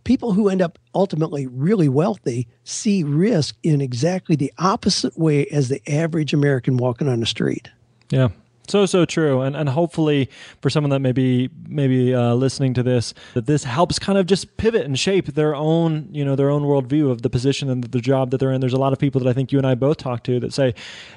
people 0.03 0.33
who 0.33 0.49
end 0.49 0.61
up 0.61 0.77
ultimately 0.95 1.47
really 1.47 1.89
wealthy 1.89 2.47
see 2.63 3.03
risk 3.03 3.55
in 3.63 3.81
exactly 3.81 4.35
the 4.35 4.53
opposite 4.57 5.17
way 5.17 5.45
as 5.47 5.69
the 5.69 5.81
average 5.91 6.33
American 6.33 6.77
walking 6.77 7.07
on 7.07 7.19
the 7.19 7.25
street. 7.25 7.69
Yeah, 8.09 8.29
so 8.67 8.85
so 8.85 9.05
true, 9.05 9.41
and 9.41 9.55
and 9.55 9.69
hopefully 9.69 10.29
for 10.61 10.69
someone 10.69 10.89
that 10.91 10.99
may 10.99 11.11
be 11.11 11.49
maybe 11.67 12.13
uh, 12.13 12.33
listening 12.33 12.73
to 12.75 12.83
this, 12.83 13.13
that 13.33 13.45
this 13.45 13.63
helps 13.63 13.99
kind 13.99 14.17
of 14.17 14.25
just 14.25 14.55
pivot 14.57 14.85
and 14.85 14.97
shape 14.97 15.27
their 15.27 15.55
own 15.55 16.07
you 16.11 16.23
know 16.23 16.35
their 16.35 16.49
own 16.49 16.63
worldview 16.63 17.11
of 17.11 17.21
the 17.21 17.29
position 17.29 17.69
and 17.69 17.83
the 17.83 17.99
job 17.99 18.31
that 18.31 18.39
they're 18.39 18.51
in. 18.51 18.61
There's 18.61 18.73
a 18.73 18.77
lot 18.77 18.93
of 18.93 18.99
people 18.99 19.19
that 19.21 19.29
I 19.29 19.33
think 19.33 19.51
you 19.51 19.57
and 19.57 19.67
I 19.67 19.75
both 19.75 19.97
talk 19.97 20.23
to 20.23 20.39
that 20.39 20.53
say, 20.53 20.73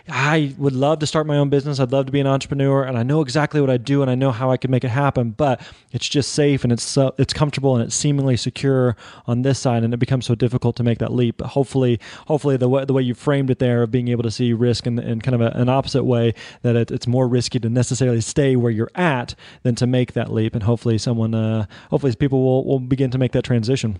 I 0.09 0.54
would 0.59 0.72
love 0.72 0.98
to 1.00 1.06
start 1.06 1.26
my 1.26 1.37
own 1.37 1.48
business. 1.48 1.78
I'd 1.78 1.92
love 1.92 2.06
to 2.06 2.12
be 2.12 2.20
an 2.20 2.26
entrepreneur, 2.26 2.85
and 2.85 2.98
I 2.98 3.02
know 3.02 3.20
exactly 3.20 3.61
what 3.61 3.70
I 3.70 3.76
do, 3.76 4.02
and 4.02 4.11
I 4.11 4.14
know 4.14 4.32
how 4.32 4.50
I 4.50 4.56
can 4.56 4.70
make 4.70 4.85
it 4.85 4.90
happen. 4.90 5.30
But 5.30 5.61
it's 5.92 6.09
just 6.09 6.32
safe 6.32 6.64
and 6.64 6.72
it's 6.72 6.96
uh, 6.96 7.11
it's 7.18 7.32
comfortable 7.32 7.76
and 7.76 7.85
it's 7.85 7.94
seemingly 7.94 8.37
secure 8.37 8.96
on 9.26 9.42
this 9.42 9.59
side, 9.59 9.85
and 9.85 9.94
it 9.94 9.98
becomes 9.98 10.27
so 10.27 10.35
difficult 10.35 10.77
to 10.77 10.83
make 10.83 10.98
that 10.98 11.12
leap. 11.12 11.37
But 11.38 11.48
hopefully, 11.48 12.00
hopefully 12.27 12.56
the 12.56 12.68
way 12.68 12.85
the 12.85 12.92
way 12.92 13.02
you 13.02 13.14
framed 13.14 13.50
it 13.50 13.58
there 13.58 13.83
of 13.83 13.90
being 13.90 14.08
able 14.08 14.23
to 14.23 14.31
see 14.31 14.52
risk 14.52 14.87
in, 14.87 14.98
in 14.98 15.21
kind 15.21 15.35
of 15.35 15.40
a, 15.40 15.50
an 15.58 15.68
opposite 15.68 16.04
way 16.04 16.35
that 16.62 16.77
it, 16.77 16.90
it's 16.90 17.06
more 17.06 17.29
risky 17.37 17.58
to 17.60 17.68
necessarily 17.68 18.20
stay 18.20 18.56
where 18.56 18.72
you're 18.72 18.94
at 18.94 19.34
than 19.62 19.74
to 19.76 19.87
make 19.87 20.12
that 20.14 20.32
leap. 20.32 20.54
And 20.54 20.62
hopefully, 20.62 20.98
someone, 20.98 21.34
uh, 21.34 21.66
hopefully, 21.90 22.14
people 22.16 22.40
will, 22.46 22.64
will 22.64 22.80
begin 22.80 23.10
to 23.10 23.18
make 23.18 23.32
that 23.32 23.44
transition. 23.44 23.98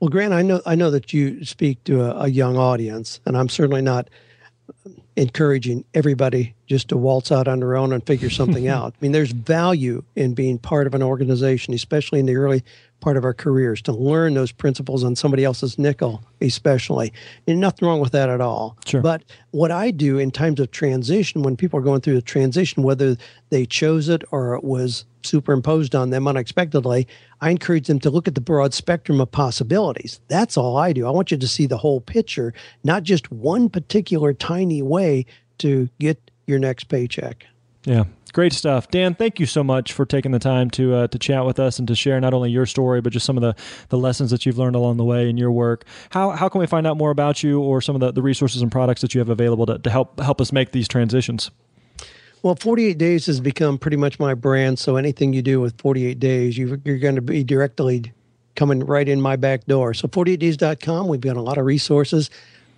Well, 0.00 0.10
Grant, 0.10 0.32
I 0.32 0.42
know 0.42 0.60
I 0.66 0.74
know 0.74 0.90
that 0.90 1.12
you 1.12 1.44
speak 1.44 1.84
to 1.84 2.02
a, 2.02 2.24
a 2.24 2.28
young 2.28 2.56
audience, 2.56 3.20
and 3.26 3.36
I'm 3.36 3.48
certainly 3.48 3.82
not 3.82 4.10
encouraging 5.16 5.84
everybody 5.94 6.54
just 6.66 6.88
to 6.88 6.96
waltz 6.96 7.30
out 7.30 7.46
on 7.46 7.60
their 7.60 7.76
own 7.76 7.92
and 7.92 8.04
figure 8.06 8.30
something 8.40 8.68
out. 8.68 8.94
I 8.94 8.96
mean, 9.00 9.12
there's 9.12 9.32
value 9.32 10.02
in 10.16 10.34
being 10.34 10.58
part 10.58 10.86
of 10.86 10.94
an 10.94 11.02
organization, 11.02 11.74
especially 11.74 12.20
in 12.20 12.26
the 12.26 12.36
early 12.36 12.64
part 13.00 13.16
of 13.16 13.24
our 13.24 13.34
careers, 13.34 13.82
to 13.82 13.92
learn 13.92 14.34
those 14.34 14.50
principles 14.50 15.04
on 15.04 15.14
somebody 15.14 15.44
else's 15.44 15.78
nickel, 15.78 16.24
especially. 16.40 17.12
And 17.46 17.60
nothing 17.60 17.86
wrong 17.86 18.00
with 18.00 18.12
that 18.12 18.30
at 18.30 18.40
all. 18.40 18.76
Sure. 18.86 19.02
But 19.02 19.22
what 19.50 19.70
I 19.70 19.90
do 19.90 20.18
in 20.18 20.30
times 20.30 20.58
of 20.58 20.70
transition, 20.70 21.42
when 21.42 21.56
people 21.56 21.78
are 21.78 21.82
going 21.82 22.00
through 22.00 22.16
a 22.16 22.22
transition, 22.22 22.82
whether 22.82 23.16
they 23.50 23.66
chose 23.66 24.08
it 24.08 24.24
or 24.30 24.54
it 24.54 24.64
was 24.64 25.04
superimposed 25.26 25.94
on 25.94 26.10
them 26.10 26.28
unexpectedly, 26.28 27.06
I 27.40 27.50
encourage 27.50 27.86
them 27.86 28.00
to 28.00 28.10
look 28.10 28.28
at 28.28 28.34
the 28.34 28.40
broad 28.40 28.74
spectrum 28.74 29.20
of 29.20 29.30
possibilities. 29.30 30.20
That's 30.28 30.56
all 30.56 30.76
I 30.76 30.92
do. 30.92 31.06
I 31.06 31.10
want 31.10 31.30
you 31.30 31.36
to 31.36 31.48
see 31.48 31.66
the 31.66 31.78
whole 31.78 32.00
picture, 32.00 32.54
not 32.82 33.02
just 33.02 33.30
one 33.30 33.68
particular 33.68 34.32
tiny 34.32 34.82
way 34.82 35.26
to 35.58 35.88
get 35.98 36.30
your 36.46 36.58
next 36.58 36.84
paycheck. 36.84 37.46
Yeah, 37.84 38.04
great 38.32 38.54
stuff, 38.54 38.90
Dan. 38.90 39.14
Thank 39.14 39.38
you 39.38 39.44
so 39.44 39.62
much 39.62 39.92
for 39.92 40.06
taking 40.06 40.32
the 40.32 40.38
time 40.38 40.70
to 40.70 40.94
uh, 40.94 41.06
to 41.08 41.18
chat 41.18 41.44
with 41.44 41.58
us 41.58 41.78
and 41.78 41.86
to 41.88 41.94
share 41.94 42.18
not 42.18 42.32
only 42.32 42.50
your 42.50 42.64
story 42.64 43.02
but 43.02 43.12
just 43.12 43.26
some 43.26 43.36
of 43.36 43.42
the, 43.42 43.54
the 43.90 43.98
lessons 43.98 44.30
that 44.30 44.46
you've 44.46 44.56
learned 44.56 44.74
along 44.74 44.96
the 44.96 45.04
way 45.04 45.28
in 45.28 45.36
your 45.36 45.50
work. 45.50 45.84
How 46.10 46.30
how 46.30 46.48
can 46.48 46.60
we 46.60 46.66
find 46.66 46.86
out 46.86 46.96
more 46.96 47.10
about 47.10 47.42
you 47.42 47.60
or 47.60 47.82
some 47.82 47.94
of 47.94 48.00
the, 48.00 48.12
the 48.12 48.22
resources 48.22 48.62
and 48.62 48.72
products 48.72 49.02
that 49.02 49.14
you 49.14 49.18
have 49.18 49.28
available 49.28 49.66
to, 49.66 49.78
to 49.78 49.90
help 49.90 50.18
help 50.20 50.40
us 50.40 50.50
make 50.50 50.72
these 50.72 50.88
transitions? 50.88 51.50
Well, 52.44 52.56
48 52.56 52.98
days 52.98 53.24
has 53.24 53.40
become 53.40 53.78
pretty 53.78 53.96
much 53.96 54.18
my 54.18 54.34
brand. 54.34 54.78
So 54.78 54.96
anything 54.96 55.32
you 55.32 55.40
do 55.40 55.62
with 55.62 55.80
48 55.80 56.20
days, 56.20 56.58
you, 56.58 56.74
are 56.74 56.98
going 56.98 57.14
to 57.14 57.22
be 57.22 57.42
directly 57.42 58.12
coming 58.54 58.80
right 58.80 59.08
in 59.08 59.18
my 59.18 59.36
back 59.36 59.64
door. 59.64 59.94
So 59.94 60.08
48days.com, 60.08 61.08
we've 61.08 61.22
got 61.22 61.38
a 61.38 61.40
lot 61.40 61.56
of 61.56 61.64
resources. 61.64 62.28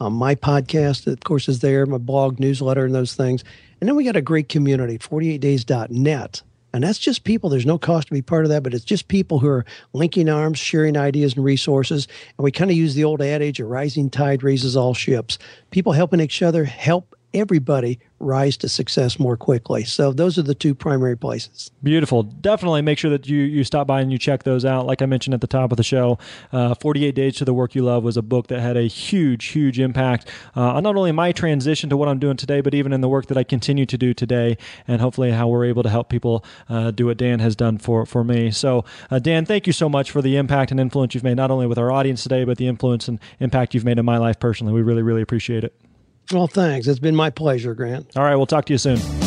Um, 0.01 0.12
my 0.12 0.37
podcast, 0.37 1.09
of 1.09 1.19
course, 1.25 1.49
is 1.49 1.59
there, 1.59 1.85
my 1.85 1.99
blog, 1.99 2.39
newsletter, 2.39 2.85
and 2.85 2.95
those 2.95 3.17
things. 3.17 3.43
And 3.81 3.89
then 3.89 3.97
we 3.97 4.05
got 4.05 4.14
a 4.14 4.23
great 4.23 4.49
community, 4.49 4.99
48days.net. 4.99 6.43
And 6.73 6.85
that's 6.85 7.01
just 7.01 7.25
people. 7.25 7.51
There's 7.51 7.67
no 7.67 7.77
cost 7.77 8.07
to 8.07 8.14
be 8.14 8.23
part 8.23 8.45
of 8.45 8.51
that, 8.51 8.62
but 8.62 8.73
it's 8.73 8.85
just 8.85 9.09
people 9.09 9.41
who 9.41 9.49
are 9.49 9.64
linking 9.93 10.29
arms, 10.29 10.61
sharing 10.61 10.97
ideas 10.97 11.35
and 11.35 11.45
resources. 11.45 12.07
And 12.39 12.45
we 12.45 12.53
kind 12.53 12.71
of 12.71 12.77
use 12.77 12.95
the 12.95 13.03
old 13.03 13.21
adage, 13.21 13.59
a 13.59 13.64
rising 13.64 14.11
tide 14.11 14.45
raises 14.45 14.77
all 14.77 14.95
ships. 14.95 15.39
People 15.73 15.91
helping 15.91 16.21
each 16.21 16.41
other 16.41 16.64
help 16.64 17.16
everybody 17.37 17.99
rise 18.18 18.57
to 18.57 18.68
success 18.68 19.18
more 19.18 19.37
quickly. 19.37 19.84
So 19.84 20.12
those 20.12 20.39
are 20.39 20.43
the 20.43 20.55
two 20.55 20.74
primary 20.74 21.16
places. 21.16 21.70
Beautiful. 21.82 22.22
Definitely 22.22 22.82
make 22.82 22.99
sure 22.99 23.11
that 23.11 23.28
you 23.28 23.41
you 23.41 23.62
stop 23.62 23.87
by 23.87 24.01
and 24.01 24.11
you 24.11 24.18
check 24.18 24.45
those 24.45 24.64
out. 24.64 24.87
Like 24.87 25.03
I 25.03 25.07
mentioned 25.07 25.34
at 25.34 25.41
the 25.41 25.47
top 25.47 25.70
of 25.70 25.76
the 25.76 25.82
show, 25.82 26.18
uh, 26.53 26.74
48 26.74 27.14
Days 27.14 27.37
to 27.37 27.45
the 27.45 27.53
Work 27.53 27.74
You 27.74 27.82
Love 27.82 28.03
was 28.05 28.16
a 28.16 28.22
book 28.22 28.47
that 28.49 28.61
had 28.61 28.76
a 28.76 28.84
huge, 28.84 29.47
huge 29.47 29.78
impact 29.78 30.28
uh, 30.57 30.74
on 30.74 30.82
not 30.82 30.97
only 30.97 31.12
my 31.12 31.32
transition 31.32 31.91
to 31.91 31.97
what 31.97 32.09
I'm 32.09 32.18
doing 32.18 32.37
today, 32.37 32.61
but 32.61 32.74
even 32.74 32.93
in 32.93 33.01
the 33.01 33.09
work 33.09 33.26
that 33.26 33.37
I 33.37 33.45
continue 33.45 33.87
to 33.87 33.99
do 33.99 34.14
today, 34.14 34.57
and 34.89 35.01
hopefully 35.01 35.30
how 35.30 35.49
we're 35.49 35.66
able 35.66 35.82
to 35.82 35.91
help 35.91 36.09
people 36.09 36.45
uh, 36.68 36.91
do 36.91 37.07
what 37.07 37.18
Dan 37.18 37.41
has 37.41 37.55
done 37.55 37.78
for 37.78 38.07
for 38.07 38.24
me. 38.24 38.51
So, 38.51 38.84
uh, 39.11 39.18
Dan, 39.18 39.45
thank 39.45 39.66
you 39.66 39.72
so 39.72 39.89
much 39.89 40.11
for 40.11 40.22
the 40.22 40.37
impact 40.37 40.70
and 40.70 40.80
influence 40.80 41.14
you've 41.14 41.24
made 41.24 41.37
not 41.37 41.51
only 41.51 41.66
with 41.66 41.78
our 41.78 41.93
audience 41.93 42.22
today, 42.22 42.45
but 42.45 42.57
the 42.57 42.66
influence 42.66 43.09
and 43.09 43.20
impact 43.41 43.74
you've 43.74 43.84
made 43.84 43.99
in 43.99 44.05
my 44.05 44.18
life 44.18 44.41
personally. 44.41 44.72
We 44.72 44.82
really, 44.82 45.03
really 45.03 45.22
appreciate 45.22 45.64
it. 45.64 45.74
Well, 46.33 46.49
thanks. 46.49 46.89
It's 46.89 46.99
been 46.99 47.16
my 47.16 47.31
pleasure, 47.31 47.74
Grant. 47.74 48.16
All 48.16 48.24
right, 48.24 48.37
we'll 48.37 48.47
talk 48.47 48.64
to 48.66 48.72
you 48.72 48.79
soon. 48.79 49.26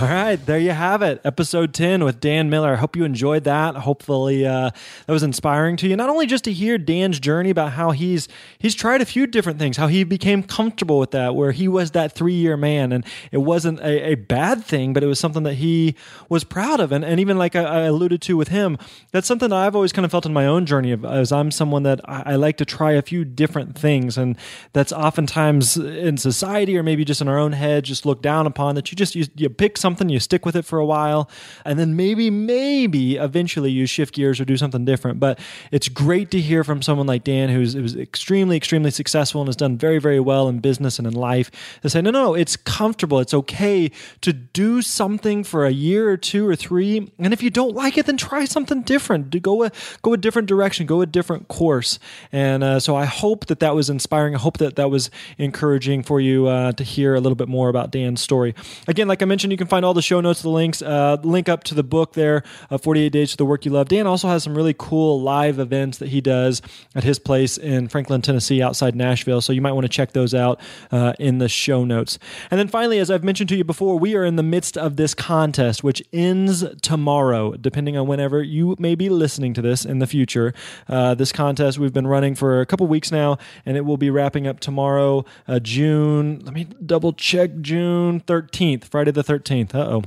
All 0.00 0.08
right, 0.08 0.36
there 0.46 0.58
you 0.58 0.70
have 0.70 1.02
it. 1.02 1.20
Episode 1.24 1.74
10 1.74 2.04
with 2.04 2.20
Dan 2.20 2.48
Miller. 2.48 2.72
I 2.72 2.76
hope 2.76 2.96
you 2.96 3.04
enjoyed 3.04 3.44
that. 3.44 3.76
Hopefully 3.76 4.46
uh, 4.46 4.70
that 5.06 5.12
was 5.12 5.22
inspiring 5.22 5.76
to 5.76 5.86
you. 5.86 5.94
Not 5.94 6.08
only 6.08 6.24
just 6.24 6.44
to 6.44 6.54
hear 6.54 6.78
Dan's 6.78 7.20
journey 7.20 7.50
about 7.50 7.72
how 7.72 7.90
he's 7.90 8.26
he's 8.58 8.74
tried 8.74 9.02
a 9.02 9.04
few 9.04 9.26
different 9.26 9.58
things, 9.58 9.76
how 9.76 9.88
he 9.88 10.04
became 10.04 10.42
comfortable 10.42 10.98
with 10.98 11.10
that, 11.10 11.34
where 11.34 11.52
he 11.52 11.68
was 11.68 11.90
that 11.90 12.12
three-year 12.12 12.56
man 12.56 12.92
and 12.92 13.04
it 13.30 13.38
wasn't 13.38 13.78
a, 13.80 14.12
a 14.12 14.14
bad 14.14 14.64
thing, 14.64 14.94
but 14.94 15.02
it 15.02 15.06
was 15.06 15.20
something 15.20 15.42
that 15.42 15.56
he 15.56 15.94
was 16.30 16.44
proud 16.44 16.80
of. 16.80 16.92
And, 16.92 17.04
and 17.04 17.20
even 17.20 17.36
like 17.36 17.54
I, 17.54 17.64
I 17.64 17.80
alluded 17.80 18.22
to 18.22 18.38
with 18.38 18.48
him, 18.48 18.78
that's 19.12 19.26
something 19.26 19.50
that 19.50 19.56
I've 19.56 19.76
always 19.76 19.92
kind 19.92 20.06
of 20.06 20.10
felt 20.10 20.24
in 20.24 20.32
my 20.32 20.46
own 20.46 20.64
journey 20.64 20.92
of, 20.92 21.04
as 21.04 21.30
I'm 21.30 21.50
someone 21.50 21.82
that 21.82 22.00
I, 22.08 22.22
I 22.24 22.36
like 22.36 22.56
to 22.56 22.64
try 22.64 22.92
a 22.92 23.02
few 23.02 23.26
different 23.26 23.76
things. 23.76 24.16
And 24.16 24.38
that's 24.72 24.94
oftentimes 24.94 25.76
in 25.76 26.16
society 26.16 26.78
or 26.78 26.82
maybe 26.82 27.04
just 27.04 27.20
in 27.20 27.28
our 27.28 27.38
own 27.38 27.52
head, 27.52 27.84
just 27.84 28.06
looked 28.06 28.22
down 28.22 28.46
upon 28.46 28.76
that 28.76 28.90
you 28.90 28.96
just, 28.96 29.14
you, 29.14 29.26
you 29.36 29.50
pick 29.50 29.76
something 29.76 29.89
something, 29.90 30.08
you 30.08 30.20
stick 30.20 30.46
with 30.46 30.54
it 30.54 30.64
for 30.64 30.78
a 30.78 30.86
while, 30.86 31.28
and 31.64 31.78
then 31.78 31.96
maybe, 31.96 32.30
maybe 32.30 33.16
eventually 33.16 33.70
you 33.70 33.86
shift 33.86 34.14
gears 34.14 34.40
or 34.40 34.44
do 34.44 34.56
something 34.56 34.84
different. 34.84 35.18
But 35.18 35.38
it's 35.72 35.88
great 35.88 36.30
to 36.30 36.40
hear 36.40 36.62
from 36.62 36.82
someone 36.82 37.06
like 37.06 37.24
Dan, 37.24 37.48
who's, 37.48 37.74
extremely, 37.96 38.56
extremely 38.56 38.90
successful 38.90 39.40
and 39.40 39.48
has 39.48 39.56
done 39.56 39.76
very, 39.76 39.98
very 39.98 40.20
well 40.20 40.48
in 40.48 40.60
business 40.60 40.98
and 40.98 41.08
in 41.08 41.14
life, 41.14 41.50
to 41.82 41.90
say, 41.90 42.00
no, 42.00 42.10
no, 42.10 42.34
it's 42.34 42.56
comfortable. 42.56 43.18
It's 43.18 43.34
okay 43.34 43.90
to 44.20 44.32
do 44.32 44.82
something 44.82 45.42
for 45.44 45.66
a 45.66 45.70
year 45.70 46.10
or 46.10 46.16
two 46.16 46.46
or 46.46 46.54
three. 46.54 47.10
And 47.18 47.32
if 47.32 47.42
you 47.42 47.50
don't 47.50 47.74
like 47.74 47.98
it, 47.98 48.06
then 48.06 48.16
try 48.16 48.44
something 48.44 48.82
different. 48.82 49.42
Go 49.42 49.64
a, 49.64 49.72
go 50.02 50.12
a 50.12 50.16
different 50.16 50.46
direction, 50.48 50.86
go 50.86 51.00
a 51.00 51.06
different 51.06 51.48
course. 51.48 51.98
And 52.30 52.62
uh, 52.62 52.78
so 52.80 52.94
I 52.94 53.06
hope 53.06 53.46
that 53.46 53.60
that 53.60 53.74
was 53.74 53.90
inspiring. 53.90 54.34
I 54.34 54.38
hope 54.38 54.58
that 54.58 54.76
that 54.76 54.90
was 54.90 55.10
encouraging 55.38 56.02
for 56.02 56.20
you 56.20 56.46
uh, 56.46 56.72
to 56.72 56.84
hear 56.84 57.14
a 57.14 57.20
little 57.20 57.36
bit 57.36 57.48
more 57.48 57.68
about 57.68 57.90
Dan's 57.90 58.20
story. 58.20 58.54
Again, 58.86 59.08
like 59.08 59.22
I 59.22 59.24
mentioned, 59.24 59.50
you 59.50 59.58
can 59.58 59.66
find 59.66 59.79
all 59.84 59.94
the 59.94 60.02
show 60.02 60.20
notes, 60.20 60.42
the 60.42 60.48
links, 60.48 60.82
uh, 60.82 61.16
link 61.22 61.48
up 61.48 61.64
to 61.64 61.74
the 61.74 61.82
book 61.82 62.14
there, 62.14 62.42
uh, 62.70 62.78
48 62.78 63.10
Days 63.10 63.30
to 63.32 63.36
the 63.36 63.44
Work 63.44 63.64
You 63.64 63.70
Love. 63.72 63.88
Dan 63.88 64.06
also 64.06 64.28
has 64.28 64.42
some 64.42 64.54
really 64.54 64.74
cool 64.76 65.20
live 65.20 65.58
events 65.58 65.98
that 65.98 66.08
he 66.08 66.20
does 66.20 66.62
at 66.94 67.04
his 67.04 67.18
place 67.18 67.56
in 67.58 67.88
Franklin, 67.88 68.22
Tennessee, 68.22 68.62
outside 68.62 68.94
Nashville. 68.94 69.40
So 69.40 69.52
you 69.52 69.60
might 69.60 69.72
want 69.72 69.84
to 69.84 69.88
check 69.88 70.12
those 70.12 70.34
out 70.34 70.60
uh, 70.90 71.14
in 71.18 71.38
the 71.38 71.48
show 71.48 71.84
notes. 71.84 72.18
And 72.50 72.58
then 72.58 72.68
finally, 72.68 72.98
as 72.98 73.10
I've 73.10 73.24
mentioned 73.24 73.48
to 73.50 73.56
you 73.56 73.64
before, 73.64 73.98
we 73.98 74.14
are 74.14 74.24
in 74.24 74.36
the 74.36 74.42
midst 74.42 74.76
of 74.76 74.96
this 74.96 75.14
contest, 75.14 75.84
which 75.84 76.02
ends 76.12 76.64
tomorrow, 76.82 77.52
depending 77.52 77.96
on 77.96 78.06
whenever 78.06 78.42
you 78.42 78.76
may 78.78 78.94
be 78.94 79.08
listening 79.08 79.54
to 79.54 79.62
this 79.62 79.84
in 79.84 79.98
the 79.98 80.06
future. 80.06 80.54
Uh, 80.88 81.14
this 81.14 81.32
contest 81.32 81.78
we've 81.78 81.92
been 81.92 82.06
running 82.06 82.34
for 82.34 82.60
a 82.60 82.66
couple 82.66 82.86
weeks 82.86 83.10
now, 83.12 83.38
and 83.66 83.76
it 83.76 83.84
will 83.84 83.96
be 83.96 84.10
wrapping 84.10 84.46
up 84.46 84.60
tomorrow, 84.60 85.24
uh, 85.48 85.58
June. 85.58 86.40
Let 86.44 86.54
me 86.54 86.64
double 86.84 87.12
check 87.12 87.60
June 87.60 88.20
13th, 88.20 88.84
Friday 88.84 89.10
the 89.10 89.24
13th. 89.24 89.69
Uh 89.72 89.78
oh 89.78 90.02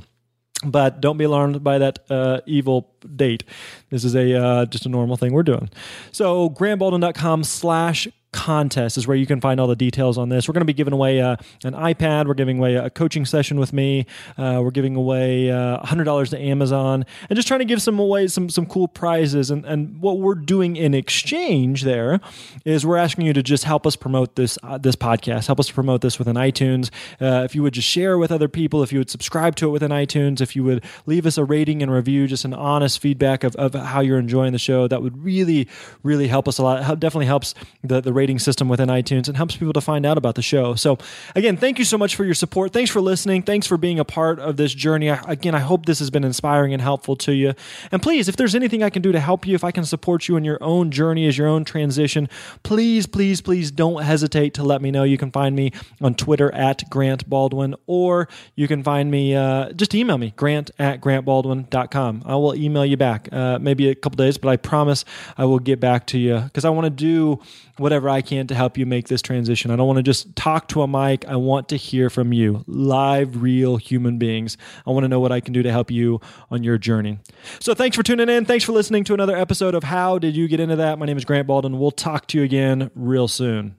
but 0.64 1.00
don't 1.00 1.16
be 1.16 1.24
alarmed 1.24 1.62
by 1.62 1.78
that 1.78 1.98
uh, 2.10 2.40
evil 2.46 2.90
date. 3.14 3.44
This 3.90 4.04
is 4.04 4.14
a 4.14 4.34
uh, 4.34 4.66
just 4.66 4.86
a 4.86 4.88
normal 4.88 5.16
thing 5.16 5.32
we're 5.32 5.42
doing. 5.42 5.70
So 6.12 6.50
grantbaldwin.com 6.50 7.44
slash 7.44 8.08
contest 8.34 8.98
is 8.98 9.06
where 9.06 9.16
you 9.16 9.26
can 9.26 9.40
find 9.40 9.60
all 9.60 9.68
the 9.68 9.76
details 9.76 10.18
on 10.18 10.28
this. 10.28 10.48
We're 10.48 10.54
going 10.54 10.62
to 10.62 10.66
be 10.66 10.74
giving 10.74 10.92
away 10.92 11.20
uh, 11.20 11.36
an 11.62 11.72
iPad. 11.72 12.26
We're 12.26 12.34
giving 12.34 12.58
away 12.58 12.74
a 12.74 12.90
coaching 12.90 13.24
session 13.24 13.60
with 13.60 13.72
me. 13.72 14.06
Uh, 14.36 14.60
we're 14.62 14.72
giving 14.72 14.96
away 14.96 15.50
uh, 15.50 15.78
$100 15.80 16.30
to 16.30 16.38
Amazon 16.38 17.06
and 17.30 17.36
just 17.36 17.46
trying 17.46 17.60
to 17.60 17.64
give 17.64 17.80
some 17.80 17.98
away 17.98 18.26
some 18.26 18.50
some 18.50 18.66
cool 18.66 18.88
prizes. 18.88 19.50
And, 19.50 19.64
and 19.64 20.00
what 20.00 20.18
we're 20.18 20.34
doing 20.34 20.74
in 20.74 20.94
exchange 20.94 21.84
there 21.84 22.20
is 22.64 22.84
we're 22.84 22.96
asking 22.96 23.24
you 23.26 23.32
to 23.32 23.42
just 23.42 23.64
help 23.64 23.86
us 23.86 23.94
promote 23.94 24.34
this 24.34 24.58
uh, 24.64 24.78
this 24.78 24.96
podcast. 24.96 25.46
Help 25.46 25.60
us 25.60 25.70
promote 25.70 26.00
this 26.00 26.18
within 26.18 26.34
iTunes. 26.34 26.90
Uh, 27.20 27.44
if 27.44 27.54
you 27.54 27.62
would 27.62 27.74
just 27.74 27.88
share 27.88 28.18
with 28.18 28.32
other 28.32 28.48
people, 28.48 28.82
if 28.82 28.92
you 28.92 28.98
would 28.98 29.10
subscribe 29.10 29.54
to 29.56 29.68
it 29.68 29.70
within 29.70 29.92
iTunes, 29.92 30.40
if 30.40 30.56
you 30.56 30.64
would 30.64 30.84
leave 31.06 31.24
us 31.24 31.38
a 31.38 31.44
rating 31.44 31.82
and 31.82 31.92
review, 31.92 32.26
just 32.26 32.44
an 32.44 32.52
honest 32.52 32.98
feedback 32.98 33.44
of, 33.44 33.54
of 33.56 33.74
how 33.74 34.00
you're 34.00 34.18
enjoying 34.18 34.52
the 34.52 34.58
show, 34.58 34.88
that 34.88 35.02
would 35.02 35.22
really 35.22 35.68
really 36.02 36.26
help 36.26 36.48
us 36.48 36.58
a 36.58 36.62
lot. 36.64 36.90
It 36.90 36.98
definitely 36.98 37.26
helps 37.26 37.54
the 37.84 38.00
the 38.00 38.12
rating 38.24 38.38
system 38.38 38.70
within 38.70 38.88
iTunes 38.88 39.28
and 39.28 39.36
helps 39.36 39.54
people 39.54 39.74
to 39.74 39.82
find 39.82 40.06
out 40.06 40.16
about 40.16 40.34
the 40.34 40.40
show. 40.40 40.74
So, 40.74 40.96
again, 41.34 41.58
thank 41.58 41.78
you 41.78 41.84
so 41.84 41.98
much 41.98 42.16
for 42.16 42.24
your 42.24 42.32
support. 42.32 42.72
Thanks 42.72 42.90
for 42.90 43.02
listening. 43.02 43.42
Thanks 43.42 43.66
for 43.66 43.76
being 43.76 43.98
a 43.98 44.04
part 44.04 44.38
of 44.38 44.56
this 44.56 44.72
journey. 44.72 45.10
I, 45.10 45.20
again, 45.28 45.54
I 45.54 45.58
hope 45.58 45.84
this 45.84 45.98
has 45.98 46.08
been 46.08 46.24
inspiring 46.24 46.72
and 46.72 46.80
helpful 46.80 47.16
to 47.16 47.32
you. 47.32 47.52
And 47.92 48.00
please, 48.00 48.26
if 48.26 48.36
there's 48.36 48.54
anything 48.54 48.82
I 48.82 48.88
can 48.88 49.02
do 49.02 49.12
to 49.12 49.20
help 49.20 49.46
you, 49.46 49.54
if 49.54 49.62
I 49.62 49.72
can 49.72 49.84
support 49.84 50.26
you 50.26 50.36
in 50.36 50.44
your 50.44 50.56
own 50.62 50.90
journey 50.90 51.28
as 51.28 51.36
your 51.36 51.48
own 51.48 51.66
transition, 51.66 52.30
please, 52.62 53.04
please, 53.04 53.42
please 53.42 53.70
don't 53.70 54.02
hesitate 54.02 54.54
to 54.54 54.62
let 54.62 54.80
me 54.80 54.90
know. 54.90 55.04
You 55.04 55.18
can 55.18 55.30
find 55.30 55.54
me 55.54 55.72
on 56.00 56.14
Twitter 56.14 56.50
at 56.54 56.88
Grant 56.88 57.28
Baldwin, 57.28 57.74
or 57.86 58.26
you 58.56 58.66
can 58.66 58.82
find 58.82 59.10
me, 59.10 59.34
uh, 59.34 59.72
just 59.72 59.94
email 59.94 60.16
me, 60.16 60.32
grant 60.34 60.70
at 60.78 61.02
grantbaldwin.com. 61.02 62.22
I 62.24 62.36
will 62.36 62.54
email 62.54 62.86
you 62.86 62.96
back, 62.96 63.28
uh, 63.32 63.58
maybe 63.58 63.90
a 63.90 63.94
couple 63.94 64.16
days, 64.16 64.38
but 64.38 64.48
I 64.48 64.56
promise 64.56 65.04
I 65.36 65.44
will 65.44 65.58
get 65.58 65.78
back 65.78 66.06
to 66.08 66.18
you 66.18 66.38
because 66.38 66.64
I 66.64 66.70
want 66.70 66.86
to 66.86 66.90
do 66.90 67.40
whatever 67.78 68.08
I 68.08 68.22
can 68.22 68.46
to 68.48 68.54
help 68.54 68.78
you 68.78 68.86
make 68.86 69.08
this 69.08 69.22
transition. 69.22 69.70
I 69.70 69.76
don't 69.76 69.86
want 69.86 69.98
to 69.98 70.02
just 70.02 70.34
talk 70.36 70.68
to 70.68 70.82
a 70.82 70.88
mic. 70.88 71.26
I 71.26 71.36
want 71.36 71.68
to 71.70 71.76
hear 71.76 72.10
from 72.10 72.32
you, 72.32 72.64
live, 72.66 73.42
real 73.42 73.76
human 73.76 74.18
beings. 74.18 74.56
I 74.86 74.90
want 74.90 75.04
to 75.04 75.08
know 75.08 75.20
what 75.20 75.32
I 75.32 75.40
can 75.40 75.52
do 75.52 75.62
to 75.62 75.70
help 75.70 75.90
you 75.90 76.20
on 76.50 76.62
your 76.62 76.78
journey. 76.78 77.18
So 77.60 77.74
thanks 77.74 77.96
for 77.96 78.02
tuning 78.02 78.28
in. 78.28 78.44
Thanks 78.44 78.64
for 78.64 78.72
listening 78.72 79.04
to 79.04 79.14
another 79.14 79.36
episode 79.36 79.74
of 79.74 79.84
How 79.84 80.18
Did 80.18 80.36
You 80.36 80.48
Get 80.48 80.60
Into 80.60 80.76
That? 80.76 80.98
My 80.98 81.06
name 81.06 81.16
is 81.16 81.24
Grant 81.24 81.46
Baldwin. 81.46 81.78
We'll 81.78 81.90
talk 81.90 82.26
to 82.28 82.38
you 82.38 82.44
again 82.44 82.90
real 82.94 83.28
soon. 83.28 83.76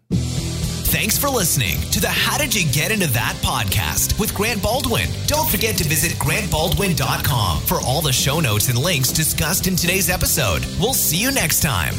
Thanks 0.96 1.18
for 1.18 1.28
listening 1.28 1.82
to 1.92 2.00
the 2.00 2.08
How 2.08 2.38
Did 2.38 2.56
You 2.56 2.72
Get 2.72 2.90
Into 2.92 3.08
That 3.08 3.36
podcast 3.44 4.18
with 4.18 4.34
Grant 4.34 4.64
Baldwin. 4.64 5.10
Don't 5.28 5.50
forget 5.50 5.76
to 5.78 5.84
visit 5.84 6.14
grantbaldwin.com 6.14 7.62
for 7.64 7.82
all 7.82 8.02
the 8.02 8.14
show 8.14 8.40
notes 8.40 8.70
and 8.70 8.78
links 8.78 9.12
discussed 9.12 9.68
in 9.68 9.76
today's 9.76 10.10
episode. 10.10 10.66
We'll 10.80 10.94
see 10.94 11.18
you 11.18 11.32
next 11.32 11.62
time. 11.62 11.96